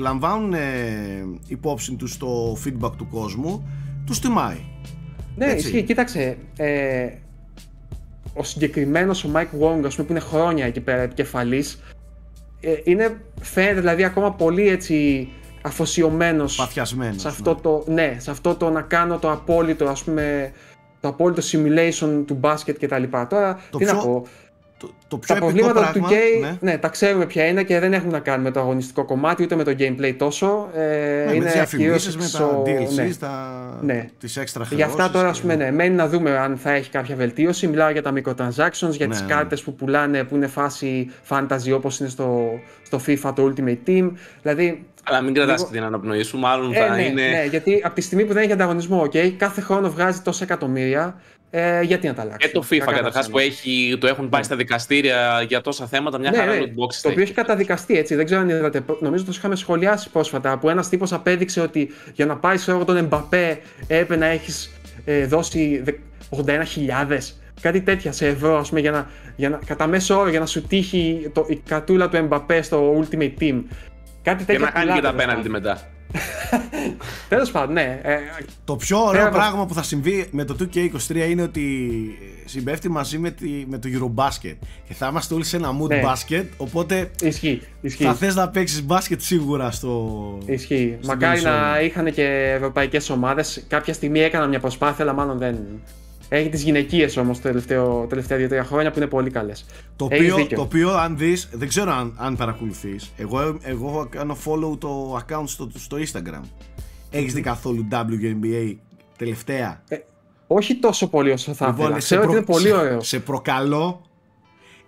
λαμβάνουν 0.00 0.52
ε, 0.52 0.60
υπόψη 1.46 1.94
τους 1.94 2.16
το 2.16 2.58
feedback 2.64 2.92
του 2.96 3.08
κόσμου, 3.10 3.68
τους 4.06 4.18
τιμάει. 4.20 4.58
Ναι, 5.36 5.44
Έτσι. 5.44 5.66
ισχύει. 5.66 5.82
Κοίταξε. 5.82 6.36
Ε, 6.56 7.06
ο 8.34 8.42
συγκεκριμένος 8.42 9.24
ο 9.24 9.30
Mike 9.34 9.38
Wong, 9.62 9.80
ας 9.84 9.94
πούμε, 9.94 10.06
που 10.06 10.12
είναι 10.12 10.20
χρόνια 10.20 10.66
εκεί 10.66 10.80
πέρα 10.80 11.00
επικεφαλής, 11.00 11.80
ε, 12.60 12.70
είναι, 12.84 13.20
φαίνεται 13.40 13.80
δηλαδή 13.80 14.04
ακόμα 14.04 14.32
πολύ 14.32 14.68
έτσι 14.68 15.28
αφοσιωμένος 15.62 16.56
Παθιασμένος. 16.56 17.20
σε 17.20 17.28
αυτό, 17.28 17.54
ναι. 17.54 17.60
το, 17.60 17.84
ναι, 17.86 18.16
σε 18.18 18.30
αυτό 18.30 18.54
το 18.54 18.70
να 18.70 18.80
κάνω 18.80 19.18
το 19.18 19.30
απόλυτο, 19.32 19.84
ας 19.84 20.02
πούμε, 20.02 20.52
το 21.00 21.08
απόλυτο 21.08 21.42
simulation 21.52 22.24
του 22.26 22.34
μπάσκετ 22.34 22.78
και 22.78 22.88
τα 22.88 22.98
λοιπά. 22.98 23.26
Τώρα, 23.26 23.60
Το 23.70 23.78
τι 23.78 23.84
να 23.84 23.92
πιο 23.92 24.02
πω, 24.02 24.26
Το, 24.80 24.90
το 25.08 25.16
πιο 25.18 25.26
τα 25.26 25.46
επικό 25.46 25.46
προβλήματα 25.52 25.92
του 25.92 25.98
πράγμα, 26.00 26.08
2K, 26.18 26.40
ναι. 26.40 26.56
ναι. 26.70 26.78
τα 26.78 26.88
ξέρουμε 26.88 27.26
ποια 27.26 27.46
είναι 27.46 27.62
και 27.62 27.78
δεν 27.78 27.92
έχουν 27.92 28.10
να 28.10 28.18
κάνουν 28.18 28.42
με 28.44 28.50
το 28.50 28.60
αγωνιστικό 28.60 29.04
κομμάτι 29.04 29.42
ούτε 29.42 29.56
με 29.56 29.64
το 29.64 29.74
gameplay 29.78 30.14
τόσο. 30.18 30.68
Ε, 30.74 30.78
Ναι, 30.80 31.24
με 31.26 31.32
είναι 31.34 31.44
τις 31.44 31.52
διαφημίσεις, 31.52 31.76
κυρίως 31.76 32.16
με 32.16 32.24
εξω- 32.24 32.62
τα 32.64 33.02
DLC, 33.02 33.06
ναι. 33.06 33.14
τα... 33.14 33.78
Ναι. 33.82 34.06
τις 34.18 34.36
έξτρα 34.36 34.66
Γι' 34.70 34.82
αυτά 34.82 34.96
τώρα, 34.96 35.08
χρεώσεις 35.10 35.28
ας 35.30 35.40
πούμε, 35.40 35.56
και- 35.56 35.62
ναι, 35.62 35.70
μένει 35.70 35.94
να 35.94 36.08
δούμε 36.08 36.38
αν 36.38 36.56
θα 36.56 36.70
έχει 36.72 36.90
κάποια 36.90 37.16
βελτίωση. 37.16 37.66
Μιλάω 37.66 37.90
για 37.90 38.02
τα 38.02 38.12
microtransactions, 38.12 38.90
για 38.90 39.06
Ναι, 39.06 39.12
τις 39.12 39.20
ναι. 39.20 39.26
κάρτες 39.28 39.62
που 39.62 39.74
πουλάνε, 39.74 40.24
που 40.24 40.34
είναι 40.36 40.46
φάση 40.46 41.10
fantasy 41.28 41.72
όπως 41.74 42.00
είναι 42.00 42.08
στο, 42.08 42.48
στο 42.82 43.00
FIFA 43.06 43.32
το 43.34 43.52
Ultimate 43.56 43.88
Team. 43.88 44.10
Δηλαδή, 44.42 44.84
Αλλά 45.04 45.20
μην 45.20 45.34
κρατάς 45.34 45.56
Λίγο- 45.58 45.70
και 45.70 45.76
την 45.76 45.84
αναπνοή 45.86 46.22
σου, 46.22 46.38
μάλλον 46.38 46.72
ε, 46.72 46.78
θα 46.78 46.94
ναι, 46.94 47.02
είναι. 47.02 47.22
ναι, 47.28 47.44
γιατί 47.50 47.80
από 47.84 47.94
τη 47.94 48.00
στιγμή 48.00 48.24
που 48.24 48.32
δεν 48.32 48.42
έχει 48.42 48.52
ανταγωνισμό, 48.52 49.02
okay, 49.12 49.28
κάθε 49.36 49.60
χρόνο 49.60 49.90
βγάζει 49.90 50.20
τόσα 50.20 50.44
εκατομμύρια, 50.44 51.20
ε, 51.50 51.80
γιατί 51.82 52.06
να 52.06 52.14
τα 52.14 52.22
αλλάξει; 52.22 52.46
Και 52.48 52.54
το 52.54 52.64
FIFA 52.70 52.92
καταρχάς 52.94 53.28
που 53.30 53.38
έχει, 53.38 53.96
το 54.00 54.06
έχουν 54.06 54.28
πάει 54.28 54.42
στα 54.42 54.56
δικαστήρια 54.56 55.44
για 55.48 55.60
τόσα 55.60 55.86
θέματα, 55.86 56.18
μια 56.18 56.30
Ναι, 56.30 56.36
χαρά 56.36 56.52
ναι, 56.54 56.58
loot 56.60 56.64
boxes 56.64 56.94
το 57.02 57.08
οποίο 57.08 57.10
έχει. 57.10 57.20
έχει 57.20 57.32
καταδικαστεί 57.32 57.98
έτσι. 57.98 58.14
Δεν 58.14 58.24
ξέρω 58.24 58.40
αν 58.40 58.48
είδατε. 58.48 58.80
Νομίζω 59.00 59.24
το 59.24 59.32
είχαμε 59.34 59.56
σχολιάσει 59.56 60.10
πρόσφατα. 60.10 60.58
Που 60.58 60.68
ένας 60.68 60.88
τύπος 60.88 61.12
απέδειξε 61.12 61.60
ότι 61.60 61.90
για 62.14 62.26
να 62.26 62.36
πάρει 62.36 62.56
ξέρω, 62.56 62.76
εγώ, 62.76 62.86
τον 62.86 62.96
Εμπαπέ 62.96 63.60
έπρεπε 63.86 64.16
να 64.16 64.26
έχεις 64.26 64.70
ε, 65.04 65.26
δώσει 65.26 65.80
δε- 65.84 65.92
81.000 66.46 67.18
κάτι 67.60 67.80
τέτοια 67.80 68.12
σε 68.12 68.26
ευρώ, 68.26 68.58
ας 68.58 68.68
πούμε, 68.68 68.80
για 68.80 68.90
να, 68.90 69.10
για 69.36 69.48
να, 69.48 69.60
κατά 69.66 69.86
μέσο 69.86 70.18
όρο 70.18 70.28
για 70.30 70.40
να 70.40 70.46
σου 70.46 70.62
τύχει 70.62 71.30
το, 71.34 71.46
η 71.48 71.56
κατούλα 71.68 72.08
του 72.08 72.16
Εμπαπέ 72.16 72.62
στο 72.62 73.04
Ultimate 73.10 73.32
Team. 73.40 73.62
Κάτι 74.22 74.44
Και 74.44 74.52
τέτοια 74.52 74.64
να 74.64 74.70
κάνει 74.70 74.92
και 74.92 75.00
τα 75.00 75.14
πέναλτι 75.14 75.48
μετά. 75.48 75.80
Τέλος 77.28 77.50
πάντων, 77.50 77.72
ναι. 77.72 78.00
Ε, 78.02 78.16
Το 78.64 78.76
πιο 78.76 78.98
ωραίο 78.98 79.12
Πέρα 79.12 79.26
από- 79.26 79.36
πράγμα 79.36 79.66
που 79.66 79.74
θα 79.74 79.82
συμβεί 79.82 80.28
με 80.30 80.44
το 80.44 80.56
2K23 80.60 81.16
είναι 81.30 81.42
ότι 81.42 81.88
συμπέφτει 82.44 82.88
μαζί 82.90 83.18
με, 83.18 83.30
τη, 83.30 83.64
με 83.68 83.78
το 83.78 83.88
Eurobasket 83.92 84.56
και 84.88 84.94
θα 84.94 85.06
είμαστε 85.10 85.34
όλοι 85.34 85.44
σε 85.44 85.56
ένα 85.56 85.68
mood 85.80 85.88
Ναι. 85.88 86.02
basket 86.04 86.44
οπότε 86.56 87.10
ισχύει. 87.22 87.62
ισχύει. 87.80 88.04
θα 88.04 88.14
θες 88.14 88.34
να 88.34 88.48
παίξεις 88.48 88.82
μπάσκετ 88.84 89.20
σίγουρα 89.20 89.70
στο... 89.70 90.38
Ισχύει. 90.46 90.96
στην 91.00 91.08
Μακάρι 91.08 91.40
να 91.42 91.50
κονσόλα. 91.50 91.82
είχαν 91.82 92.12
και 92.12 92.52
ευρωπαϊκές 92.56 93.10
ομάδες. 93.10 93.64
Κάποια 93.68 93.92
στιγμή 93.94 94.20
έκαναν 94.20 94.48
μια 94.48 94.60
προσπάθεια, 94.60 95.04
αλλά 95.04 95.12
μάλλον 95.12 95.38
δεν. 95.38 95.56
Έχει 96.32 96.48
τις 96.48 96.62
γυναικείες 96.62 97.16
όμως 97.16 97.40
τα 97.40 97.50
τελευταία 98.08 98.36
2-3 98.62 98.64
χρόνια 98.66 98.90
που 98.90 98.98
είναι 98.98 99.06
πολύ 99.08 99.30
καλές. 99.30 99.64
Το 99.96 100.04
οποίο, 100.04 100.46
το 100.46 100.60
οποίο 100.60 100.90
αν 100.90 101.16
δεις, 101.18 101.48
δεν 101.52 101.68
ξέρω 101.68 101.92
αν, 101.92 102.14
αν 102.18 102.36
παρακολουθείς 102.36 103.12
Εγώ, 103.16 103.58
εγώ 103.62 104.06
κάνω 104.10 104.36
follow 104.44 104.78
το 104.78 105.16
account 105.26 105.42
στο, 105.46 105.70
στο 105.74 105.96
Instagram 105.96 106.40
Έχεις 107.10 107.32
δει 107.34 107.40
καθόλου 107.40 107.88
WNBA 107.92 108.76
τελευταία; 109.18 109.82
Όχι 110.46 110.74
τόσο 110.76 111.08
πολύ 111.08 111.30
όσο 111.30 111.52
θα 111.54 111.66
ήθελα. 111.68 111.84
Λοιπόν, 111.86 112.00
σε, 112.00 112.06
Ξέρω 112.06 112.22
ότι 112.22 112.32
είναι 112.36 112.42
πολύ 112.44 112.66
σε- 112.66 112.74
ωραίος. 112.74 113.08
σε 113.08 113.18
προκαλώ 113.20 114.02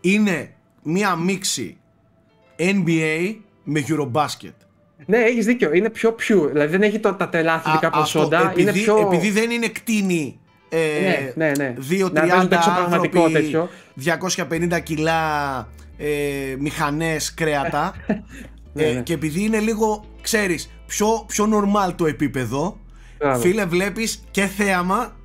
Είναι 0.00 0.55
μία 0.83 1.16
μίξη 1.16 1.76
NBA 2.57 3.35
με 3.64 3.85
Eurobasket 3.88 4.55
Ναι, 5.07 5.18
έχεις 5.18 5.46
δίκιο. 5.46 5.72
Είναι 5.74 5.90
πιο 5.90 6.11
pure. 6.18 6.48
Δηλαδή 6.48 6.66
δεν 6.70 6.83
έχει 6.83 6.98
το, 6.98 7.14
τα 7.14 7.28
τρελά 7.28 7.55
αθλητικά 7.55 7.87
Α, 7.87 7.90
αυτό, 7.94 8.18
προσόντα. 8.18 8.50
επειδή, 8.50 8.61
είναι 8.62 8.72
πιο. 8.72 8.96
επειδή 9.12 9.31
δεν 9.31 9.50
είναι 9.50 9.68
κτίνη 9.68 10.40
ε, 10.76 11.32
Ναι, 11.35 11.46
ναι, 11.46 11.52
ναι. 11.56 11.74
2-30 11.90 12.12
Να 12.12 12.20
παίζουν 12.20 12.52
έξω 12.52 12.70
πραγματικό 12.76 13.22
άνθρωποι, 13.24 13.32
τέτοιο. 13.32 13.68
250 14.76 14.80
κιλά 14.82 15.20
ε, 15.96 16.08
μηχανές 16.58 17.35
κρέατα 17.35 17.92
Ναι, 18.74 18.82
ε, 18.85 18.92
ναι. 18.92 19.00
και 19.00 19.12
επειδή 19.12 19.44
είναι 19.44 19.58
λίγο, 19.58 20.04
ξέρεις, 20.22 20.70
πιο, 20.87 21.24
πιο 21.26 21.48
normal 21.52 21.92
το 21.96 22.06
επίπεδο 22.06 22.78
Μπράβο. 23.18 23.40
φίλε 23.40 23.64
βλέπεις 23.64 24.24
και 24.30 24.46
θέαμα 24.46 25.16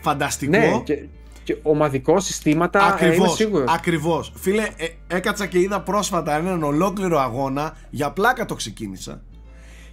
φανταστικό 0.00 0.50
Ναι, 0.58 0.80
και, 0.84 1.04
και 1.44 1.56
ομαδικό 1.62 2.20
συστήματα. 2.20 2.78
ε, 2.78 2.82
είμαι 2.84 2.94
Ακριβώς, 3.14 3.34
σίγουρος. 3.34 3.72
ακριβώς. 3.74 4.32
Φίλε, 4.36 4.62
ε, 4.76 4.86
έκατσα 5.06 5.46
και 5.46 5.58
είδα 5.60 5.80
πρόσφατα 5.80 6.36
έναν 6.36 6.62
ολόκληρο 6.62 7.18
αγώνα, 7.20 7.76
για 7.90 8.10
πλάκα 8.10 8.44
το 8.44 8.54
ξεκίνησα. 8.54 9.22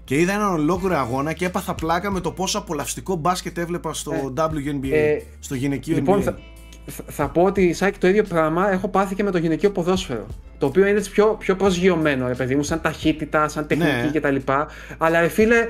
Και 0.09 0.19
είδα 0.19 0.33
έναν 0.33 0.53
ολόκληρο 0.53 0.97
αγώνα 0.97 1.33
και 1.33 1.45
έπαθα 1.45 1.73
πλάκα 1.75 2.11
με 2.11 2.19
το 2.19 2.31
πόσο 2.31 2.57
απολαυστικό 2.57 3.15
μπάσκετ 3.15 3.57
έβλεπα 3.57 3.93
στο 3.93 4.33
WNBA, 4.37 4.91
ε, 4.91 5.17
στο 5.39 5.55
γυναικείο 5.55 5.95
Λοιπόν, 5.95 6.19
NBA. 6.19 6.23
θα, 6.23 6.37
θα- 6.85 7.03
θα 7.07 7.27
πω 7.27 7.41
ότι 7.43 7.73
Σάκη 7.73 7.97
το 7.99 8.07
ίδιο 8.07 8.23
πράγμα 8.23 8.71
έχω 8.71 8.87
πάθει 8.87 9.15
και 9.15 9.23
με 9.23 9.31
το 9.31 9.37
γυναικείο 9.37 9.71
ποδόσφαιρο. 9.71 10.25
Το 10.57 10.65
οποίο 10.65 10.85
είναι 10.87 10.97
έτσι 10.97 11.11
πιο, 11.11 11.35
πιο 11.39 11.55
προσγειωμένο, 11.55 12.27
ρε 12.27 12.33
παιδί 12.33 12.55
μου, 12.55 12.63
σαν 12.63 12.81
ταχύτητα, 12.81 13.47
σαν 13.47 13.67
τεχνική 13.67 13.91
Ναι. 14.13 14.19
κτλ. 14.19 14.51
Αλλά 14.97 15.19
ρε 15.21 15.27
φίλε, 15.27 15.67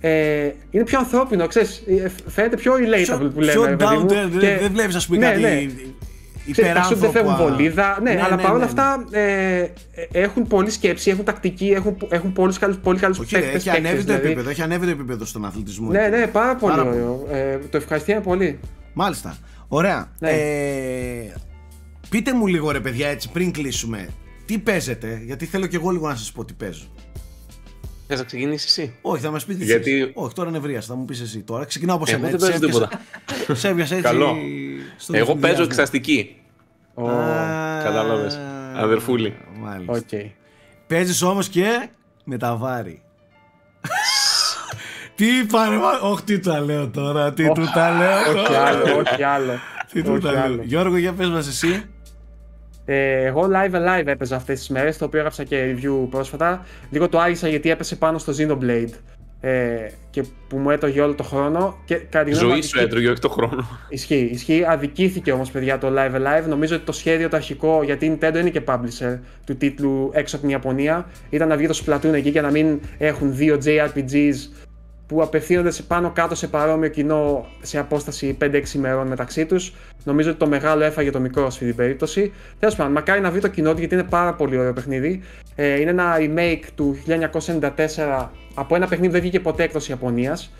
ε, 0.00 0.50
είναι 0.70 0.84
πιο 0.84 0.98
ανθρώπινο, 0.98 1.46
ξέρεις, 1.46 1.82
ε, 1.86 2.10
φαίνεται 2.26 2.56
πιο 2.56 2.72
relatable 2.74 3.30
που 3.34 3.40
λέμε. 3.40 3.52
πιο 3.52 3.64
ρε 3.64 3.76
παιδί 3.76 3.96
μου. 3.96 4.04
down, 4.04 4.08
δεν 4.08 4.38
Και- 4.38 4.58
δεν 4.60 4.72
βλέπεις 4.72 4.94
ας 4.94 5.06
πούμε 5.06 5.18
Ναι, 5.18 5.26
κάτι 5.26 5.40
ναι. 5.40 5.66
Ξέρεις, 6.52 6.72
τα 6.72 6.82
σουτ 6.82 6.98
δεν 6.98 7.10
φεύγουν 7.10 7.32
υπεράνθρωπα. 7.32 7.50
βολίδα. 7.56 7.98
Ναι, 8.02 8.12
Ναι, 8.12 8.22
αλλά 8.22 8.36
ναι, 8.36 8.42
παρόλα 8.42 8.64
ναι, 8.66 8.72
ναι. 8.72 8.80
αυτά 8.80 9.04
ε, 9.18 9.58
ε, 9.60 9.70
έχουν 10.10 10.46
πολλή 10.46 10.70
σκέψη, 10.70 11.10
έχουν 11.10 11.24
τακτική, 11.24 11.66
έχουν, 11.68 11.96
έχουν 12.08 12.32
πολλούς 12.32 12.58
καλούς, 12.58 12.76
πολύ 12.78 12.98
καλούς 12.98 13.18
Όχι, 13.18 13.34
ρε, 13.34 13.40
παίκτες, 13.40 13.66
έχει 13.66 13.68
ανέβει 13.70 13.82
παίκτες, 13.86 14.04
το 14.04 14.06
δηλαδή. 14.12 14.26
επίπεδο, 14.26 14.50
έχει 14.50 14.62
ανέβει 14.62 14.84
το 14.84 14.90
επίπεδο 14.90 15.24
στον 15.24 15.44
αθλητισμό. 15.44 15.90
Ναι, 15.90 15.98
εκεί. 16.02 16.16
ναι, 16.16 16.26
πάρα 16.26 16.56
πολύ 16.56 16.74
Πάρα 16.76 16.88
ωραίο. 16.88 17.26
Ε, 17.30 17.58
το 17.70 17.76
ευχαριστούμε 17.76 18.20
πολύ. 18.20 18.58
Μάλιστα. 18.92 19.36
Ωραία. 19.68 20.12
Ναι. 20.18 20.30
Ε, 20.30 21.34
πείτε 22.08 22.32
μου 22.34 22.46
λίγο 22.46 22.70
ρε 22.70 22.80
παιδιά 22.80 23.08
έτσι 23.08 23.30
πριν 23.30 23.52
κλείσουμε. 23.52 24.08
Τι 24.46 24.58
παίζετε, 24.58 25.22
γιατί 25.24 25.46
θέλω 25.46 25.66
και 25.66 25.76
εγώ 25.76 25.90
λίγο 25.90 26.08
να 26.08 26.14
σας 26.14 26.32
πω 26.32 26.44
τι 26.44 26.52
παίζω. 26.52 26.84
Θες 28.10 28.18
να 28.18 28.24
ξεκινήσεις 28.24 28.78
εσύ; 28.78 28.94
Όχι, 29.00 29.22
θα 29.22 29.30
μας 29.30 29.44
πεις 29.44 29.56
τι 29.56 29.64
Γιατί- 29.64 29.98
θες. 30.00 30.10
Όχι, 30.14 30.34
τώρα 30.34 30.50
νευρίασα, 30.50 30.86
θα 30.86 30.94
μου 30.94 31.04
πεις 31.04 31.20
εσύ. 31.20 31.38
Τώρα 31.40 31.64
ξεκινάω 31.64 31.96
από 31.96 32.04
Εγώ 32.08 32.16
σένα. 32.18 32.30
δεν 32.30 32.34
έτσι, 32.34 32.46
παίζω 32.50 32.58
σε 32.58 32.66
τίποτα. 32.72 33.00
Έπιασα- 33.52 33.66
Σε 33.68 33.68
έπιασα 33.68 33.94
έτσι. 33.94 34.06
Καλό. 34.06 34.36
στον 34.96 35.14
Εγώ 35.14 35.24
παίζω 35.24 35.36
ενθουσιασμό. 35.62 35.64
εξεταστική. 35.64 36.36
Ω, 36.94 37.08
Α, 37.08 37.82
Κατάλαβες. 37.82 38.38
Αδερφούλη. 38.76 39.34
Μάλιστα. 39.58 39.92
Οκ. 39.92 40.30
Παίζεις 40.86 41.22
όμως 41.22 41.48
και 41.48 41.88
με 42.24 42.36
τα 42.38 42.56
βάρη. 42.56 43.02
τι 45.14 45.26
είπα, 45.38 45.68
ρε, 45.68 45.76
μα- 45.76 45.98
Όχι, 46.10 46.22
τι 46.24 46.38
τα 46.38 46.60
λέω 46.60 46.88
τώρα, 46.88 47.32
τι 47.32 47.52
του 47.52 47.64
τα 47.74 47.90
λέω 47.90 48.18
Όχι 48.36 48.46
τώρα. 48.46 48.64
άλλο, 48.64 48.98
όχι 48.98 49.22
άλλο. 49.22 49.52
Τι 49.92 50.02
του 50.02 50.10
όχι 50.12 50.20
τα 50.22 50.32
λέω. 50.32 50.42
άλλο. 50.42 50.62
Γιώργο, 50.64 50.96
για 50.96 51.12
πες 51.12 51.28
μας 51.28 51.48
εσύ. 51.48 51.84
Ε, 52.84 53.24
εγώ 53.24 53.48
live 53.52 53.74
alive 53.74 54.06
έπαιζα 54.06 54.36
αυτές 54.36 54.58
τις 54.58 54.68
μέρες, 54.68 54.98
το 54.98 55.04
οποίο 55.04 55.18
έγραψα 55.18 55.44
και 55.44 55.74
review 55.76 56.06
πρόσφατα. 56.10 56.66
Λίγο 56.90 57.08
το 57.08 57.18
άργησα 57.20 57.48
γιατί 57.48 57.70
έπεσε 57.70 57.96
πάνω 57.96 58.18
στο 58.18 58.32
Xenoblade 58.38 58.88
ε, 59.40 59.76
και 60.10 60.24
που 60.48 60.56
μου 60.58 60.70
έτρωγε 60.70 61.00
όλο 61.00 61.14
το 61.14 61.22
χρόνο. 61.22 61.78
Και 61.84 61.94
κατά 61.94 62.24
τη 62.24 62.30
γνώμη 62.30 62.46
μου 62.46 62.52
Ζωή 62.52 62.62
σου 62.62 62.78
αδικεί- 62.78 62.92
έτρωγε, 62.92 63.08
όχι 63.10 63.20
το 63.20 63.28
χρόνο. 63.28 63.68
Ισχύει, 63.88 64.28
ισχύει. 64.32 64.64
Αδικήθηκε 64.68 65.32
όμως 65.32 65.50
παιδιά 65.50 65.78
το 65.78 65.88
live 65.96 66.14
alive. 66.14 66.48
Νομίζω 66.48 66.74
ότι 66.76 66.84
το 66.84 66.92
σχέδιο 66.92 67.28
το 67.28 67.36
αρχικό, 67.36 67.82
γιατί 67.84 68.06
η 68.06 68.18
Nintendo 68.20 68.36
είναι 68.36 68.50
και 68.50 68.62
publisher 68.66 69.18
του 69.46 69.56
τίτλου 69.56 70.10
έξω 70.12 70.36
από 70.36 70.44
την 70.44 70.54
Ιαπωνία, 70.54 71.06
ήταν 71.30 71.48
να 71.48 71.56
βγει 71.56 71.66
το 71.66 71.82
Splatoon 71.86 72.12
εκεί 72.12 72.28
για 72.28 72.42
να 72.42 72.50
μην 72.50 72.80
έχουν 72.98 73.34
δύο 73.36 73.58
JRPGs 73.64 74.34
που 75.08 75.22
απευθύνονται 75.22 75.70
σε 75.70 75.82
πάνω 75.82 76.10
κάτω 76.10 76.34
σε 76.34 76.48
παρόμοιο 76.48 76.88
κοινό 76.88 77.46
σε 77.62 77.78
απόσταση 77.78 78.36
5-6 78.40 78.62
ημερών 78.74 79.06
μεταξύ 79.06 79.46
τους. 79.46 79.74
Νομίζω 80.04 80.30
ότι 80.30 80.38
το 80.38 80.46
μεγάλο 80.46 80.84
έφαγε 80.84 81.10
το 81.10 81.20
μικρό 81.20 81.42
σε 81.42 81.46
αυτή 81.46 81.64
την 81.64 81.76
περίπτωση. 81.76 82.32
Τέλος 82.58 82.76
πάντων, 82.76 82.92
μακάρι 82.92 83.20
να 83.20 83.30
βρει 83.30 83.40
το 83.40 83.48
κοινό 83.48 83.72
του 83.72 83.78
γιατί 83.78 83.94
είναι 83.94 84.04
πάρα 84.04 84.34
πολύ 84.34 84.58
ωραίο 84.58 84.72
παιχνίδι. 84.72 85.22
Ε, 85.54 85.80
είναι 85.80 85.90
ένα 85.90 86.16
remake 86.18 86.64
του 86.74 86.98
1994 87.06 88.26
από 88.54 88.74
ένα 88.74 88.86
παιχνίδι 88.86 89.06
που 89.06 89.12
δεν 89.12 89.20
βγήκε 89.20 89.40
ποτέ 89.40 89.62
εκτός 89.62 89.88
Ιαπωνίας. 89.88 90.52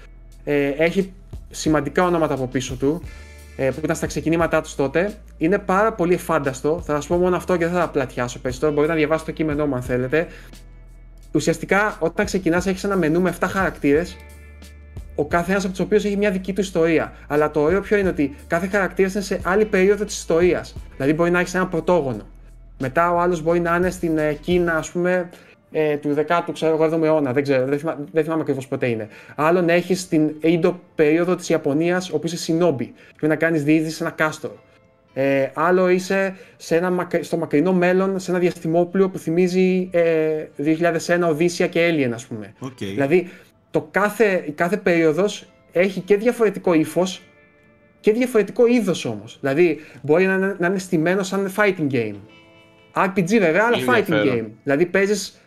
Ε, 0.45 0.69
έχει 0.69 1.13
σημαντικά 1.51 2.05
ονόματα 2.05 2.35
από 2.35 2.47
πίσω 2.47 2.77
του 2.77 3.03
ε, 3.57 3.71
που 3.71 3.81
ήταν 3.83 3.97
στα 3.97 4.07
ξεκινήματά 4.07 4.61
τους 4.61 4.75
τότε. 4.75 5.15
Είναι 5.39 5.59
πάρα 5.59 5.93
πολύ 5.93 6.15
εφάνταστο. 6.15 6.83
Θα 6.85 6.95
σας 6.95 7.07
πω 7.07 7.17
μόνο 7.17 7.37
αυτό 7.37 7.57
και 7.57 7.65
δεν 7.65 7.75
θα 7.75 7.81
τα 7.81 7.89
πλατιάσω 7.89 8.39
περισσότερο. 8.39 8.73
Μπορείτε 8.73 8.93
να 8.93 8.99
διαβάσετε 8.99 9.31
το 9.31 9.37
κείμενό 9.37 9.67
μου 9.67 9.75
αν 9.75 9.83
θέλετε. 9.83 10.27
Ουσιαστικά, 11.33 11.97
όταν 11.99 12.27
ξεκινάς, 12.27 12.67
έχεις 12.67 12.85
ένα 12.85 12.97
μενού 12.97 13.21
με 13.21 13.37
7 13.41 13.47
χαρακτήρες 13.49 14.17
ο 15.19 15.25
κάθε 15.25 15.51
ένας 15.51 15.65
από 15.65 15.73
τους 15.73 15.83
οποίους 15.83 16.05
έχει 16.05 16.17
μια 16.17 16.31
δική 16.31 16.53
του 16.53 16.61
ιστορία. 16.61 17.13
Αλλά 17.27 17.51
το 17.51 17.61
ωραίο 17.61 17.81
ποιο 17.81 17.97
είναι 17.97 18.09
ότι 18.09 18.35
κάθε 18.47 18.67
χαρακτήρας 18.67 19.15
είναι 19.15 19.23
σε 19.23 19.41
άλλη 19.45 19.65
περίοδο 19.65 20.05
της 20.05 20.17
ιστορίας. 20.19 20.75
Δηλαδή, 20.97 21.13
μπορεί 21.13 21.31
να 21.31 21.41
έχεις 21.41 21.55
ένα 21.55 21.67
πρωτόγονο. 21.67 22.23
Μετά 22.79 23.13
ο 23.13 23.19
άλλος 23.19 23.43
μπορεί 23.43 23.61
να 23.61 23.77
είναι 23.77 23.91
στην 23.91 24.19
ε, 24.19 24.33
Κίνα, 24.33 24.77
ας 24.77 24.91
πούμε, 24.91 25.29
ε, 25.71 25.97
του 25.97 26.15
17ου 26.15 27.03
αιώνα. 27.03 27.33
Δεν 27.33 27.43
ξέρω, 27.43 27.67
δεν, 27.67 27.79
θυμά, 27.79 27.99
δεν 28.13 28.23
θυμάμαι 28.23 28.41
ακριβώς 28.41 28.69
πότε 28.69 28.87
είναι. 28.87 29.09
Άλλο 29.35 29.63
να 29.63 29.73
έχεις 29.73 30.09
την 30.09 30.31
Edo 30.43 30.75
περίοδο 30.95 31.35
της 31.35 31.49
Ιαπωνίας, 31.49 32.11
όπου 32.11 32.27
είσαι 32.27 32.37
συνόμπι. 32.37 32.93
Και 33.21 33.27
να 33.27 33.37
κάνεις 33.37 33.65
διείσδυση 33.65 33.97
σε 33.97 34.03
ένα 34.05 34.13
κάστρο. 34.13 34.59
Ε, 35.15 35.51
άλλο 35.55 35.89
είσαι 35.89 36.37
σε 36.57 36.77
ένα, 36.77 37.09
στο 37.21 37.37
μακρινό 37.37 37.73
μέλλον, 37.73 38.19
σε 38.19 38.31
ένα 38.31 38.41
διαστημόπλιο 38.41 39.09
που 39.09 39.19
θυμίζει 39.19 39.89
ε, 39.93 40.45
2001 41.07 41.29
Οδύσσια 41.29 41.67
και 41.67 41.89
Alien, 41.91 42.11
ας 42.15 42.27
πούμε. 42.27 42.53
Okay. 42.63 42.71
Δηλαδή, 42.79 43.29
το 43.71 43.89
κάθε, 43.91 44.45
η 44.47 44.51
κάθε 44.51 44.77
περίοδος 44.77 45.47
έχει 45.73 46.01
και 46.01 46.17
διαφορετικό 46.17 46.75
ύφος 46.75 47.23
και 48.01 48.13
διαφορετικό 48.13 48.67
είδος 48.67 49.05
όμως. 49.05 49.39
Δηλαδή, 49.41 49.79
μπορεί 50.03 50.27
να, 50.27 50.39
να 50.39 50.67
είναι 50.67 50.79
στημένο 50.79 51.23
σαν 51.23 51.53
fighting 51.57 51.93
game. 51.93 52.17
RPG 52.95 53.39
βέβαια, 53.39 53.65
αλλά 53.67 53.79
fighting 53.87 54.25
game. 54.27 54.47
Δηλαδή, 54.63 54.87
παίζεις 54.87 55.41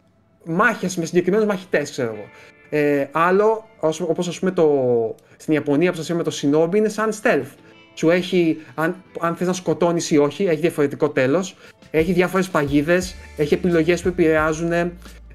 μάχες 0.45 0.97
με 0.97 1.05
συγκεκριμένους 1.05 1.47
μαχητές, 1.47 1.91
ξέρω 1.91 2.13
εγώ. 2.13 2.26
Ε, 2.69 3.07
άλλο, 3.11 3.67
όπως 4.07 4.28
ας 4.28 4.39
πούμε 4.39 4.51
το, 4.51 5.15
στην 5.38 5.53
Ιαπωνία 5.53 5.91
που 5.91 5.97
σας 5.97 6.09
με 6.09 6.24
το 6.24 6.32
Shinobi, 6.41 6.76
είναι 6.76 6.89
σαν 6.89 7.11
stealth. 7.22 7.51
Σου 7.93 8.09
έχει, 8.09 8.57
αν, 8.76 9.03
αν 9.19 9.36
θες 9.36 9.47
να 9.47 9.53
σκοτώνεις 9.53 10.11
ή 10.11 10.17
όχι, 10.17 10.43
έχει 10.43 10.59
διαφορετικό 10.59 11.09
τέλος. 11.09 11.55
Έχει 11.91 12.11
διάφορες 12.13 12.49
παγίδες, 12.49 13.15
έχει 13.38 13.53
επιλογές 13.53 14.01
που 14.01 14.07
επηρεάζουν, 14.07 14.91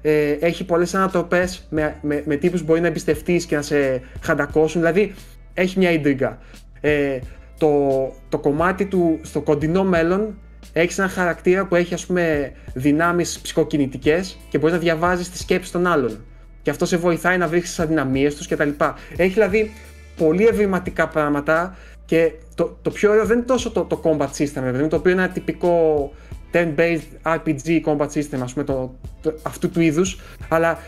ε, 0.07 0.37
έχει 0.39 0.65
πολλές 0.65 0.95
ανατροπές 0.95 1.67
με, 1.69 1.95
με, 2.01 2.23
με 2.25 2.35
τύπους 2.35 2.59
που 2.59 2.65
μπορεί 2.65 2.81
να 2.81 2.87
εμπιστευτείς 2.87 3.45
και 3.45 3.55
να 3.55 3.61
σε 3.61 4.01
χαντακώσουν. 4.21 4.81
Δηλαδή, 4.81 5.13
έχει 5.53 5.79
μια 5.79 5.91
ιντρίγκα. 5.91 6.37
Ε, 6.81 7.19
το, 7.57 8.13
το 8.29 8.37
κομμάτι 8.37 8.85
του 8.85 9.19
στο 9.21 9.41
κοντινό 9.41 9.83
μέλλον 9.83 10.37
έχει 10.73 11.01
ένα 11.01 11.09
χαρακτήρα 11.09 11.65
που 11.65 11.75
έχει 11.75 11.93
ας 11.93 12.05
πούμε 12.05 12.51
δυνάμεις 12.73 13.39
ψυχοκινητικές 13.39 14.37
και 14.49 14.57
μπορείς 14.57 14.73
να 14.75 14.81
διαβάζεις 14.81 15.29
τις 15.29 15.39
σκέψεις 15.39 15.71
των 15.71 15.87
άλλων 15.87 16.25
και 16.61 16.69
αυτό 16.69 16.85
σε 16.85 16.97
βοηθάει 16.97 17.37
να 17.37 17.47
βρει 17.47 17.61
τις 17.61 17.79
αδυναμίες 17.79 18.35
τους 18.35 18.47
κτλ. 18.47 18.69
Έχει 19.15 19.33
δηλαδή 19.33 19.71
πολύ 20.17 20.45
ευρηματικά 20.45 21.07
πράγματα 21.07 21.75
και 22.05 22.31
το, 22.55 22.77
το 22.81 22.89
πιο 22.89 23.11
ωραίο 23.11 23.25
δεν 23.25 23.37
είναι 23.37 23.45
τόσο 23.45 23.71
το, 23.71 23.83
το 23.83 24.01
combat 24.03 24.29
system, 24.37 24.87
το 24.89 24.95
οποίο 24.95 25.11
είναι 25.11 25.23
ένα 25.23 25.31
τυπικό 25.31 26.11
turn-based 26.57 27.35
RPG 27.35 27.81
combat 27.85 28.07
system, 28.07 28.39
ας 28.41 28.53
πούμε, 28.53 28.65
το, 28.65 28.95
αυτού 29.41 29.69
του 29.69 29.81
είδους, 29.81 30.19
αλλά 30.49 30.79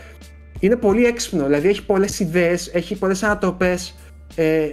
είναι 0.60 0.76
πολύ 0.76 1.04
έξυπνο, 1.04 1.44
δηλαδή 1.44 1.68
έχει 1.68 1.84
πολλές 1.84 2.20
ιδέες, 2.20 2.70
έχει 2.74 2.98
πολλές 2.98 3.22
ανατροπές. 3.22 3.94
Ε, 4.34 4.68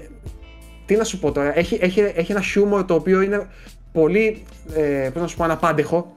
τι 0.85 0.95
να 0.95 1.03
σου 1.03 1.19
πω 1.19 1.31
τώρα, 1.31 1.57
έχει, 1.57 1.77
έχει, 1.81 1.99
έχει 1.99 2.31
ένα 2.31 2.41
χιούμορ 2.41 2.85
το 2.85 2.93
οποίο 2.93 3.21
είναι 3.21 3.47
πολύ, 3.91 4.43
ε, 4.75 5.09
πώς 5.13 5.21
να 5.21 5.27
σου 5.27 5.37
πω, 5.37 5.43
αναπάντεχο. 5.43 6.15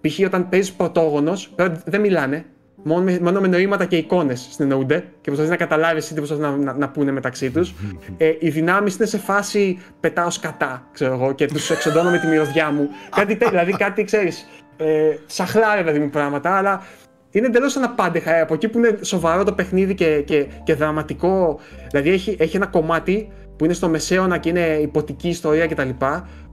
Π.χ. 0.00 0.18
όταν 0.26 0.48
παίζεις 0.48 0.72
πρωτόγονος, 0.72 1.54
δεν 1.84 2.00
μιλάνε, 2.00 2.44
μόνο 2.84 3.02
με, 3.02 3.18
μόνο 3.22 3.40
με 3.40 3.48
νοήματα 3.48 3.84
και 3.84 3.96
εικόνες 3.96 4.48
συνεννοούνται 4.50 4.96
και 4.96 5.30
προσπαθεί 5.30 5.50
να 5.50 5.56
καταλάβει 5.56 6.00
τι 6.00 6.14
προσπαθεί 6.14 6.40
να, 6.40 6.56
να, 6.56 6.72
να 6.72 6.88
πούνε 6.88 7.10
μεταξύ 7.10 7.50
τους. 7.50 7.74
ε, 8.16 8.32
οι 8.38 8.48
δυνάμεις 8.48 8.96
είναι 8.96 9.06
σε 9.06 9.18
φάση 9.18 9.78
πετάω 10.00 10.30
σκατά, 10.30 10.88
ξέρω 10.92 11.14
εγώ, 11.14 11.32
και 11.32 11.46
τους 11.46 11.70
εξοντώνω 11.70 12.10
με 12.10 12.18
τη 12.18 12.26
μυρωδιά 12.26 12.70
μου. 12.70 12.88
κάτι 13.10 13.26
τέτοιο, 13.36 13.48
δηλαδή 13.48 13.72
κάτι 13.72 14.04
ξέρεις. 14.04 14.48
Ε, 14.76 15.16
σαχλάρε 15.26 15.80
δηλαδή 15.80 15.98
μου 15.98 16.10
πράγματα, 16.10 16.56
αλλά 16.56 16.82
είναι 17.30 17.46
εντελώς 17.46 17.76
αναπάντεχα. 17.76 18.34
Ε, 18.34 18.40
από 18.40 18.54
εκεί 18.54 18.68
που 18.68 18.78
είναι 18.78 18.98
σοβαρό 19.00 19.44
το 19.44 19.52
παιχνίδι 19.52 19.94
και, 19.94 20.22
και, 20.26 20.46
και 20.64 20.74
δραματικό, 20.74 21.60
δηλαδή 21.90 22.10
έχει, 22.10 22.36
έχει 22.38 22.56
ένα 22.56 22.66
κομμάτι 22.66 23.32
που 23.56 23.64
είναι 23.64 23.74
στο 23.74 23.88
μεσαίωνα 23.88 24.38
και 24.38 24.48
είναι 24.48 24.78
υποτική 24.82 25.28
ιστορία 25.28 25.66
κτλ. 25.66 25.88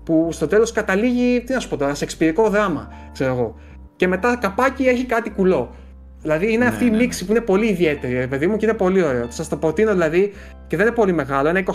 Που 0.03 0.29
στο 0.32 0.47
τέλος 0.47 0.71
καταλήγει, 0.71 1.43
τι 1.45 1.53
να 1.53 1.59
σου 1.59 1.69
πω 1.69 1.77
τώρα, 1.77 1.93
σε 1.93 2.03
εξπυρικό 2.03 2.49
δράμα, 2.49 2.93
ξέρω 3.11 3.34
εγώ. 3.34 3.55
Και 3.95 4.07
μετά 4.07 4.36
καπάκι 4.36 4.84
έχει 4.84 5.05
κάτι 5.05 5.29
κουλό. 5.29 5.75
Δηλαδή 6.22 6.53
είναι 6.53 6.65
αυτή 6.65 6.86
η 6.86 6.89
ναι, 6.89 6.95
ναι, 6.95 7.01
μίξη 7.01 7.22
ναι. 7.22 7.28
που 7.28 7.36
είναι 7.36 7.45
πολύ 7.45 7.67
ιδιαίτερη, 7.67 8.28
παιδί 8.28 8.47
μου, 8.47 8.57
και 8.57 8.65
είναι 8.65 8.76
πολύ 8.76 9.03
ωραίο. 9.03 9.26
Σας 9.30 9.49
το 9.49 9.57
προτείνω 9.57 9.91
δηλαδή 9.91 10.34
και 10.67 10.78
δεν 10.78 10.86
είναι 10.86 10.95
πολύ 10.95 11.13
μεγάλο, 11.13 11.49
ένα 11.49 11.63
20, 11.65 11.72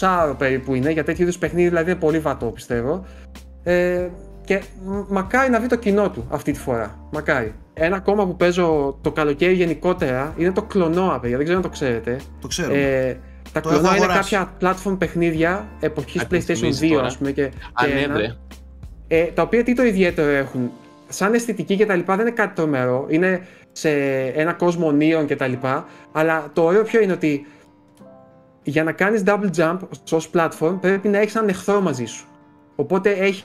20 0.00 0.34
περίπου 0.38 0.74
είναι, 0.74 0.90
για 0.90 1.04
τέτοιου 1.04 1.22
είδους 1.22 1.38
παιχνίδι 1.38 1.68
δηλαδή 1.68 1.90
είναι 1.90 2.00
πολύ 2.00 2.18
βατό 2.18 2.46
πιστεύω. 2.46 3.06
Ε, 3.62 4.08
και 4.44 4.62
μακάρι 5.08 5.50
να 5.50 5.58
δει 5.58 5.66
το 5.66 5.76
κοινό 5.76 6.10
του 6.10 6.26
αυτή 6.30 6.52
τη 6.52 6.58
φορά. 6.58 6.98
Μακάρι. 7.12 7.54
Ένα 7.74 7.96
ακόμα 7.96 8.26
που 8.26 8.36
παίζω 8.36 8.98
το 9.00 9.12
καλοκαίρι 9.12 9.52
γενικότερα 9.52 10.34
είναι 10.36 10.52
το 10.52 10.62
κλονόα, 10.62 11.20
παιδιά. 11.20 11.36
Δεν 11.36 11.44
ξέρω 11.44 11.58
αν 11.58 11.64
το 11.64 11.70
ξέρετε. 11.72 12.20
Το 12.40 12.48
ξέρω. 12.48 12.74
Ε, 12.74 13.18
τα 13.52 13.60
κλονόα 13.60 13.96
είναι 13.96 14.06
κάποια 14.06 14.52
platform 14.60 14.98
παιχνίδια 14.98 15.68
εποχής 15.80 16.26
PlayStation 16.30 16.94
2, 16.94 17.00
ας 17.04 17.16
πούμε. 17.16 17.30
Και, 17.30 17.46
και 17.74 17.86
ένα, 18.04 18.36
ε, 19.08 19.24
τα 19.24 19.42
οποία 19.42 19.62
τι 19.62 19.74
το 19.74 19.82
ιδιαίτερο 19.82 20.30
έχουν; 20.30 20.70
Σαν 21.14 21.34
αισθητική 21.34 21.76
και 21.76 21.86
τα 21.86 21.94
λοιπά 21.94 22.16
δεν 22.16 22.26
είναι 22.26 22.34
κάτι 22.34 22.54
τρομερό. 22.54 23.06
Είναι 23.08 23.46
σε 23.72 23.90
ένα 24.34 24.52
κόσμο 24.52 24.92
νίων 24.92 25.26
και 25.26 25.36
τα 25.36 25.46
λοιπά. 25.46 25.86
Αλλά 26.12 26.50
το 26.52 26.64
ωραίο 26.64 26.82
ποιο 26.82 27.00
είναι 27.00 27.12
ότι 27.12 27.46
για 28.62 28.84
να 28.84 28.92
κάνεις 28.92 29.22
double 29.26 29.50
jump 29.56 29.78
ως 30.10 30.30
platform 30.34 30.78
πρέπει 30.80 31.08
να 31.08 31.18
έχεις 31.18 31.34
έναν 31.34 31.48
εχθρό 31.48 31.80
μαζί 31.80 32.04
σου. 32.04 32.26
Οπότε 32.76 33.10
έχει 33.10 33.44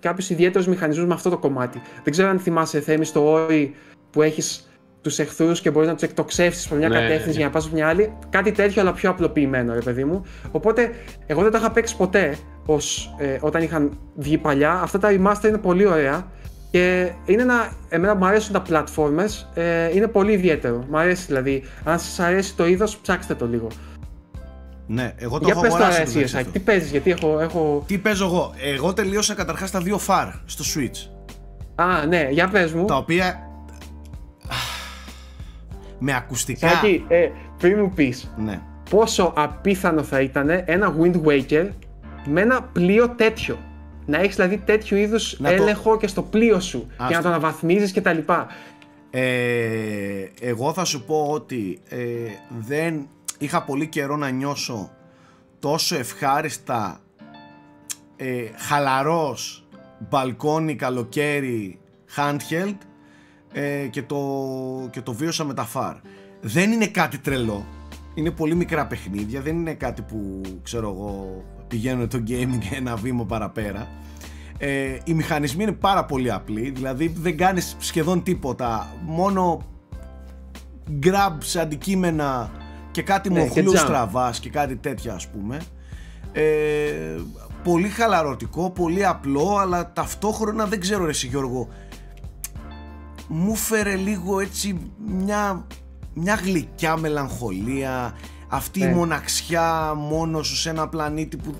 κάποιους 0.00 0.30
ιδιαίτερους 0.30 0.66
μηχανισμούς 0.66 1.06
με 1.06 1.14
αυτό 1.14 1.30
το 1.30 1.38
κομμάτι. 1.38 1.82
Δεν 2.04 2.12
ξέρω 2.12 2.28
αν 2.28 2.38
θυμάσαι, 2.38 2.80
Θέμη, 2.80 3.04
στο 3.04 3.30
όρι 3.30 3.74
που 4.10 4.22
έχεις 4.22 4.68
τους 5.00 5.18
εχθρούς 5.18 5.60
και 5.60 5.70
μπορείς 5.70 5.88
να 5.88 5.94
τους 5.94 6.02
εκτοξεύσεις 6.02 6.66
από 6.66 6.74
μια 6.74 6.88
ναι, 6.88 6.94
κατεύθυνση 6.94 7.28
ναι. 7.28 7.36
για 7.36 7.44
να 7.44 7.50
πας 7.50 7.64
από 7.66 7.74
μια 7.74 7.88
άλλη. 7.88 8.12
Κάτι 8.30 8.52
τέτοιο, 8.52 8.80
αλλά 8.80 8.92
πιο 8.92 9.10
απλοποιημένο, 9.10 9.74
ρε 9.74 9.80
παιδί 9.80 10.04
μου. 10.04 10.22
Οπότε, 10.50 10.90
εγώ 11.26 11.42
δεν 11.42 11.50
τα 11.50 11.58
είχα 11.58 11.70
παίξει 11.70 11.96
ποτέ 11.96 12.36
ως, 12.66 13.14
ε, 13.18 13.38
όταν 13.40 13.62
είχαν 13.62 13.98
βγει 14.14 14.38
παλιά. 14.38 14.72
Αυτά 14.72 14.98
τα 14.98 15.08
remaster 15.10 15.48
είναι 15.48 15.58
πολύ 15.58 15.86
ωραία. 15.86 16.30
Και 16.70 17.10
είναι 17.26 17.42
ένα. 17.42 17.72
Εμένα 17.88 18.14
μου 18.14 18.26
αρέσουν 18.26 18.52
τα 18.52 18.62
platformers, 18.68 19.46
ε, 19.54 19.94
είναι 19.96 20.06
πολύ 20.06 20.32
ιδιαίτερο. 20.32 20.84
Μου 20.90 20.98
αρέσει 20.98 21.24
δηλαδή. 21.26 21.62
Αν 21.84 21.98
σας 21.98 22.18
αρέσει 22.18 22.54
το 22.56 22.66
είδος, 22.66 22.96
ψάξτε 22.96 23.34
το 23.34 23.46
λίγο. 23.46 23.66
Ναι, 24.86 25.14
εγώ 25.16 25.38
το 25.38 25.44
Για 25.44 25.52
έχω 25.52 25.62
πες 25.62 25.74
αγοράσει. 25.74 26.00
εσύ, 26.00 26.20
εσύ, 26.20 26.44
τι 26.44 26.58
παίζεις, 26.58 26.90
γιατί 26.90 27.10
έχω, 27.10 27.40
έχω. 27.40 27.84
Τι 27.86 27.98
παίζω 27.98 28.24
εγώ; 28.24 28.54
Εγώ 28.62 28.92
τελείωσα 28.92 29.34
καταρχάς 29.34 29.70
τα 29.70 29.80
δύο 29.80 29.98
φαρ 29.98 30.28
στο 30.44 30.64
Switch. 30.74 31.10
Α, 31.74 32.06
ναι, 32.06 32.28
για 32.30 32.48
πες 32.48 32.72
μου. 32.72 32.84
Τα 32.84 32.96
οποία. 32.96 33.42
με 35.98 36.14
ακουστικά. 36.14 36.68
Σάκη, 36.68 37.04
ε, 37.08 37.28
πριν 37.58 37.78
μου 37.78 37.92
πεις. 37.94 38.34
Ναι. 38.36 38.60
Πόσο 38.90 39.32
απίθανο 39.36 40.02
θα 40.02 40.20
ήταν 40.20 40.48
ένα 40.64 40.94
Wind 41.00 41.20
Waker 41.24 41.68
με 42.24 42.40
ένα 42.40 42.62
πλοίο 42.62 43.08
τέτοιο; 43.08 43.58
Να 44.08 44.18
έχεις 44.18 44.36
δηλαδή 44.36 44.58
τέτοιου 44.58 44.96
είδους 44.96 45.38
έλεγχο 45.42 45.96
και 45.96 46.06
στο 46.06 46.22
πλοίο 46.22 46.60
σου 46.60 46.86
και 47.08 47.14
να 47.14 47.22
το 47.22 47.28
αναβαθμίζεις 47.28 47.92
κτλ. 47.92 48.18
Ε, 49.10 50.24
εγώ 50.40 50.72
θα 50.72 50.84
σου 50.84 51.04
πω 51.04 51.26
ότι 51.30 51.78
ε, 51.88 51.98
δεν 52.58 53.08
είχα 53.38 53.62
πολύ 53.62 53.86
καιρό 53.86 54.16
να 54.16 54.28
νιώσω 54.28 54.90
τόσο 55.58 55.96
ευχάριστα 55.96 57.00
ε, 58.16 58.44
χαλαρός 58.56 59.66
μπαλκόνι 60.08 60.74
καλοκαίρι 60.74 61.78
handheld 62.16 62.76
ε, 63.52 63.86
και, 63.90 64.02
το, 64.02 64.18
και 64.90 65.00
το 65.00 65.12
βίωσα 65.12 65.44
με 65.44 65.54
τα 65.54 65.64
φαρ 65.64 65.96
δεν 66.40 66.72
είναι 66.72 66.86
κάτι 66.86 67.18
τρελό 67.18 67.66
είναι 68.14 68.30
πολύ 68.30 68.54
μικρά 68.54 68.86
παιχνίδια 68.86 69.40
δεν 69.40 69.56
είναι 69.56 69.74
κάτι 69.74 70.02
που 70.02 70.40
ξέρω 70.62 70.88
εγώ 70.88 71.44
πηγαίνουν 71.68 72.08
το 72.08 72.22
gaming 72.28 72.62
ένα 72.78 72.96
βήμα 72.96 73.24
παραπέρα. 73.24 73.88
Ε, 74.58 74.98
οι 75.04 75.14
μηχανισμοί 75.14 75.62
είναι 75.62 75.72
πάρα 75.72 76.04
πολύ 76.04 76.32
απλοί, 76.32 76.70
δηλαδή 76.70 77.14
δεν 77.16 77.36
κάνεις 77.36 77.76
σχεδόν 77.78 78.22
τίποτα, 78.22 78.96
μόνο 79.06 79.60
grab 81.02 81.32
σε 81.38 81.60
αντικείμενα 81.60 82.50
και 82.90 83.02
κάτι 83.02 83.30
ναι, 83.30 83.40
μοχλούς 83.40 83.84
τραβάς 83.84 84.40
και 84.40 84.50
κάτι 84.50 84.76
τέτοια 84.76 85.14
ας 85.14 85.28
πούμε. 85.28 85.60
Ε, 86.32 87.20
πολύ 87.62 87.88
χαλαρωτικό, 87.88 88.70
πολύ 88.70 89.06
απλό, 89.06 89.56
αλλά 89.56 89.92
ταυτόχρονα 89.92 90.66
δεν 90.66 90.80
ξέρω 90.80 91.04
ρε 91.04 91.12
Γιώργο, 91.12 91.68
μου 93.28 93.54
φέρε 93.54 93.94
λίγο 93.94 94.40
έτσι 94.40 94.78
μια, 95.06 95.66
μια 96.14 96.34
γλυκιά 96.34 96.96
μελαγχολία, 96.96 98.14
αυτή 98.48 98.80
η 98.80 98.84
ναι. 98.84 98.92
μοναξιά 98.92 99.94
μόνο 99.96 100.42
σου 100.42 100.56
σε 100.56 100.70
ένα 100.70 100.88
πλανήτη 100.88 101.36
που 101.36 101.54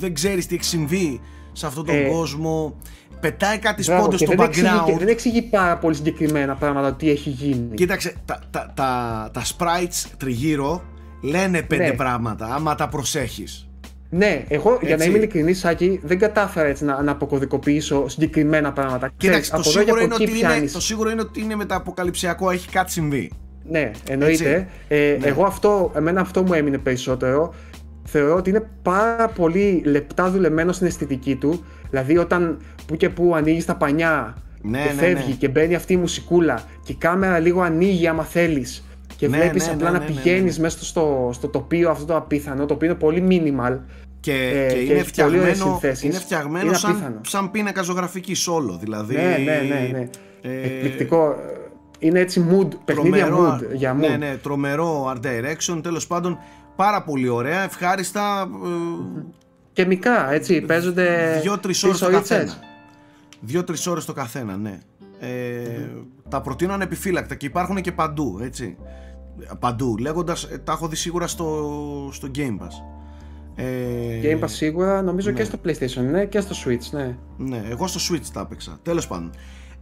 δεν 0.00 0.14
ξέρεις 0.14 0.46
τι 0.46 0.54
έχει 0.54 0.64
συμβεί 0.64 1.20
σε 1.52 1.66
αυτόν 1.66 1.86
τον 1.86 1.94
ε, 1.94 2.02
κόσμο. 2.02 2.76
Πετάει 3.20 3.58
κάτι 3.58 3.82
σπόντες 3.82 4.20
στο 4.20 4.28
δεν 4.28 4.38
background. 4.38 4.48
Εξηγεί, 4.48 4.98
δεν 4.98 5.08
εξηγεί 5.08 5.42
πάρα 5.42 5.78
πολύ 5.78 5.94
συγκεκριμένα 5.94 6.54
πράγματα 6.54 6.94
τι 6.94 7.10
έχει 7.10 7.30
γίνει. 7.30 7.74
Κοίταξε, 7.74 8.14
τα, 8.24 8.40
τα, 8.50 8.72
τα, 8.74 9.30
τα 9.32 9.42
sprites 9.44 10.10
τριγύρω 10.16 10.82
λένε 11.22 11.62
πέντε 11.62 11.88
ναι. 11.88 11.92
πράγματα, 11.92 12.54
άμα 12.54 12.74
τα 12.74 12.88
προσέχεις. 12.88 13.68
Ναι, 14.10 14.44
εγώ 14.48 14.72
έτσι. 14.72 14.86
για 14.86 14.96
να 14.96 15.04
είμαι 15.04 15.16
ειλικρινής, 15.16 15.58
Σάκη, 15.58 16.00
δεν 16.02 16.18
κατάφερα 16.18 16.68
έτσι 16.68 16.84
να, 16.84 17.02
να 17.02 17.12
αποκωδικοποιήσω 17.12 18.08
συγκεκριμένα 18.08 18.72
πράγματα. 18.72 19.10
Κοίταξε, 19.16 19.50
το, 19.50 19.62
σίγουρο 19.62 20.00
είναι 20.00 20.14
ότι 20.14 20.38
είναι, 20.38 20.70
το 20.72 20.80
σίγουρο 20.80 21.10
είναι 21.10 21.20
ότι 21.20 21.40
είναι 21.40 21.54
μεταποκαλυψιακό, 21.54 22.50
έχει 22.50 22.68
κάτι 22.68 22.90
συμβεί. 22.90 23.30
Ναι, 23.64 23.90
εννοείται. 24.08 24.68
Ε, 24.88 25.16
ναι. 25.20 25.26
Εγώ 25.26 25.44
αυτό, 25.44 25.92
εμένα 25.96 26.20
αυτό 26.20 26.42
μου 26.42 26.52
έμεινε 26.52 26.78
περισσότερο. 26.78 27.54
Θεωρώ 28.04 28.34
ότι 28.36 28.50
είναι 28.50 28.68
πάρα 28.82 29.28
πολύ 29.28 29.82
λεπτά 29.84 30.30
δουλεμένο 30.30 30.72
στην 30.72 30.86
αισθητική 30.86 31.36
του. 31.36 31.64
Δηλαδή, 31.90 32.18
όταν 32.18 32.58
που 32.86 32.96
και 32.96 33.08
που 33.08 33.34
ανοίγεις 33.34 33.64
τα 33.64 33.76
πανιά 33.76 34.34
ναι, 34.62 34.78
και 34.82 34.92
ναι, 34.92 35.00
φεύγει 35.00 35.28
ναι. 35.28 35.34
και 35.34 35.48
μπαίνει 35.48 35.74
αυτή 35.74 35.92
η 35.92 35.96
μουσικούλα 35.96 36.62
και 36.84 36.92
η 36.92 36.94
κάμερα 36.94 37.38
λίγο 37.38 37.60
ανοίγει 37.60 38.06
άμα 38.06 38.22
θέλεις 38.24 38.84
και 39.16 39.28
ναι, 39.28 39.36
βλέπεις 39.36 39.66
ναι, 39.66 39.72
απλά 39.72 39.90
ναι, 39.90 39.98
να 39.98 40.04
ναι, 40.04 40.10
πηγαίνεις 40.10 40.58
μέσα 40.58 40.84
στο, 40.84 41.30
στο 41.32 41.48
τοπίο 41.48 41.90
αυτό 41.90 42.04
το 42.04 42.16
απίθανο, 42.16 42.66
το 42.66 42.74
οποίο 42.74 42.88
είναι 42.88 42.98
πολύ 42.98 43.26
minimal 43.30 43.78
Και, 44.20 44.32
Ε, 44.32 44.72
και 44.72 44.74
και 44.74 44.92
είναι 44.92 45.00
έχει 45.00 45.22
πολύ 45.22 45.38
ωραίες 45.38 45.56
φτιαγμένο, 45.56 45.64
συνθέσεις. 45.64 46.02
είναι 46.04 46.14
φτιαγμένο 46.18 46.66
Είναι 46.66 46.76
σαν, 46.76 46.90
απίθανο. 46.90 47.20
σαν 47.26 47.50
πίνακα 47.50 47.82
ζωγραφική 47.82 48.50
όλο. 48.50 48.78
Δηλαδή, 48.80 49.14
Ναι, 49.14 49.22
ναι, 49.44 49.62
ναι, 49.68 49.88
ναι. 49.92 50.08
ε, 50.42 50.62
Εκπληκτικό. 50.64 51.34
Είναι 52.02 52.20
έτσι 52.20 52.46
mood, 52.50 52.68
παιχνίδια 52.84 53.26
τρομερό, 53.26 53.58
mood, 53.60 53.74
για 53.74 53.94
mood. 53.94 53.98
Ναι, 53.98 54.16
ναι, 54.16 54.36
τρομερό 54.36 55.12
art 55.14 55.26
direction. 55.26 55.80
Τέλος 55.82 56.06
πάντων, 56.06 56.38
πάρα 56.76 57.02
πολύ 57.02 57.28
ωραία, 57.28 57.62
ευχάριστα. 57.62 58.48
ε, 58.64 59.22
Κεμικά, 59.72 60.32
έτσι, 60.32 60.60
παίζονται 60.60 61.38
Δύο-τρεις 61.42 61.80
τις 61.80 61.84
ώρες 61.88 61.98
το 61.98 62.06
ωρίτσες. 62.06 62.28
καθένα. 62.38 62.56
Δύο-τρεις 63.40 63.86
ώρες 63.86 64.04
το 64.04 64.12
καθένα, 64.12 64.56
ναι. 64.56 64.78
Ε, 65.20 65.88
Τα 66.28 66.40
προτείνω 66.40 66.72
ανεπιφύλακτα 66.72 67.34
και 67.34 67.46
υπάρχουν 67.46 67.80
και 67.80 67.92
παντού, 67.92 68.38
έτσι. 68.42 68.76
Παντού. 69.58 69.96
Λέγοντας, 69.96 70.48
τα 70.64 70.72
έχω 70.72 70.88
δει 70.88 70.96
σίγουρα 70.96 71.26
στο, 71.26 71.68
στο 72.12 72.28
Game 72.34 72.58
Pass. 72.58 72.84
Ε, 73.54 73.64
Game 74.22 74.44
Pass 74.44 74.48
σίγουρα, 74.48 75.02
νομίζω 75.02 75.30
ναι. 75.30 75.36
και 75.36 75.44
στο 75.44 75.58
PlayStation, 75.64 76.02
ναι, 76.10 76.24
και 76.24 76.40
στο 76.40 76.54
Switch, 76.64 76.90
ναι. 76.90 77.16
Ναι, 77.36 77.62
εγώ 77.70 77.86
στο 77.86 78.00
Switch 78.14 78.26
τα 78.32 78.40
έπαιξα. 78.40 78.78
Τέλος 78.82 79.06
πάντων. 79.06 79.30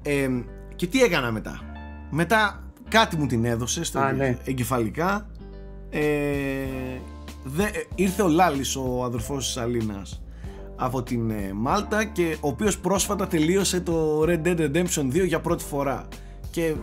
Ε, 0.02 0.28
και 0.76 0.86
τι 0.86 1.02
έκανα 1.02 1.32
μετά; 1.32 1.60
Μετά 2.10 2.62
κάτι 2.88 3.16
μου 3.16 3.26
την 3.26 3.44
έδωσε 3.44 3.84
στο 3.84 3.98
Α, 3.98 4.12
ναι. 4.12 4.36
εγκεφαλικά. 4.44 5.26
Ε, 5.90 6.00
δε, 7.44 7.62
ε, 7.64 7.70
ήρθε 7.94 8.22
ο 8.22 8.28
Λάλης 8.28 8.76
ο 8.76 9.04
αδερφός 9.04 9.46
της 9.46 9.56
Αλίνας 9.56 10.22
από 10.76 11.02
την 11.02 11.30
ε, 11.30 11.52
Μάλτα 11.54 12.04
και 12.04 12.36
ο 12.40 12.48
οποίος 12.48 12.78
πρόσφατα 12.78 13.26
τελείωσε 13.26 13.80
το 13.80 14.22
Red 14.22 14.42
Dead 14.46 14.58
Redemption 14.60 15.02
2 15.12 15.26
για 15.26 15.40
πρώτη 15.40 15.64
φορά 15.64 16.08
και 16.50 16.74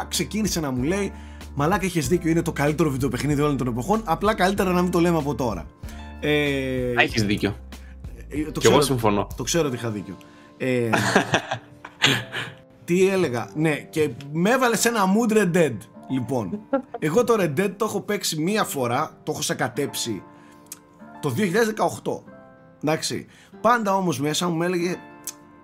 α, 0.00 0.06
ξεκίνησε 0.08 0.60
να 0.60 0.70
μου 0.70 0.82
λέει 0.82 1.12
Μαλάκα 1.54 1.84
έχεις 1.86 2.08
δίκιο 2.08 2.30
είναι 2.30 2.42
το 2.42 2.52
καλύτερο 2.52 2.90
βιντεοπαιχνίδι 2.90 3.40
όλων 3.40 3.56
των 3.56 3.66
εποχών 3.66 4.00
απλά 4.04 4.34
καλύτερα 4.34 4.72
να 4.72 4.82
μην 4.82 4.90
το 4.90 5.00
λέμε 5.00 5.18
από 5.18 5.34
τώρα 5.34 5.64
ε, 6.20 6.92
Έχεις 6.96 7.24
δίκιο. 7.24 7.56
ε, 8.28 8.42
το 8.42 8.60
Και 8.60 8.66
εγώ 8.66 8.78
ξέρω- 8.78 8.80
συμφωνώ. 8.82 9.26
το 9.36 9.42
ξέρω 9.42 9.66
ότι 9.66 9.76
είχα 9.76 9.90
δίκιο. 9.90 10.16
Ε, 10.58 10.88
τι 12.84 13.08
έλεγα. 13.08 13.48
Ναι, 13.54 13.74
και 13.74 14.10
με 14.32 14.50
έβαλες 14.50 14.80
σε 14.80 14.88
ένα 14.88 15.00
mood 15.04 15.32
Red 15.32 15.56
Dead. 15.56 15.76
Λοιπόν, 16.10 16.60
εγώ 16.98 17.24
το 17.24 17.34
Red 17.38 17.60
Dead 17.60 17.72
το 17.76 17.84
έχω 17.84 18.00
παίξει 18.00 18.40
μία 18.40 18.64
φορά, 18.64 19.10
το 19.22 19.32
έχω 19.32 19.42
σακατέψει 19.42 20.22
το 21.20 21.34
2018. 21.36 22.32
Εντάξει. 22.82 23.26
Πάντα 23.60 23.94
όμως 23.96 24.20
μέσα 24.20 24.48
μου 24.48 24.56
με 24.56 24.64
έλεγε 24.66 24.96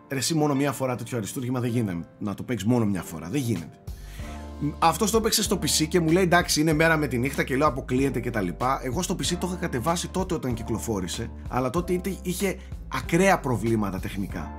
ρε 0.09 0.19
εσύ 0.19 0.35
μόνο 0.35 0.55
μία 0.55 0.73
φορά 0.73 0.97
τέτοιο 0.97 1.17
αριστούργημα 1.17 1.61
δεν 1.61 1.71
γίνεται 1.71 2.05
να 2.19 2.35
το 2.35 2.43
παίξεις 2.43 2.69
μόνο 2.69 2.85
μία 2.85 3.03
φορά. 3.03 3.29
Δεν 3.31 3.41
γίνεται. 3.41 3.79
Αυτό 4.79 5.11
το 5.11 5.17
έπαιξε 5.17 5.43
στο 5.43 5.57
PC 5.63 5.87
και 5.89 6.01
μου 6.01 6.11
λέει 6.11 6.23
εντάξει 6.23 6.61
είναι 6.61 6.73
μέρα 6.73 6.97
με 6.97 7.07
τη 7.07 7.19
νύχτα 7.19 7.43
και 7.43 7.57
λέω 7.57 7.67
αποκλείεται 7.67 8.21
και 8.21 8.31
τα 8.31 8.41
λοιπά. 8.41 8.81
Εγώ 8.83 9.03
στο 9.03 9.15
PC 9.15 9.27
το 9.39 9.47
είχα 9.47 9.57
κατεβάσει 9.61 10.09
τότε 10.09 10.35
όταν 10.35 10.55
κυκλοφόρησε, 10.55 11.31
αλλά 11.49 11.71
τότε 11.71 11.93
είτε- 11.93 12.17
είχε 12.23 12.57
ακραία 12.89 13.41
προβλήματα 13.41 13.99
τεχνικά. 13.99 14.53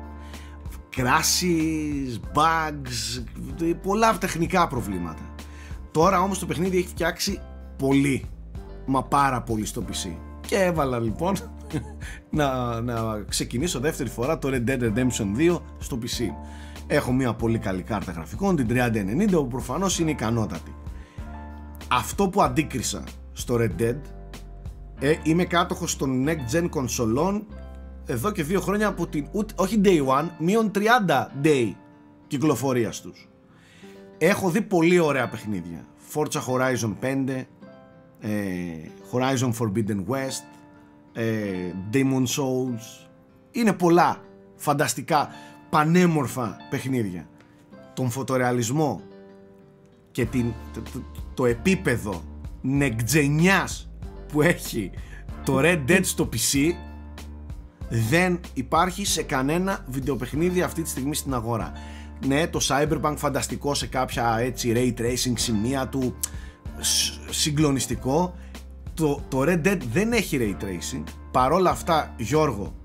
Crashes, 0.95 2.19
bugs, 2.33 3.23
πολλά 3.81 4.17
τεχνικά 4.17 4.67
προβλήματα. 4.67 5.35
Τώρα 5.91 6.21
όμως 6.21 6.39
το 6.39 6.45
παιχνίδι 6.45 6.77
έχει 6.77 6.87
φτιάξει 6.87 7.41
πολύ, 7.77 8.25
μα 8.85 9.03
πάρα 9.03 9.41
πολύ 9.41 9.65
στο 9.65 9.83
PC. 9.87 10.15
Και 10.47 10.55
έβαλα 10.55 10.99
λοιπόν 10.99 11.35
να, 12.29 12.81
να 12.81 13.21
ξεκινήσω 13.27 13.79
δεύτερη 13.79 14.09
φορά 14.09 14.37
το 14.37 14.49
Red 14.51 14.69
Dead 14.69 14.81
Redemption 14.81 15.37
2 15.37 15.59
στο 15.77 15.99
PC. 16.01 16.23
Έχω 16.87 17.11
μια 17.11 17.33
πολύ 17.33 17.57
καλή 17.57 17.81
κάρτα 17.81 18.11
γραφικών, 18.11 18.55
την 18.55 18.67
3090, 18.69 19.29
που 19.31 19.47
προφανώς 19.47 19.99
είναι 19.99 20.11
ικανότατη. 20.11 20.75
Αυτό 21.87 22.29
που 22.29 22.41
αντίκρισα 22.41 23.03
στο 23.33 23.55
Red 23.59 23.81
Dead, 23.81 23.97
ε, 24.99 25.15
είμαι 25.23 25.43
κάτοχος 25.43 25.95
των 25.95 26.27
Next 26.27 26.55
Gen 26.55 26.67
κονσολών 26.69 27.45
εδώ 28.05 28.31
και 28.31 28.43
δύο 28.43 28.61
χρόνια 28.61 28.87
από 28.87 29.07
την, 29.07 29.27
ούτε, 29.31 29.53
όχι 29.57 29.81
Day 29.83 30.05
One, 30.05 30.27
μείον 30.39 30.71
30 30.75 30.81
Day 31.43 31.71
κυκλοφορίας 32.27 33.01
τους. 33.01 33.27
Έχω 34.17 34.49
δει 34.49 34.61
πολύ 34.61 34.99
ωραία 34.99 35.29
παιχνίδια. 35.29 35.85
Forza 36.13 36.41
Horizon 36.47 36.95
5, 37.01 37.45
ε, 38.19 38.29
Horizon 39.11 39.51
Forbidden 39.59 40.03
West, 40.07 40.43
ε, 41.13 41.71
Demon 41.93 42.23
Souls. 42.25 43.07
Είναι 43.51 43.73
πολλά 43.73 44.17
φανταστικά, 44.55 45.29
πανέμορφα 45.69 46.57
παιχνίδια. 46.69 47.27
Τον 47.93 48.09
φωτορεαλισμό 48.09 49.01
και 50.11 50.25
την, 50.25 50.53
το, 50.73 50.81
το- 50.93 51.03
το 51.33 51.45
επίπεδο 51.45 52.23
νεκτζενιάς 52.61 53.89
που 54.31 54.41
έχει 54.41 54.91
το 55.45 55.59
Red 55.61 55.79
Dead 55.87 55.99
στο 56.01 56.29
PC 56.33 56.71
δεν 57.91 58.39
υπάρχει 58.53 59.05
σε 59.05 59.23
κανένα 59.23 59.85
βιντεοπαιχνίδι 59.87 60.61
αυτή 60.61 60.81
τη 60.81 60.89
στιγμή 60.89 61.15
στην 61.15 61.33
αγορά. 61.33 61.71
Ναι, 62.27 62.47
το 62.47 62.59
Cyberpunk 62.67 63.13
φανταστικό 63.17 63.73
σε 63.73 63.87
κάποια 63.87 64.37
έτσι 64.39 64.73
ray 64.75 65.01
tracing 65.01 65.33
σημεία 65.35 65.87
του 65.87 66.15
σ- 66.79 67.13
συγκλονιστικό. 67.29 68.35
Το, 68.93 69.21
το 69.27 69.41
Red 69.41 69.67
Dead 69.67 69.77
δεν 69.91 70.11
έχει 70.11 70.37
ray 70.41 70.63
tracing. 70.63 71.03
Παρόλα 71.31 71.69
αυτά, 71.69 72.13
Γιώργο, 72.17 72.75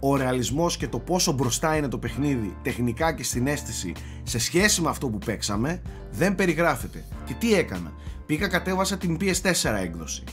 ο 0.00 0.16
ρεαλισμός 0.16 0.76
και 0.76 0.88
το 0.88 0.98
πόσο 0.98 1.32
μπροστά 1.32 1.76
είναι 1.76 1.88
το 1.88 1.98
παιχνίδι 1.98 2.56
τεχνικά 2.62 3.12
και 3.12 3.22
στην 3.24 3.46
αίσθηση 3.46 3.92
σε 4.22 4.38
σχέση 4.38 4.80
με 4.80 4.88
αυτό 4.88 5.08
που 5.08 5.18
παίξαμε 5.18 5.82
δεν 6.10 6.34
περιγράφεται. 6.34 7.04
Και 7.24 7.34
τι 7.38 7.54
έκανα. 7.54 7.92
Πήγα 8.26 8.46
κατέβασα 8.46 8.96
την 8.96 9.16
PS4 9.20 9.78
έκδοση 9.82 10.24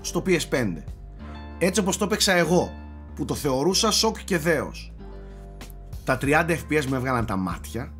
στο 0.00 0.22
PS5. 0.26 0.82
Έτσι 1.58 1.80
όπως 1.80 1.96
το 1.96 2.04
έπαιξα 2.04 2.32
εγώ 2.32 2.72
που 3.20 3.26
το 3.26 3.34
θεωρούσα 3.34 3.90
σοκ 3.90 4.16
και 4.24 4.38
δέος. 4.38 4.92
Τα 6.04 6.18
30 6.20 6.44
FPS 6.48 6.84
με 6.88 6.96
έβγαλαν 6.96 7.26
τα 7.26 7.36
μάτια. 7.36 7.92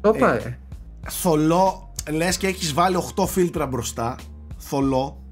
Όπα, 0.00 0.34
Ε, 0.34 0.36
ε. 0.36 0.58
Θολό, 1.08 1.92
λες 2.10 2.36
και 2.36 2.46
έχεις 2.46 2.72
βάλει 2.72 2.96
8 2.96 3.26
φίλτρα 3.26 3.66
μπροστά. 3.66 4.16
Θολό. 4.56 5.22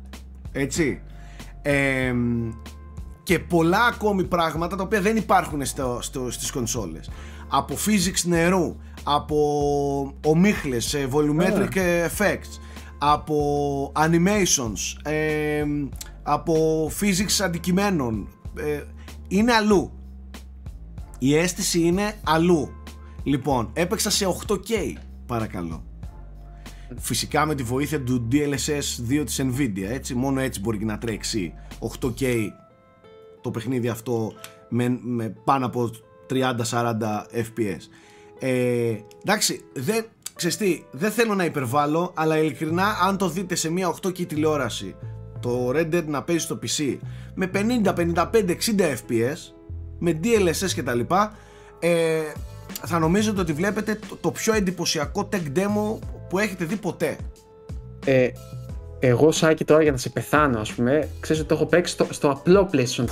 Έτσι. 0.53 1.03
Ε, 1.63 2.15
και 3.23 3.39
πολλά 3.39 3.85
ακόμη 3.85 4.25
πράγματα 4.25 4.77
τα 4.77 4.83
οποία 4.83 5.01
δεν 5.01 5.17
υπάρχουν 5.17 5.65
στο, 5.65 5.99
στο, 6.03 6.31
στις 6.31 6.51
κονσόλες. 6.51 7.11
Από 7.49 7.75
physics 7.75 8.23
νερού, 8.25 8.77
από 9.03 10.15
ομίχλες, 10.25 10.95
ε, 10.95 11.09
volumetric 11.13 11.77
effects, 12.09 12.61
από 12.99 13.93
animations, 13.97 15.11
ε, 15.11 15.65
από 16.23 16.87
physics 17.01 17.45
αντικειμένων. 17.45 18.29
Ε, 18.59 18.85
είναι 19.29 19.53
αλλού. 19.53 19.93
Η 21.19 21.37
αίσθηση 21.37 21.81
είναι 21.81 22.15
αλλού. 22.25 22.71
Λοιπόν, 23.23 23.71
έπαιξα 23.73 24.11
σε 24.11 24.37
8K, 24.47 24.93
παρακαλώ. 25.27 25.85
Φυσικά 26.97 27.47
με 27.47 27.55
τη 27.55 27.63
βοήθεια 27.63 28.03
του 28.03 28.29
DLSS 28.33 29.11
2 29.11 29.23
της 29.25 29.41
Nvidia, 29.43 29.89
έτσι, 29.89 30.15
μόνο 30.15 30.41
έτσι 30.41 30.61
μπορεί 30.61 30.85
να 30.85 30.99
τρέξει 30.99 31.55
8K 32.01 32.49
το 33.41 33.51
παιχνίδι 33.51 33.89
αυτό 33.89 34.33
με, 34.69 34.99
με 35.03 35.35
πάνω 35.45 35.67
από 35.67 35.91
30-40 36.31 36.95
FPS. 37.33 37.81
Ε, 38.39 38.97
εντάξει, 39.23 39.65
δεν, 39.73 40.05
ξέρεις 40.35 40.57
τι, 40.57 40.83
δεν 40.91 41.11
θέλω 41.11 41.35
να 41.35 41.45
υπερβάλλω, 41.45 42.13
αλλά 42.15 42.39
ειλικρινά 42.39 42.99
αν 43.03 43.17
το 43.17 43.29
δείτε 43.29 43.55
σε 43.55 43.71
μια 43.71 43.95
8K 44.03 44.27
τηλεόραση 44.27 44.95
το 45.41 45.71
Red 45.75 45.95
Dead 45.95 46.05
να 46.07 46.23
παίζει 46.23 46.45
στο 46.45 46.59
PC 46.63 46.97
με 47.35 47.51
50, 47.55 47.95
55, 47.95 48.15
60 48.15 48.57
FPS 48.79 49.37
με 49.99 50.21
DLSS 50.23 50.71
και 50.75 50.83
τα 50.83 50.95
λοιπά 50.95 51.33
ε, 51.79 52.21
θα 52.83 52.99
νομίζετε 52.99 53.41
ότι 53.41 53.53
βλέπετε 53.53 53.99
το, 54.09 54.17
το 54.21 54.31
πιο 54.31 54.55
εντυπωσιακό 54.55 55.29
tech 55.33 55.59
demo 55.59 55.99
που 56.29 56.39
έχετε 56.39 56.65
δει 56.65 56.77
ποτέ. 56.77 57.17
Ε, 58.05 58.29
εγώ, 59.01 59.33
Σάκη, 59.33 59.65
τώρα 59.65 59.83
για 59.83 59.91
να 59.91 59.97
σε 59.97 60.09
πεθάνω, 60.09 60.61
ας 60.61 60.73
πούμε, 60.73 61.09
ξέρεις 61.21 61.41
ότι 61.41 61.51
το 61.51 61.55
έχω 61.55 61.67
παίξει 61.67 61.93
στο, 61.93 62.07
στο 62.11 62.31
απλό 62.31 62.71
PlayStation 62.73 63.05
4. 63.05 63.07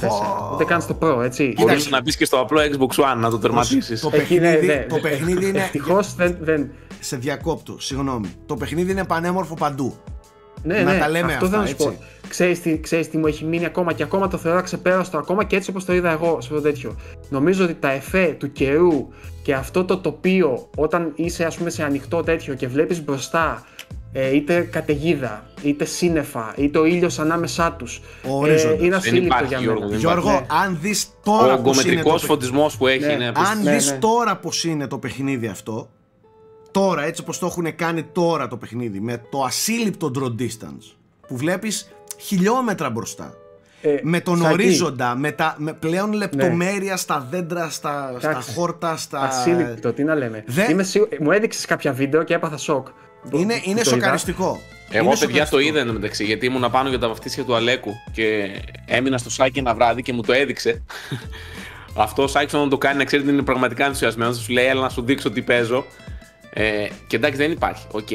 Ούτε 0.52 0.64
καν 0.64 0.80
στο 0.80 0.98
Pro, 1.00 1.22
έτσι. 1.22 1.54
Μπορείς 1.58 1.90
να 1.90 2.02
μπεις 2.02 2.16
και 2.16 2.24
στο 2.24 2.40
απλό 2.40 2.60
Xbox 2.60 3.04
One 3.04 3.16
να 3.16 3.30
το 3.30 3.38
τερματίσεις. 3.38 4.00
Το 4.00 4.10
Εκεί, 4.12 4.34
ναι, 4.34 4.40
παιχνίδι, 4.40 4.66
ναι. 4.66 4.86
το 4.88 4.98
παιχνίδι 4.98 5.48
είναι. 5.48 5.58
Ευτυχώς 5.58 6.14
δεν, 6.14 6.36
δεν, 6.40 6.70
Σε 7.00 7.16
διακόπτω, 7.16 7.80
συγγνώμη. 7.80 8.28
Το 8.46 8.56
παιχνίδι 8.56 8.90
είναι 8.90 9.04
πανέμορφο 9.04 9.54
παντού. 9.54 9.96
Ναι, 10.66 10.82
Να 10.82 10.92
ναι, 10.92 10.98
τα 10.98 11.08
λέμε 11.08 11.32
αυτό 11.32 11.44
αυτά, 11.44 11.48
θέλω 11.48 11.60
να 11.62 11.66
σου 11.68 11.76
πω. 11.76 11.84
έτσι. 11.88 11.98
Ξέρεις 12.28 12.60
τι, 12.60 12.80
ξέρεις 12.80 13.10
τι 13.10 13.18
μου 13.18 13.26
έχει 13.26 13.44
μείνει 13.44 13.64
ακόμα 13.64 13.92
και 13.92 14.02
ακόμα 14.02 14.28
το 14.28 14.36
θεωρώ 14.36 14.62
ξεπέραστο 14.62 15.18
ακόμα 15.18 15.44
και 15.44 15.56
έτσι 15.56 15.70
όπως 15.70 15.84
το 15.84 15.92
είδα 15.94 16.10
εγώ 16.10 16.26
σε 16.30 16.36
αυτό 16.40 16.54
το 16.54 16.60
τέτοιο. 16.60 16.96
Νομίζω 17.28 17.64
ότι 17.64 17.74
τα 17.74 17.90
εφέ 17.90 18.36
του 18.38 18.52
καιρού 18.52 19.08
και 19.42 19.54
αυτό 19.54 19.84
το 19.84 19.96
τοπίο 19.98 20.68
όταν 20.76 21.12
είσαι 21.14 21.44
ας 21.44 21.56
πούμε 21.56 21.70
σε 21.70 21.82
ανοιχτό 21.82 22.22
τέτοιο 22.22 22.54
και 22.54 22.68
βλέπεις 22.68 23.04
μπροστά 23.04 23.64
ε, 24.12 24.34
είτε 24.36 24.60
καταιγίδα, 24.60 25.44
είτε 25.62 25.84
σύννεφα, 25.84 26.54
είτε 26.56 26.78
ο 26.78 26.84
ήλιος 26.84 27.18
ανάμεσά 27.18 27.72
τους. 27.72 28.00
Ο 28.28 28.36
ορίζοντας. 28.38 28.62
είναι 28.78 28.78
Δεν 28.80 28.94
ασύλληπτο 28.94 29.26
υπάρχει, 29.26 29.46
για 29.46 29.58
Γιώργο, 29.58 29.78
μένα. 29.80 29.90
δεν 29.90 30.00
Γιώργο, 30.00 30.30
Ναι. 30.30 30.46
αν 30.64 30.78
δεις 30.80 31.04
Ο 31.04 31.20
τώρα 31.24 31.36
πώς 31.38 31.44
είναι 31.46 31.54
το 31.54 31.60
ογκομετρικό 31.60 32.02
παιχνίδι. 32.02 32.26
φωτισμός 32.26 32.76
που 32.76 32.86
έχει 32.86 33.06
Ναι. 33.06 33.12
είναι 33.12 33.24
Αν 33.26 33.30
απίστευτο. 33.36 33.62
Ναι, 33.70 33.76
δεις 33.76 33.90
ναι. 33.90 33.98
τώρα 33.98 34.36
πως 34.36 34.64
είναι 34.64 34.86
το 34.86 34.98
παιχνίδι 34.98 35.46
αυτό, 35.46 35.88
τώρα 36.80 37.04
έτσι 37.04 37.22
πως 37.22 37.38
το 37.38 37.46
έχουν 37.46 37.76
κάνει 37.76 38.02
τώρα 38.02 38.48
το 38.48 38.56
παιχνίδι, 38.56 39.00
με 39.00 39.22
το 39.30 39.42
ασύλληπτο 39.42 40.10
draw 40.18 40.42
distance, 40.42 40.94
που 41.28 41.36
βλέπεις 41.36 41.88
χιλιόμετρα 42.18 42.90
μπροστά, 42.90 43.34
Ε, 43.80 43.96
με 44.02 44.20
τον 44.20 44.36
Σάκη. 44.38 44.52
ορίζοντα, 44.52 45.14
με, 45.16 45.32
τα, 45.32 45.54
με 45.58 45.72
πλέον 45.72 46.12
λεπτομέρεια 46.12 46.96
στα 46.96 47.26
δέντρα, 47.30 47.70
στα, 47.70 48.14
στα 48.18 48.30
Εντάξει. 48.30 48.52
χόρτα, 48.52 48.96
στα... 48.96 49.20
Ασύλληπτο, 49.20 49.92
τι 49.92 50.04
να 50.04 50.14
λέμε. 50.14 50.44
Δεν- 50.46 50.70
Είμαι 50.70 50.82
σίγου... 50.82 51.08
Μου 51.20 51.30
έδειξες 51.30 51.64
κάποια 51.66 51.92
βίντεο 51.92 52.22
και 52.22 52.34
έπαθα 52.34 52.56
σοκ. 52.56 52.86
Είναι, 53.30 53.30
Που 53.30 53.38
είναι 53.40 53.54
το 53.64 53.68
είδα. 53.80 53.84
σοκαριστικό. 53.84 54.60
Εγώ, 54.90 55.04
Είναι 55.04 55.16
παιδιά, 55.18 55.18
το 55.18 55.46
σοκαριστικό. 55.46 55.58
είδα 55.60 55.78
εντωμεταξύ 55.80 56.24
γιατί 56.24 56.46
ήμουν 56.46 56.70
πάνω 56.70 56.88
για 56.88 56.98
τα 56.98 57.08
βαφτίσια 57.08 57.44
του 57.44 57.54
Αλέκου 57.54 57.92
και 58.12 58.48
έμεινα 58.86 59.18
στο 59.18 59.30
Σάκη 59.30 59.58
ένα 59.58 59.74
βράδυ 59.74 60.02
και 60.02 60.12
μου 60.12 60.22
το 60.22 60.32
έδειξε. 60.32 60.82
Αυτό 61.98 62.22
ο 62.22 62.26
Σάκης 62.26 62.54
όταν 62.54 62.68
το 62.68 62.78
κάνει, 62.78 62.98
να 62.98 63.04
ξέρετε, 63.04 63.30
είναι 63.30 63.42
πραγματικά 63.42 63.84
ενθουσιασμένος. 63.84 64.36
Σου 64.38 64.52
λέει, 64.52 64.64
Έλα 64.66 64.80
να 64.80 64.88
σου 64.88 65.02
δείξω 65.02 65.30
τι 65.30 65.42
παίζω. 65.42 65.84
Ε, 66.58 66.86
και 67.06 67.16
εντάξει, 67.16 67.36
δεν 67.38 67.50
υπάρχει. 67.50 67.86
Οκ. 67.90 68.08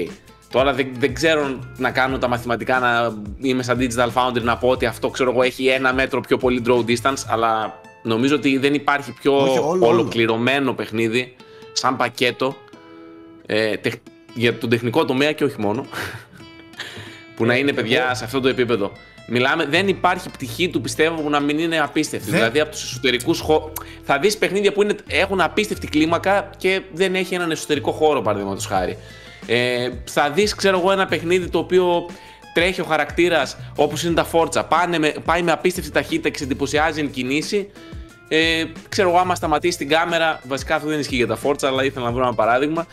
Τώρα 0.51 0.73
δεν, 0.73 0.87
δεν 0.99 1.13
ξέρω 1.13 1.59
να 1.77 1.91
κάνω 1.91 2.17
τα 2.17 2.27
μαθηματικά, 2.27 2.79
να 2.79 3.13
είμαι 3.41 3.63
σαν 3.63 3.77
Digital 3.79 4.09
Foundry 4.13 4.41
να 4.41 4.57
πω 4.57 4.67
ότι 4.67 4.85
αυτό 4.85 5.09
ξέρω 5.09 5.31
εγώ 5.31 5.41
έχει 5.41 5.67
ένα 5.67 5.93
μέτρο 5.93 6.21
πιο 6.21 6.37
πολύ 6.37 6.61
draw 6.67 6.85
distance, 6.85 7.23
αλλά 7.27 7.79
νομίζω 8.03 8.35
ότι 8.35 8.57
δεν 8.57 8.73
υπάρχει 8.73 9.11
πιο 9.21 9.37
Όχι, 9.37 9.57
όλο, 9.57 9.67
όλο. 9.69 9.87
ολοκληρωμένο 9.87 10.73
παιχνίδι 10.73 11.35
σαν 11.73 11.97
πακέτο 11.97 12.55
ε, 13.45 13.77
τεχ- 13.77 14.01
για 14.33 14.57
τον 14.57 14.69
τεχνικό 14.69 15.05
τομέα 15.05 15.31
και 15.31 15.43
όχι 15.43 15.59
μόνο. 15.59 15.85
που 17.35 17.45
να 17.45 17.55
είναι 17.55 17.73
παιδιά 17.73 18.13
σε 18.13 18.23
αυτό 18.23 18.39
το 18.39 18.47
επίπεδο. 18.47 18.91
Μιλάμε, 19.33 19.65
δεν 19.65 19.87
υπάρχει 19.87 20.29
πτυχή 20.29 20.69
του 20.69 20.81
πιστεύω 20.81 21.21
που 21.21 21.29
να 21.29 21.39
μην 21.39 21.59
είναι 21.59 21.79
απίστευτη. 21.79 22.29
Δεν- 22.29 22.39
Δηλαδή 22.39 22.59
από 22.59 22.71
τους 22.71 22.83
εσωτερικούς 22.83 23.39
χώρου. 23.39 23.71
Θα 24.03 24.19
δεις 24.19 24.37
παιχνίδια 24.37 24.71
που 24.73 24.81
είναι, 24.83 24.95
έχουν 25.07 25.41
απίστευτη 25.41 25.87
κλίμακα 25.87 26.49
και 26.57 26.81
δεν 26.93 27.15
έχει 27.15 27.35
έναν 27.35 27.51
εσωτερικό 27.51 27.91
χώρο, 27.91 28.21
παραδείγματος 28.21 28.65
χάρη. 28.65 28.97
Ε, 29.47 29.89
θα 30.05 30.29
δεις, 30.31 30.55
ξέρω 30.55 30.79
εγώ, 30.79 30.91
ένα 30.91 31.05
παιχνίδι 31.05 31.49
το 31.49 31.57
οποίο 31.57 32.05
τρέχει 32.53 32.81
ο 32.81 32.83
χαρακτήρας 32.83 33.57
όπως 33.75 34.03
είναι 34.03 34.13
τα 34.13 34.23
φόρτσα. 34.23 34.63
Πάνε 34.65 34.99
με, 34.99 35.13
πάει 35.25 35.41
με 35.41 35.51
απίστευτη 35.51 35.91
ταχύτητα 35.91 36.29
και 36.29 36.37
σε 36.37 36.43
εντυπωσιάζει 36.43 36.99
εν 36.99 37.11
κινήσει. 37.11 37.69
Ε, 38.27 38.63
ξέρω 38.89 39.09
εγώ, 39.09 39.17
άμα 39.17 39.35
σταματήσει 39.35 39.77
την 39.77 39.89
κάμερα. 39.89 40.39
Βασικά 40.47 40.75
αυτό 40.75 40.87
δεν 40.87 40.99
ισχύει 40.99 41.15
για 41.15 41.27
τα 41.27 41.35
φόρτσα, 41.35 41.67
αλλά 41.67 41.83
ήθελα 41.83 42.05
να 42.05 42.11
βρω 42.11 42.23
ένα 42.23 42.33
παράδειγμα. 42.33 42.85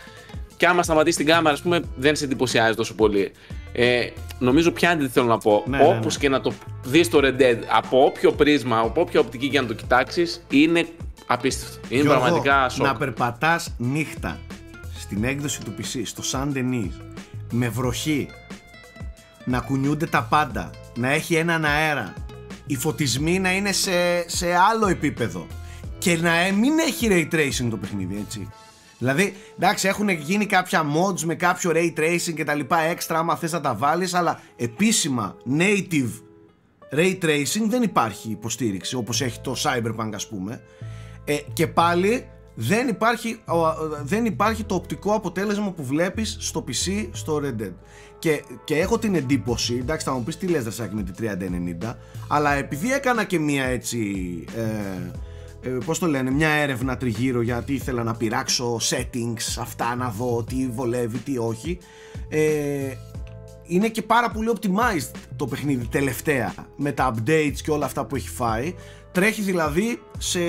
Και 0.57 0.65
άμα 0.67 0.83
σταματήσει 0.83 1.17
την 1.17 1.25
κάμερα, 1.25 1.53
ας 1.55 1.61
πούμε, 1.61 1.79
δεν 1.95 2.15
σε 2.15 2.23
εντυπωσιάζει 2.25 2.75
τόσο 2.75 2.93
πολύ. 2.95 3.31
Ε, 3.73 4.09
νομίζω 4.39 4.71
πιάνει 4.71 5.03
τι 5.03 5.09
θέλω 5.09 5.25
να 5.25 5.37
πω. 5.37 5.63
Ναι, 5.67 5.77
ναι, 5.77 5.83
Όπως 5.83 6.13
ναι. 6.13 6.19
και 6.21 6.29
να 6.29 6.41
το 6.41 6.53
δεις 6.83 7.09
το 7.09 7.19
Red 7.23 7.41
Dead, 7.41 7.57
από 7.71 8.05
όποιο 8.05 8.31
πρίσμα, 8.31 8.79
από 8.79 9.01
όποια 9.01 9.19
οπτική 9.19 9.49
και 9.49 9.61
να 9.61 9.67
το 9.67 9.73
κοιτάξεις, 9.73 10.45
είναι 10.49 10.87
απίστευτο. 11.25 11.79
Είναι 11.89 12.01
Γιώργο, 12.01 12.21
πραγματικά 12.21 12.69
σοκ. 12.69 12.85
να 12.85 12.95
περπατάς 12.95 13.73
νύχτα 13.77 14.39
στην 14.99 15.23
έκδοση 15.23 15.61
του 15.63 15.73
PC, 15.77 16.01
στο 16.03 16.23
San 16.31 16.57
Denis, 16.57 16.91
με 17.51 17.69
βροχή, 17.69 18.29
να 19.45 19.59
κουνιούνται 19.59 20.05
τα 20.05 20.27
πάντα, 20.29 20.69
να 20.95 21.11
έχει 21.11 21.35
έναν 21.35 21.65
αέρα, 21.65 22.13
οι 22.65 22.75
φωτισμοί 22.75 23.39
να 23.39 23.51
είναι 23.51 23.71
σε, 23.71 24.29
σε 24.29 24.55
άλλο 24.71 24.87
επίπεδο 24.87 25.47
και 25.97 26.17
να 26.17 26.35
ε, 26.35 26.51
μην 26.51 26.79
έχει 26.79 27.07
ray 27.11 27.35
tracing 27.35 27.67
το 27.69 27.77
παιχνίδι, 27.77 28.23
έτσι. 28.25 28.49
Δηλαδή, 28.99 29.33
εντάξει, 29.55 29.87
έχουν 29.87 30.09
γίνει 30.09 30.45
κάποια 30.45 30.83
mods 30.83 31.19
με 31.19 31.35
κάποιο 31.35 31.71
ray 31.73 31.93
tracing 31.99 32.33
και 32.35 32.43
τα 32.43 32.53
λοιπά 32.53 32.79
έξτρα 32.79 33.19
άμα 33.19 33.35
θες 33.35 33.51
να 33.51 33.61
τα 33.61 33.75
βάλεις, 33.75 34.13
αλλά 34.13 34.39
επίσημα 34.55 35.37
native 35.57 36.11
ray 36.91 37.17
tracing 37.21 37.67
δεν 37.67 37.81
υπάρχει 37.81 38.29
υποστήριξη 38.29 38.95
όπως 38.95 39.21
έχει 39.21 39.39
το 39.39 39.55
Cyberpunk 39.63 40.09
ας 40.13 40.27
πούμε. 40.27 40.61
Ε, 41.25 41.35
και 41.53 41.67
πάλι 41.67 42.29
δεν 42.55 42.87
υπάρχει, 42.87 43.39
ο, 43.45 43.57
ο, 43.57 43.73
δεν 44.03 44.25
υπάρχει 44.25 44.63
το 44.63 44.75
οπτικό 44.75 45.13
αποτέλεσμα 45.13 45.71
που 45.71 45.83
βλέπεις 45.83 46.37
στο 46.39 46.63
PC 46.67 47.07
στο 47.11 47.41
Red 47.43 47.61
Dead. 47.61 47.73
Και, 48.19 48.43
και 48.63 48.75
έχω 48.75 48.99
την 48.99 49.15
εντύπωση, 49.15 49.75
εντάξει 49.75 50.05
θα 50.05 50.13
μου 50.13 50.23
πεις 50.23 50.37
τι 50.37 50.47
λες 50.47 50.63
Δρασάκη 50.63 50.95
με 50.95 51.03
τη 51.03 51.11
3090 51.81 51.93
αλλά 52.27 52.53
επειδή 52.53 52.93
έκανα 52.93 53.23
και 53.23 53.39
μία 53.39 53.65
έτσι 53.65 53.99
ε, 54.55 55.11
ε, 55.61 55.69
πώς 55.85 55.99
το 55.99 56.05
λένε, 56.07 56.31
μια 56.31 56.49
έρευνα 56.49 56.97
τριγύρω 56.97 57.41
γιατί 57.41 57.73
ήθελα 57.73 58.03
να 58.03 58.13
πειράξω 58.15 58.77
settings, 58.89 59.57
αυτά 59.59 59.95
να 59.95 60.09
δω 60.17 60.43
τι 60.43 60.67
βολεύει, 60.71 61.17
τι 61.17 61.37
όχι 61.37 61.77
ε, 62.29 62.39
είναι 63.63 63.87
και 63.89 64.01
πάρα 64.01 64.29
πολύ 64.29 64.51
optimized 64.55 65.11
το 65.35 65.47
παιχνίδι 65.47 65.85
τελευταία 65.87 66.53
με 66.75 66.91
τα 66.91 67.13
updates 67.13 67.55
και 67.63 67.71
όλα 67.71 67.85
αυτά 67.85 68.05
που 68.05 68.15
έχει 68.15 68.29
φάει 68.29 68.73
τρέχει 69.11 69.41
δηλαδή 69.41 70.01
σε, 70.17 70.39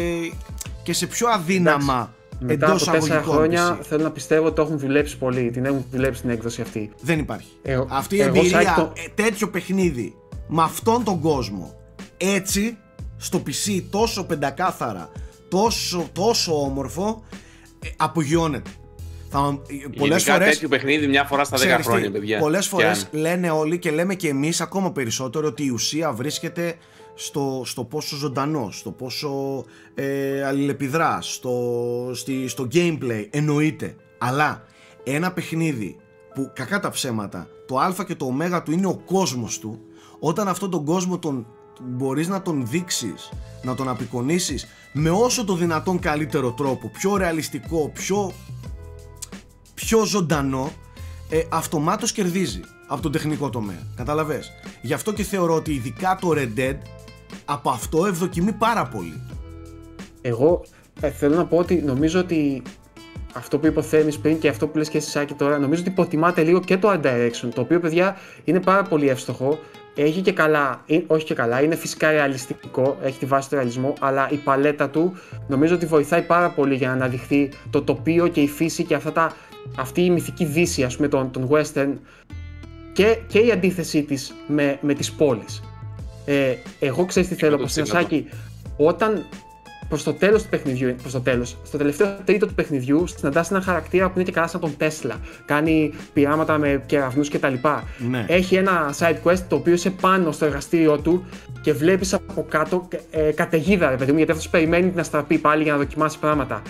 και 0.82 0.92
σε 0.92 1.06
πιο 1.06 1.28
αδύναμα 1.28 2.14
Μετά 2.40 2.52
εντός 2.66 2.82
από 2.88 2.96
τέσσερα 2.96 3.14
αγωγικών 3.18 3.36
χρόνια 3.38 3.78
PC. 3.80 3.84
θέλω 3.84 4.02
να 4.02 4.10
πιστεύω 4.10 4.46
ότι 4.46 4.54
το 4.54 4.62
έχουν 4.62 4.78
δουλέψει 4.78 5.18
πολύ. 5.18 5.50
Την 5.50 5.64
έχουν 5.64 5.84
δουλέψει 5.90 6.20
την 6.20 6.30
έκδοση 6.30 6.60
αυτή. 6.62 6.90
δεν 7.00 7.18
υπάρχει 7.18 7.48
Εγώ- 7.62 7.86
αυτή 7.90 8.16
η 8.16 8.20
εγώ 8.20 8.28
εμπειρία 8.38 8.62
σαν 8.62 8.74
το- 8.74 8.92
ε, 8.96 9.22
τέτοιο 9.22 9.48
παιχνίδι 9.48 10.14
με 10.48 10.62
αυτόν 10.62 11.04
τον 11.04 11.20
κόσμο 11.20 11.74
έτσι 12.16 12.76
στο 13.20 13.42
PC 13.46 13.82
τόσο 13.90 14.24
πεντακάθαρα 14.24 15.10
τόσο, 15.48 16.08
τόσο 16.12 16.62
όμορφο 16.62 17.22
ε, 17.84 17.88
απογειώνεται 17.96 18.70
θα, 19.30 19.58
ε, 19.66 19.98
πολλές 19.98 20.22
Γενικά 20.24 20.32
φορές 20.32 20.48
τέτοιο 20.54 20.68
παιχνίδι 20.68 21.06
μια 21.06 21.24
φορά 21.24 21.44
στα 21.44 21.56
10 21.56 21.60
Ξέρεις 21.60 21.76
τι, 21.76 21.82
χρόνια, 21.90 22.10
παιδιά. 22.10 22.38
Πολλές 22.38 22.62
Και 22.62 22.68
φορές 22.68 23.08
αν- 23.12 23.20
λένε 23.20 23.50
όλοι 23.50 23.78
και 23.78 23.90
λέμε 23.90 24.14
και 24.14 24.28
εμείς 24.28 24.60
ακόμα 24.60 24.92
περισσότερο 24.92 25.46
ότι 25.46 25.64
η 25.64 25.68
ουσία 25.68 26.12
βρίσκεται 26.12 26.74
στο, 27.14 27.62
στο 27.64 27.84
πόσο 27.84 28.16
ζωντανό, 28.16 28.68
στο 28.72 28.90
πόσο 28.90 29.64
ε, 29.94 30.44
αλληλεπιδρά, 30.44 31.18
στο, 31.20 31.54
στη, 32.14 32.48
στο 32.48 32.68
gameplay, 32.72 33.26
εννοείται. 33.30 33.96
Αλλά 34.18 34.64
ένα 35.04 35.32
παιχνίδι 35.32 35.96
που 36.34 36.50
κακά 36.54 36.80
τα 36.80 36.90
ψέματα, 36.90 37.48
το 37.66 37.78
α 37.78 37.94
και 38.06 38.14
το 38.14 38.24
ω 38.54 38.62
του 38.62 38.72
είναι 38.72 38.86
ο 38.86 39.02
κόσμος 39.04 39.58
του, 39.58 39.80
όταν 40.18 40.48
αυτόν 40.48 40.70
τον 40.70 40.84
κόσμο 40.84 41.18
τον 41.18 41.46
μπορείς 41.88 42.28
να 42.28 42.42
τον 42.42 42.66
δείξεις, 42.66 43.32
να 43.62 43.74
τον 43.74 43.88
απεικονίσεις 43.88 44.66
με 44.92 45.10
όσο 45.10 45.44
το 45.44 45.54
δυνατόν 45.54 45.98
καλύτερο 45.98 46.52
τρόπο, 46.52 46.88
πιο 46.88 47.16
ρεαλιστικό, 47.16 47.90
πιο 47.94 48.32
πιο 49.74 50.04
ζωντανό, 50.04 50.72
ε, 51.30 51.42
αυτομάτως 51.48 52.12
κερδίζει 52.12 52.60
από 52.86 53.02
τον 53.02 53.12
τεχνικό 53.12 53.50
τομέα. 53.50 53.82
Καταλαβες; 53.96 54.50
Γι' 54.82 54.92
αυτό 54.92 55.12
και 55.12 55.22
θεωρώ 55.22 55.54
ότι 55.54 55.72
ειδικά 55.72 56.18
το 56.20 56.32
Red 56.36 56.58
Dead 56.58 56.76
από 57.44 57.70
αυτό 57.70 58.06
ευδοκιμεί 58.06 58.52
πάρα 58.52 58.86
πολύ. 58.86 59.22
Εγώ 60.20 60.64
ε, 61.00 61.10
θέλω 61.10 61.36
να 61.36 61.46
πω 61.46 61.56
ότι 61.56 61.74
νομίζω 61.74 62.20
ότι 62.20 62.62
αυτό 63.34 63.58
που 63.58 63.66
υποθέμεις 63.66 64.18
πριν 64.18 64.38
και 64.38 64.48
αυτό 64.48 64.66
που 64.66 64.78
λες 64.78 64.88
και 64.88 64.96
εσύ 64.96 65.10
Σάκη 65.10 65.34
τώρα, 65.34 65.58
νομίζω 65.58 65.80
ότι 65.80 65.90
υποτιμάτε 65.90 66.42
λίγο 66.42 66.60
και 66.60 66.78
το 66.78 66.90
Art 66.90 67.06
Direction, 67.06 67.48
το 67.54 67.60
οποίο 67.60 67.80
παιδιά 67.80 68.16
είναι 68.44 68.60
πάρα 68.60 68.82
πολύ 68.82 69.08
εύστοχο. 69.08 69.58
Έχει 70.02 70.20
και 70.20 70.32
καλά, 70.32 70.82
ε, 70.86 71.00
όχι 71.06 71.24
και 71.24 71.34
καλά, 71.34 71.62
είναι 71.62 71.74
φυσικά 71.74 72.10
ρεαλιστικό, 72.10 72.98
έχει 73.02 73.18
τη 73.18 73.26
βάση 73.26 73.48
του 73.48 73.54
ρεαλισμού, 73.54 73.92
αλλά 74.00 74.28
η 74.30 74.36
παλέτα 74.36 74.88
του 74.88 75.16
νομίζω 75.48 75.74
ότι 75.74 75.86
βοηθάει 75.86 76.22
πάρα 76.22 76.50
πολύ 76.50 76.74
για 76.74 76.88
να 76.88 76.92
αναδειχθεί 76.92 77.50
το 77.70 77.82
τοπίο 77.82 78.28
και 78.28 78.40
η 78.40 78.48
φύση 78.48 78.84
και 78.84 78.94
αυτά 78.94 79.12
τα, 79.12 79.32
αυτή 79.76 80.04
η 80.04 80.10
μυθική 80.10 80.44
δύση, 80.44 80.82
ας 80.82 80.96
πούμε, 80.96 81.08
των, 81.08 81.30
των 81.30 81.48
western 81.50 81.92
και, 82.92 83.18
και 83.26 83.38
η 83.38 83.50
αντίθεσή 83.50 84.02
της 84.02 84.34
με, 84.46 84.78
με 84.80 84.94
τις 84.94 85.12
πόλεις. 85.12 85.62
Ε, 86.24 86.54
εγώ 86.80 87.04
ξέρεις 87.04 87.28
τι 87.28 87.34
θέλω 87.34 87.54
από 87.54 87.64
100%. 87.64 87.68
σένα, 87.68 87.86
Σάκη, 87.86 88.28
όταν 88.76 89.26
προς 89.90 90.02
το 90.02 90.12
τέλος 90.12 90.42
του 90.42 90.48
παιχνιδιού, 90.48 90.94
προς 91.00 91.12
το 91.12 91.20
τέλος, 91.20 91.56
στο 91.64 91.78
τελευταίο 91.78 92.16
τρίτο 92.24 92.46
του 92.46 92.54
παιχνιδιού, 92.54 93.06
συναντάς 93.06 93.50
έναν 93.50 93.62
χαρακτήρα 93.62 94.06
που 94.06 94.12
είναι 94.14 94.24
και 94.24 94.32
καλά 94.32 94.46
σαν 94.46 94.60
τον 94.60 94.76
Τέσλα. 94.76 95.14
Κάνει 95.44 95.92
πειράματα 96.12 96.58
με 96.58 96.82
κεραυνού 96.86 97.24
κτλ. 97.24 97.54
Ναι. 98.10 98.24
Έχει 98.28 98.54
ένα 98.54 98.94
side 98.98 99.16
quest 99.24 99.38
το 99.48 99.56
οποίο 99.56 99.72
είσαι 99.72 99.90
πάνω 99.90 100.32
στο 100.32 100.44
εργαστήριό 100.44 100.98
του 100.98 101.24
και 101.60 101.72
βλέπεις 101.72 102.14
από 102.14 102.46
κάτω 102.48 102.88
ε, 103.10 103.20
καταιγίδα, 103.20 103.90
ρε 103.90 103.96
παιδί 103.96 104.10
μου, 104.10 104.16
γιατί 104.16 104.32
αυτός 104.32 104.48
περιμένει 104.48 104.90
την 104.90 105.00
αστραπή 105.00 105.38
πάλι 105.38 105.62
για 105.62 105.72
να 105.72 105.78
δοκιμάσει 105.78 106.18
πράγματα. 106.18 106.62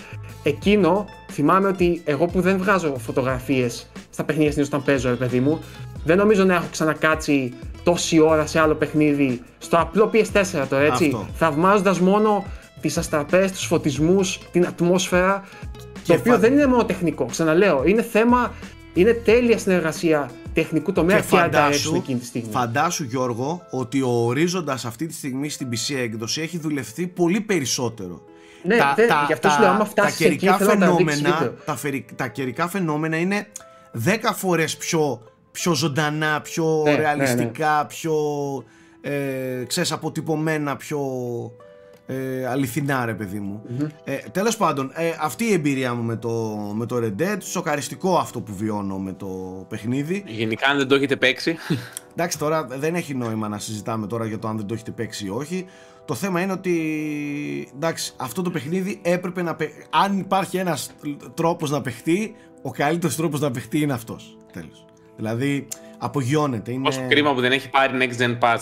Εκείνο 0.42 1.06
θυμάμαι 1.30 1.68
ότι 1.68 2.02
εγώ 2.04 2.26
που 2.26 2.40
δεν 2.40 2.58
βγάζω 2.58 2.94
φωτογραφίες 2.98 3.86
στα 4.10 4.24
παιχνίδια 4.24 4.52
συνήθως 4.52 4.74
όταν 4.74 4.94
παίζω, 4.94 5.08
ρε 5.08 5.14
παιδί 5.14 5.40
μου, 5.40 5.60
δεν 6.04 6.16
νομίζω 6.16 6.44
να 6.44 6.54
έχω 6.54 6.66
ξανακάτσει 6.70 7.52
τόση 7.82 8.20
ώρα 8.20 8.46
σε 8.46 8.60
άλλο 8.60 8.74
παιχνίδι 8.74 9.42
στο 9.58 9.76
απλό 9.78 10.10
PS4 10.12 10.66
τώρα 10.68 10.82
έτσι. 10.82 11.04
Αυτό. 11.04 11.26
Θαυμάζοντας 11.34 12.00
μόνο 12.00 12.44
τις 12.80 12.98
αστραπές, 12.98 13.52
τους 13.52 13.66
φωτισμούς, 13.66 14.38
την 14.52 14.66
ατμόσφαιρα. 14.66 15.44
Και 16.02 16.12
το 16.12 16.18
οποίο 16.18 16.32
φα- 16.32 16.38
δεν 16.38 16.52
είναι 16.52 16.66
μόνο 16.66 16.84
τεχνικό, 16.84 17.24
ξαναλέω. 17.24 17.82
Είναι 17.86 18.02
θέμα, 18.02 18.52
είναι 18.94 19.12
τέλεια 19.12 19.58
συνεργασία 19.58 20.30
τεχνικού 20.54 20.92
τομέα 20.92 21.16
Και 21.16 21.22
και, 21.22 21.28
και 21.30 21.36
φαντάσου, 21.36 21.94
εκείνη 21.94 22.18
τη 22.18 22.24
στιγμή. 22.26 22.50
φαντάσου 22.52 23.04
Γιώργο 23.04 23.62
ότι 23.70 24.02
ο 24.02 24.08
ορίζοντας 24.24 24.84
αυτή 24.84 25.06
τη 25.06 25.14
στιγμή 25.14 25.48
στην 25.48 25.68
PC 25.70 25.94
έκδοση 25.96 26.40
έχει 26.40 26.58
δουλευτεί 26.58 27.06
πολύ 27.06 27.40
περισσότερο. 27.40 28.22
Ναι, 28.62 28.76
δεν- 28.96 29.08
γι' 29.26 29.32
αυτός 29.32 29.52
σου 29.52 29.60
λέω, 29.60 29.70
άμα 29.70 29.84
φτάσεις 29.84 30.18
τα 30.18 30.24
εκεί, 30.24 30.36
καιρικά 30.36 30.56
θέλω 30.56 30.70
να 30.74 30.86
τραβήξεις 30.86 31.20
φαινόμενα, 31.20 31.38
βίντεο. 31.38 31.54
τα, 31.64 31.76
φερι- 31.76 32.14
τα 32.16 32.28
καιρικά 32.28 32.68
φαινόμενα 32.68 33.16
είναι 33.16 33.46
10 34.04 34.32
φορές 34.34 34.76
πιο, 34.76 35.22
πιο 35.50 35.74
ζωντανά, 35.74 36.40
πιο 36.40 36.80
Ναι, 36.84 36.90
ναι, 36.90 36.96
ρεαλιστικά, 36.96 37.86
πιο 37.86 38.14
ε, 39.00 39.64
ξέρεις, 39.66 39.92
αποτυπωμένα, 39.92 40.76
πιο 40.76 40.98
ε, 42.10 42.46
αληθινά 42.46 43.04
ρε 43.04 43.14
παιδί 43.14 43.40
μου. 43.40 43.62
Ε, 44.04 44.16
τέλος 44.16 44.56
πάντων, 44.56 44.90
ε, 44.94 45.12
αυτή 45.20 45.44
η 45.44 45.52
εμπειρία 45.52 45.94
μου 45.94 46.02
με 46.02 46.16
το, 46.16 46.30
με 46.74 46.86
το 46.86 46.96
Red 46.96 47.22
Dead, 47.22 47.36
σοκαριστικό 47.40 48.16
αυτό 48.16 48.40
που 48.40 48.54
βιώνω 48.54 48.98
με 48.98 49.12
το 49.12 49.26
παιχνίδι. 49.68 50.24
Γενικά, 50.26 50.68
αν 50.68 50.76
δεν 50.76 50.88
το 50.88 50.94
έχετε 50.94 51.16
παίξει. 51.16 51.56
εντάξει 52.12 52.38
τώρα 52.38 52.64
δεν 52.64 52.94
έχει 52.94 53.14
νόημα 53.14 53.48
να 53.48 53.58
συζητάμε 53.58 54.06
τώρα 54.06 54.26
για 54.26 54.38
το 54.38 54.48
αν 54.48 54.56
δεν 54.56 54.66
το 54.66 54.74
έχετε 54.74 54.90
παίξει 54.90 55.26
ή 55.26 55.30
όχι. 55.30 55.66
Το 56.04 56.14
θέμα 56.14 56.40
είναι 56.40 56.52
ότι 56.52 57.72
εντάξει, 57.74 58.12
αυτό 58.16 58.42
το 58.42 58.50
παιχνίδι 58.50 59.00
έπρεπε 59.02 59.42
να 59.42 59.54
παιχτεί. 59.54 59.84
Αν 59.90 60.18
υπάρχει 60.18 60.56
ένας 60.56 60.90
τρόπος 61.34 61.70
να 61.70 61.80
παιχτεί, 61.80 62.34
ο 62.62 62.70
καλύτερος 62.70 63.16
τρόπος 63.16 63.40
να 63.40 63.50
παιχτεί 63.50 63.80
είναι 63.80 63.92
αυτός. 63.92 64.36
Τέλος. 64.52 64.84
Δηλαδή, 65.16 65.68
απογειώνεται. 65.98 66.72
Είναι... 66.72 66.88
Όσο 66.88 67.06
κρίμα 67.08 67.34
που 67.34 67.40
δεν 67.40 67.52
έχει 67.52 67.70
πάρει 67.70 67.98
Next 68.00 68.22
Gen 68.22 68.38
Pass. 68.38 68.58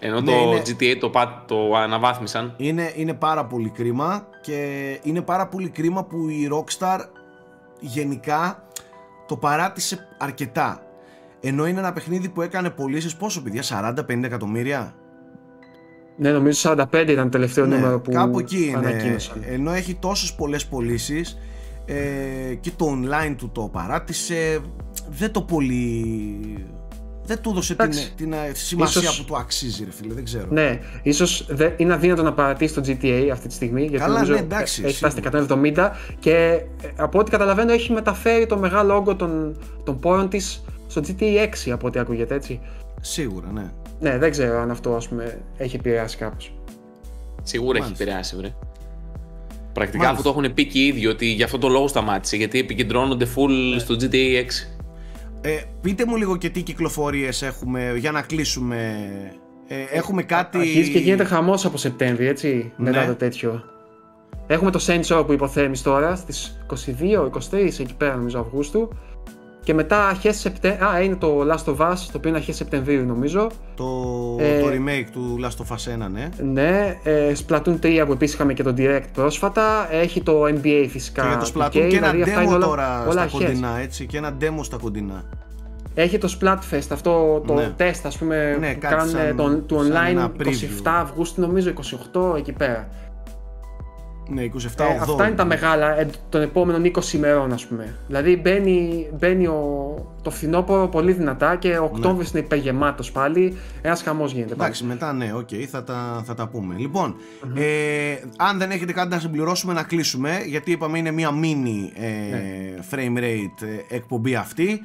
Ενώ 0.00 0.20
Ναι, 0.20 0.32
το 0.32 0.38
είναι- 0.38 0.62
GTA 0.66 0.96
το, 1.00 1.10
πα- 1.10 1.44
το 1.46 1.76
αναβάθμισαν. 1.76 2.54
Είναι, 2.56 2.92
είναι 2.96 3.14
πάρα 3.14 3.44
πολύ 3.46 3.68
κρίμα 3.68 4.26
και 4.42 4.60
είναι 5.02 5.22
πάρα 5.22 5.46
πολύ 5.48 5.68
κρίμα 5.68 6.04
που 6.04 6.28
η 6.28 6.48
Rockstar 6.52 6.98
γενικά 7.80 8.62
το 9.26 9.36
παράτησε 9.36 9.98
αρκετά. 10.18 10.80
Ενώ 11.40 11.66
είναι 11.66 11.78
ένα 11.78 11.92
παιχνίδι 11.92 12.28
που 12.28 12.42
έκανε 12.42 12.70
πωλήσεις 12.70 13.16
πόσο 13.16 13.42
παιδιά, 13.42 13.62
40-50 13.62 14.22
εκατομμύρια; 14.24 14.94
Ναι, 16.16 16.30
νομίζω 16.30 16.70
45 16.72 16.86
ήταν 17.08 17.24
το 17.24 17.28
τελευταίο 17.28 17.66
Ναι, 17.66 17.76
νούμερο 17.76 18.00
που 18.00 18.10
κάπου 18.10 18.38
εκεί 18.38 18.66
είναι. 18.66 18.76
ανακοίνωσαν. 18.76 19.42
Ενώ 19.48 19.72
έχει 19.72 19.94
τόσες 19.94 20.34
πολλές 20.34 20.66
πωλήσεις 20.66 21.38
ε, 21.84 21.94
και 22.60 22.70
το 22.76 22.86
online 23.00 23.34
του 23.38 23.50
το 23.54 23.68
παράτησε, 23.72 24.58
δεν 25.08 25.32
το 25.32 25.42
πολύ... 25.42 26.66
Δεν 27.26 27.40
του 27.40 27.50
έδωσε 27.50 27.74
την, 27.74 27.84
Εντάξει. 27.84 28.12
την 28.16 28.32
ε, 28.32 28.50
σημασία 28.54 29.00
Ίσως- 29.00 29.18
που 29.18 29.24
του 29.24 29.36
αξίζει 29.36 29.84
ρε 29.84 29.90
φίλε, 29.90 30.14
δεν 30.14 30.24
ξέρω. 30.24 30.46
Ναι, 30.50 30.78
ίσως 31.02 31.46
είναι 31.76 31.92
αδύνατο 31.92 32.22
να 32.22 32.32
παρατήσει 32.32 32.74
το 32.74 32.80
GTA 32.86 33.28
αυτή 33.32 33.48
τη 33.48 33.54
στιγμή. 33.54 33.80
Γιατί 33.80 33.96
Καλά, 33.98 34.12
νομίζω 34.14 34.32
ναι, 34.32 34.38
εντάξει, 34.38 34.82
έχει 34.84 34.96
φτάσει 34.96 35.16
στα 35.18 35.46
170 35.54 35.90
και 36.18 36.32
ε, 36.82 36.88
από 36.96 37.18
ό,τι 37.18 37.30
καταλαβαίνω 37.30 37.72
έχει 37.72 37.92
μεταφέρει 37.92 38.46
το 38.46 38.56
μεγάλο 38.56 38.94
όγκο 38.96 39.16
των, 39.16 39.56
των 39.84 39.98
πόρων 39.98 40.28
της 40.28 40.62
στο 40.86 41.02
GTA 41.06 41.48
6 41.66 41.70
από 41.70 41.86
ό,τι 41.86 41.98
ακούγεται 41.98 42.34
έτσι. 42.34 42.60
Σίγουρα, 43.00 43.46
ναι. 43.52 43.70
Ναι, 44.00 44.18
δεν 44.18 44.30
ξέρω 44.30 44.60
αν 44.60 44.70
αυτό 44.70 44.94
ας 44.94 45.08
πούμε 45.08 45.40
έχει 45.56 45.76
επηρεάσει 45.76 46.16
κάπως. 46.16 46.52
Σίγουρα 47.42 47.76
έχει 47.78 47.84
Μάλιστα. 47.86 48.04
επηρεάσει, 48.04 48.36
βρε. 48.36 48.54
Πρακτικά 49.72 50.04
Μάλιστα. 50.04 50.10
αυτό 50.28 50.32
το 50.32 50.40
έχουν 50.40 50.54
πει 50.54 50.66
και 50.66 50.78
οι 50.78 50.86
ίδιοι 50.86 51.06
ότι 51.06 51.26
γι' 51.26 51.42
αυτό 51.42 51.58
το 51.58 51.68
λόγο 51.68 51.88
σταμάτησε. 51.88 52.36
Γιατί 52.36 52.58
επικεντρώνονται 52.58 53.26
full 53.36 53.50
Ναι. 53.72 53.78
στο 53.78 53.94
GTA 54.00 54.14
6. 54.14 54.75
Ε, 55.46 55.62
πείτε 55.80 56.04
μου 56.06 56.16
λίγο 56.16 56.36
και 56.36 56.50
τι 56.50 56.62
κυκλοφορίες 56.62 57.42
έχουμε 57.42 57.94
για 57.96 58.10
να 58.10 58.22
κλείσουμε. 58.22 58.96
Ε, 59.68 59.76
έχουμε 59.90 60.22
κάτι... 60.22 60.58
Αρχίζει 60.58 60.90
και 60.90 60.98
γίνεται 60.98 61.24
χαμός 61.24 61.64
από 61.64 61.76
Σεπτέμβρη, 61.76 62.26
έτσι, 62.26 62.72
Ναι. 62.76 62.90
μετά 62.90 63.06
το 63.06 63.14
τέτοιο. 63.14 63.62
Έχουμε 64.46 64.70
το 64.70 64.84
Saints 64.86 65.06
Row 65.06 65.26
που 65.26 65.32
υποθέμεις 65.32 65.82
τώρα 65.82 66.16
στις 66.16 66.58
22-23 67.50 67.80
εκεί 67.80 67.94
πέρα 67.96 68.16
νομίζω 68.16 68.40
Αυγούστου. 68.40 68.88
Και 69.66 69.74
μετά 69.74 70.06
αρχές 70.08 70.36
Σεπτέμβρη. 70.38 70.84
Α, 70.84 71.00
είναι 71.00 71.14
το 71.16 71.40
Last 71.50 71.70
of 71.72 71.76
Us, 71.90 71.94
το 71.96 72.16
οποίο 72.16 72.28
είναι 72.28 72.38
αρχές 72.38 72.56
Σεπτεμβρίου 72.56 73.04
νομίζω. 73.04 73.46
Το, 73.76 73.84
Ε, 74.38 74.60
το 74.60 74.66
remake 74.68 75.06
του 75.12 75.38
Last 75.42 75.64
of 75.64 75.74
Us 75.76 76.04
1, 76.06 76.08
ναι. 76.12 76.28
Ναι, 76.52 76.96
ε, 77.02 77.32
Splatoon 77.46 77.78
3 77.82 78.02
που 78.06 78.12
επίσης 78.12 78.34
είχαμε 78.34 78.52
και 78.52 78.62
το 78.62 78.74
Direct 78.76 79.04
πρόσφατα. 79.12 79.88
Έχει 79.90 80.22
το 80.22 80.42
NBA 80.44 80.86
φυσικά. 80.88 81.22
Και 81.22 81.28
για 81.28 81.38
το 81.38 81.52
2K, 81.54 81.66
Splatoon 81.66 81.70
και 81.70 81.78
ένα 81.96 82.10
δηλαδή 82.10 82.22
αυτά 82.22 82.42
είναι 82.42 82.50
demo 82.52 82.54
όλα- 82.56 82.66
τώρα 82.66 83.02
όλα 83.02 83.12
στα 83.12 83.20
αρχές. 83.22 83.40
κοντινά, 83.48 83.78
έτσι. 83.78 84.06
Και 84.06 84.16
ένα 84.16 84.36
demo 84.40 84.58
στα 84.62 84.76
κοντινά. 84.76 85.24
Έχει 85.94 86.18
το 86.18 86.36
Splatfest, 86.40 86.86
αυτό 86.92 87.42
το 87.46 87.54
Ναι. 87.54 87.72
τεστ 87.76 88.06
ας 88.06 88.18
πούμε 88.18 88.56
Ναι, 88.60 88.72
που 88.72 88.78
κάτι 88.80 88.94
κάνουν 88.94 89.10
σαν- 89.10 89.36
τον, 89.36 89.66
του 89.66 89.76
σαν 89.76 89.92
online 89.92 90.10
ένα 90.10 90.30
27 90.38 90.42
preview. 90.42 91.00
Αυγούστου 91.02 91.40
νομίζω 91.40 91.70
28 91.70 92.36
εκεί 92.36 92.52
πέρα. 92.52 92.88
Ναι, 94.28 94.42
27 94.42 94.66
Ε, 94.78 94.84
αυτά 95.00 95.26
είναι 95.26 95.36
τα 95.36 95.44
μεγάλα 95.44 95.98
ε, 96.00 96.08
των 96.28 96.42
επόμενων 96.42 96.92
20 96.94 97.12
ημερών, 97.12 97.52
ας 97.52 97.66
πούμε. 97.66 97.94
Δηλαδή 98.06 98.36
μπαίνει, 98.36 99.06
μπαίνει 99.18 99.46
ο, 99.46 99.94
το 100.22 100.30
φθινόπωρο 100.30 100.88
πολύ 100.88 101.12
δυνατά 101.12 101.56
και 101.56 101.78
ο 101.78 101.84
Οκτώβρης 101.84 102.30
είναι 102.30 102.40
υπεργεμάτο 102.40 103.04
πάλι. 103.12 103.56
Ένας 103.82 104.02
χαμός 104.02 104.32
γίνεται 104.32 104.54
πάλι. 104.54 104.62
Εντάξει, 104.62 104.84
μετά 104.84 105.12
ναι, 105.12 105.32
οκ, 105.34 105.48
θα, 105.70 105.84
τα, 105.84 106.22
θα 106.26 106.34
τα 106.34 106.48
πούμε. 106.48 106.74
Λοιπόν, 106.78 107.16
ε, 107.54 108.14
αν 108.36 108.58
δεν 108.58 108.70
έχετε 108.70 108.92
κάτι 108.92 109.08
να 109.08 109.18
συμπληρώσουμε, 109.18 109.72
να 109.72 109.82
κλείσουμε, 109.82 110.42
γιατί 110.46 110.70
είπαμε 110.70 110.98
είναι 110.98 111.10
μια 111.10 111.30
mini 111.30 111.90
ε, 112.00 112.08
Ναι. 112.30 112.74
frame 112.90 113.18
rate 113.18 113.66
ε, 113.90 113.94
εκπομπή 113.94 114.34
αυτή. 114.34 114.80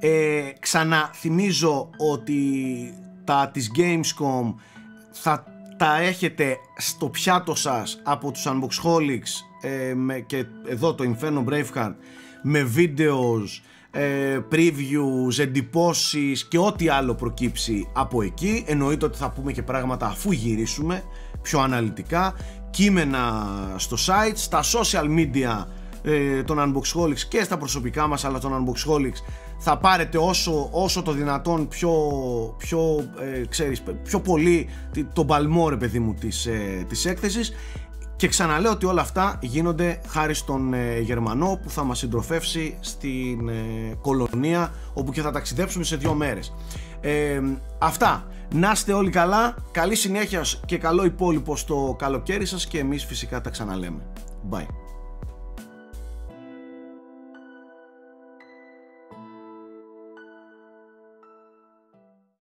Ε, 0.00 0.42
ξαναθυμίζω 0.60 1.90
ότι 2.12 2.34
τα 3.24 3.50
της 3.52 3.70
Gamescom 3.76 4.54
θα 5.10 5.44
τα 5.82 6.00
έχετε 6.00 6.58
στο 6.76 7.08
πιάτο 7.08 7.54
σας 7.54 8.00
από 8.02 8.30
τους 8.30 8.46
Unboxholics 8.46 9.66
ε, 9.68 9.94
με, 9.94 10.20
και 10.20 10.44
εδώ 10.66 10.94
το 10.94 11.04
Inferno 11.04 11.44
Braveheart 11.44 11.94
με 12.42 12.62
βίντεος, 12.62 13.62
ε, 13.90 14.38
previews, 14.52 15.38
εντυπώσεις 15.38 16.44
και 16.44 16.58
ό,τι 16.58 16.88
άλλο 16.88 17.14
προκύψει 17.14 17.88
από 17.92 18.22
εκεί. 18.22 18.64
Εννοείται 18.66 19.04
ότι 19.04 19.18
θα 19.18 19.30
πούμε 19.30 19.52
και 19.52 19.62
πράγματα 19.62 20.06
αφού 20.06 20.32
γυρίσουμε 20.32 21.02
πιο 21.42 21.60
αναλυτικά. 21.60 22.34
Κείμενα 22.70 23.46
στο 23.76 23.96
site, 24.06 24.34
στα 24.34 24.62
social 24.62 25.18
media 25.18 25.66
ε, 26.02 26.42
των 26.42 26.58
Unboxholics 26.58 27.20
και 27.28 27.42
στα 27.42 27.56
προσωπικά 27.56 28.06
μας 28.06 28.24
αλλά 28.24 28.38
των 28.38 28.52
Unboxholics 28.52 29.20
θα 29.64 29.78
πάρετε 29.78 30.18
όσο, 30.18 30.68
όσο 30.70 31.02
το 31.02 31.12
δυνατόν 31.12 31.68
πιο, 31.68 31.92
πιο, 32.58 33.04
ε, 33.20 33.46
ξέρεις, 33.46 33.82
πιο 34.02 34.20
πολύ 34.20 34.68
τη- 34.92 35.04
τον 35.04 35.26
παλμό 35.26 35.68
ρε 35.68 35.76
παιδί 35.76 35.98
μου 35.98 36.14
της, 36.14 36.46
ε, 36.46 36.84
της 36.88 37.04
έκθεσης 37.04 37.52
και 38.16 38.28
ξαναλέω 38.28 38.70
ότι 38.70 38.86
όλα 38.86 39.00
αυτά 39.00 39.38
γίνονται 39.42 40.00
χάρη 40.08 40.34
στον 40.34 40.74
ε, 40.74 40.98
Γερμανό 40.98 41.58
που 41.62 41.70
θα 41.70 41.84
μας 41.84 41.98
συντροφεύσει 41.98 42.76
στην 42.80 43.48
ε, 43.48 43.94
κολονία 44.00 44.72
όπου 44.94 45.12
και 45.12 45.20
θα 45.20 45.30
ταξιδέψουμε 45.30 45.84
σε 45.84 45.96
δύο 45.96 46.14
μέρες. 46.14 46.54
Ε, 47.00 47.40
αυτά. 47.78 48.26
Να 48.54 48.70
είστε 48.70 48.92
όλοι 48.92 49.10
καλά, 49.10 49.54
καλή 49.70 49.94
συνέχεια 49.94 50.44
και 50.66 50.78
καλό 50.78 51.04
υπόλοιπο 51.04 51.56
στο 51.56 51.96
καλοκαίρι 51.98 52.46
σας 52.46 52.66
και 52.66 52.78
εμείς 52.78 53.04
φυσικά 53.04 53.40
τα 53.40 53.50
ξαναλέμε. 53.50 54.02
Bye. 54.50 54.81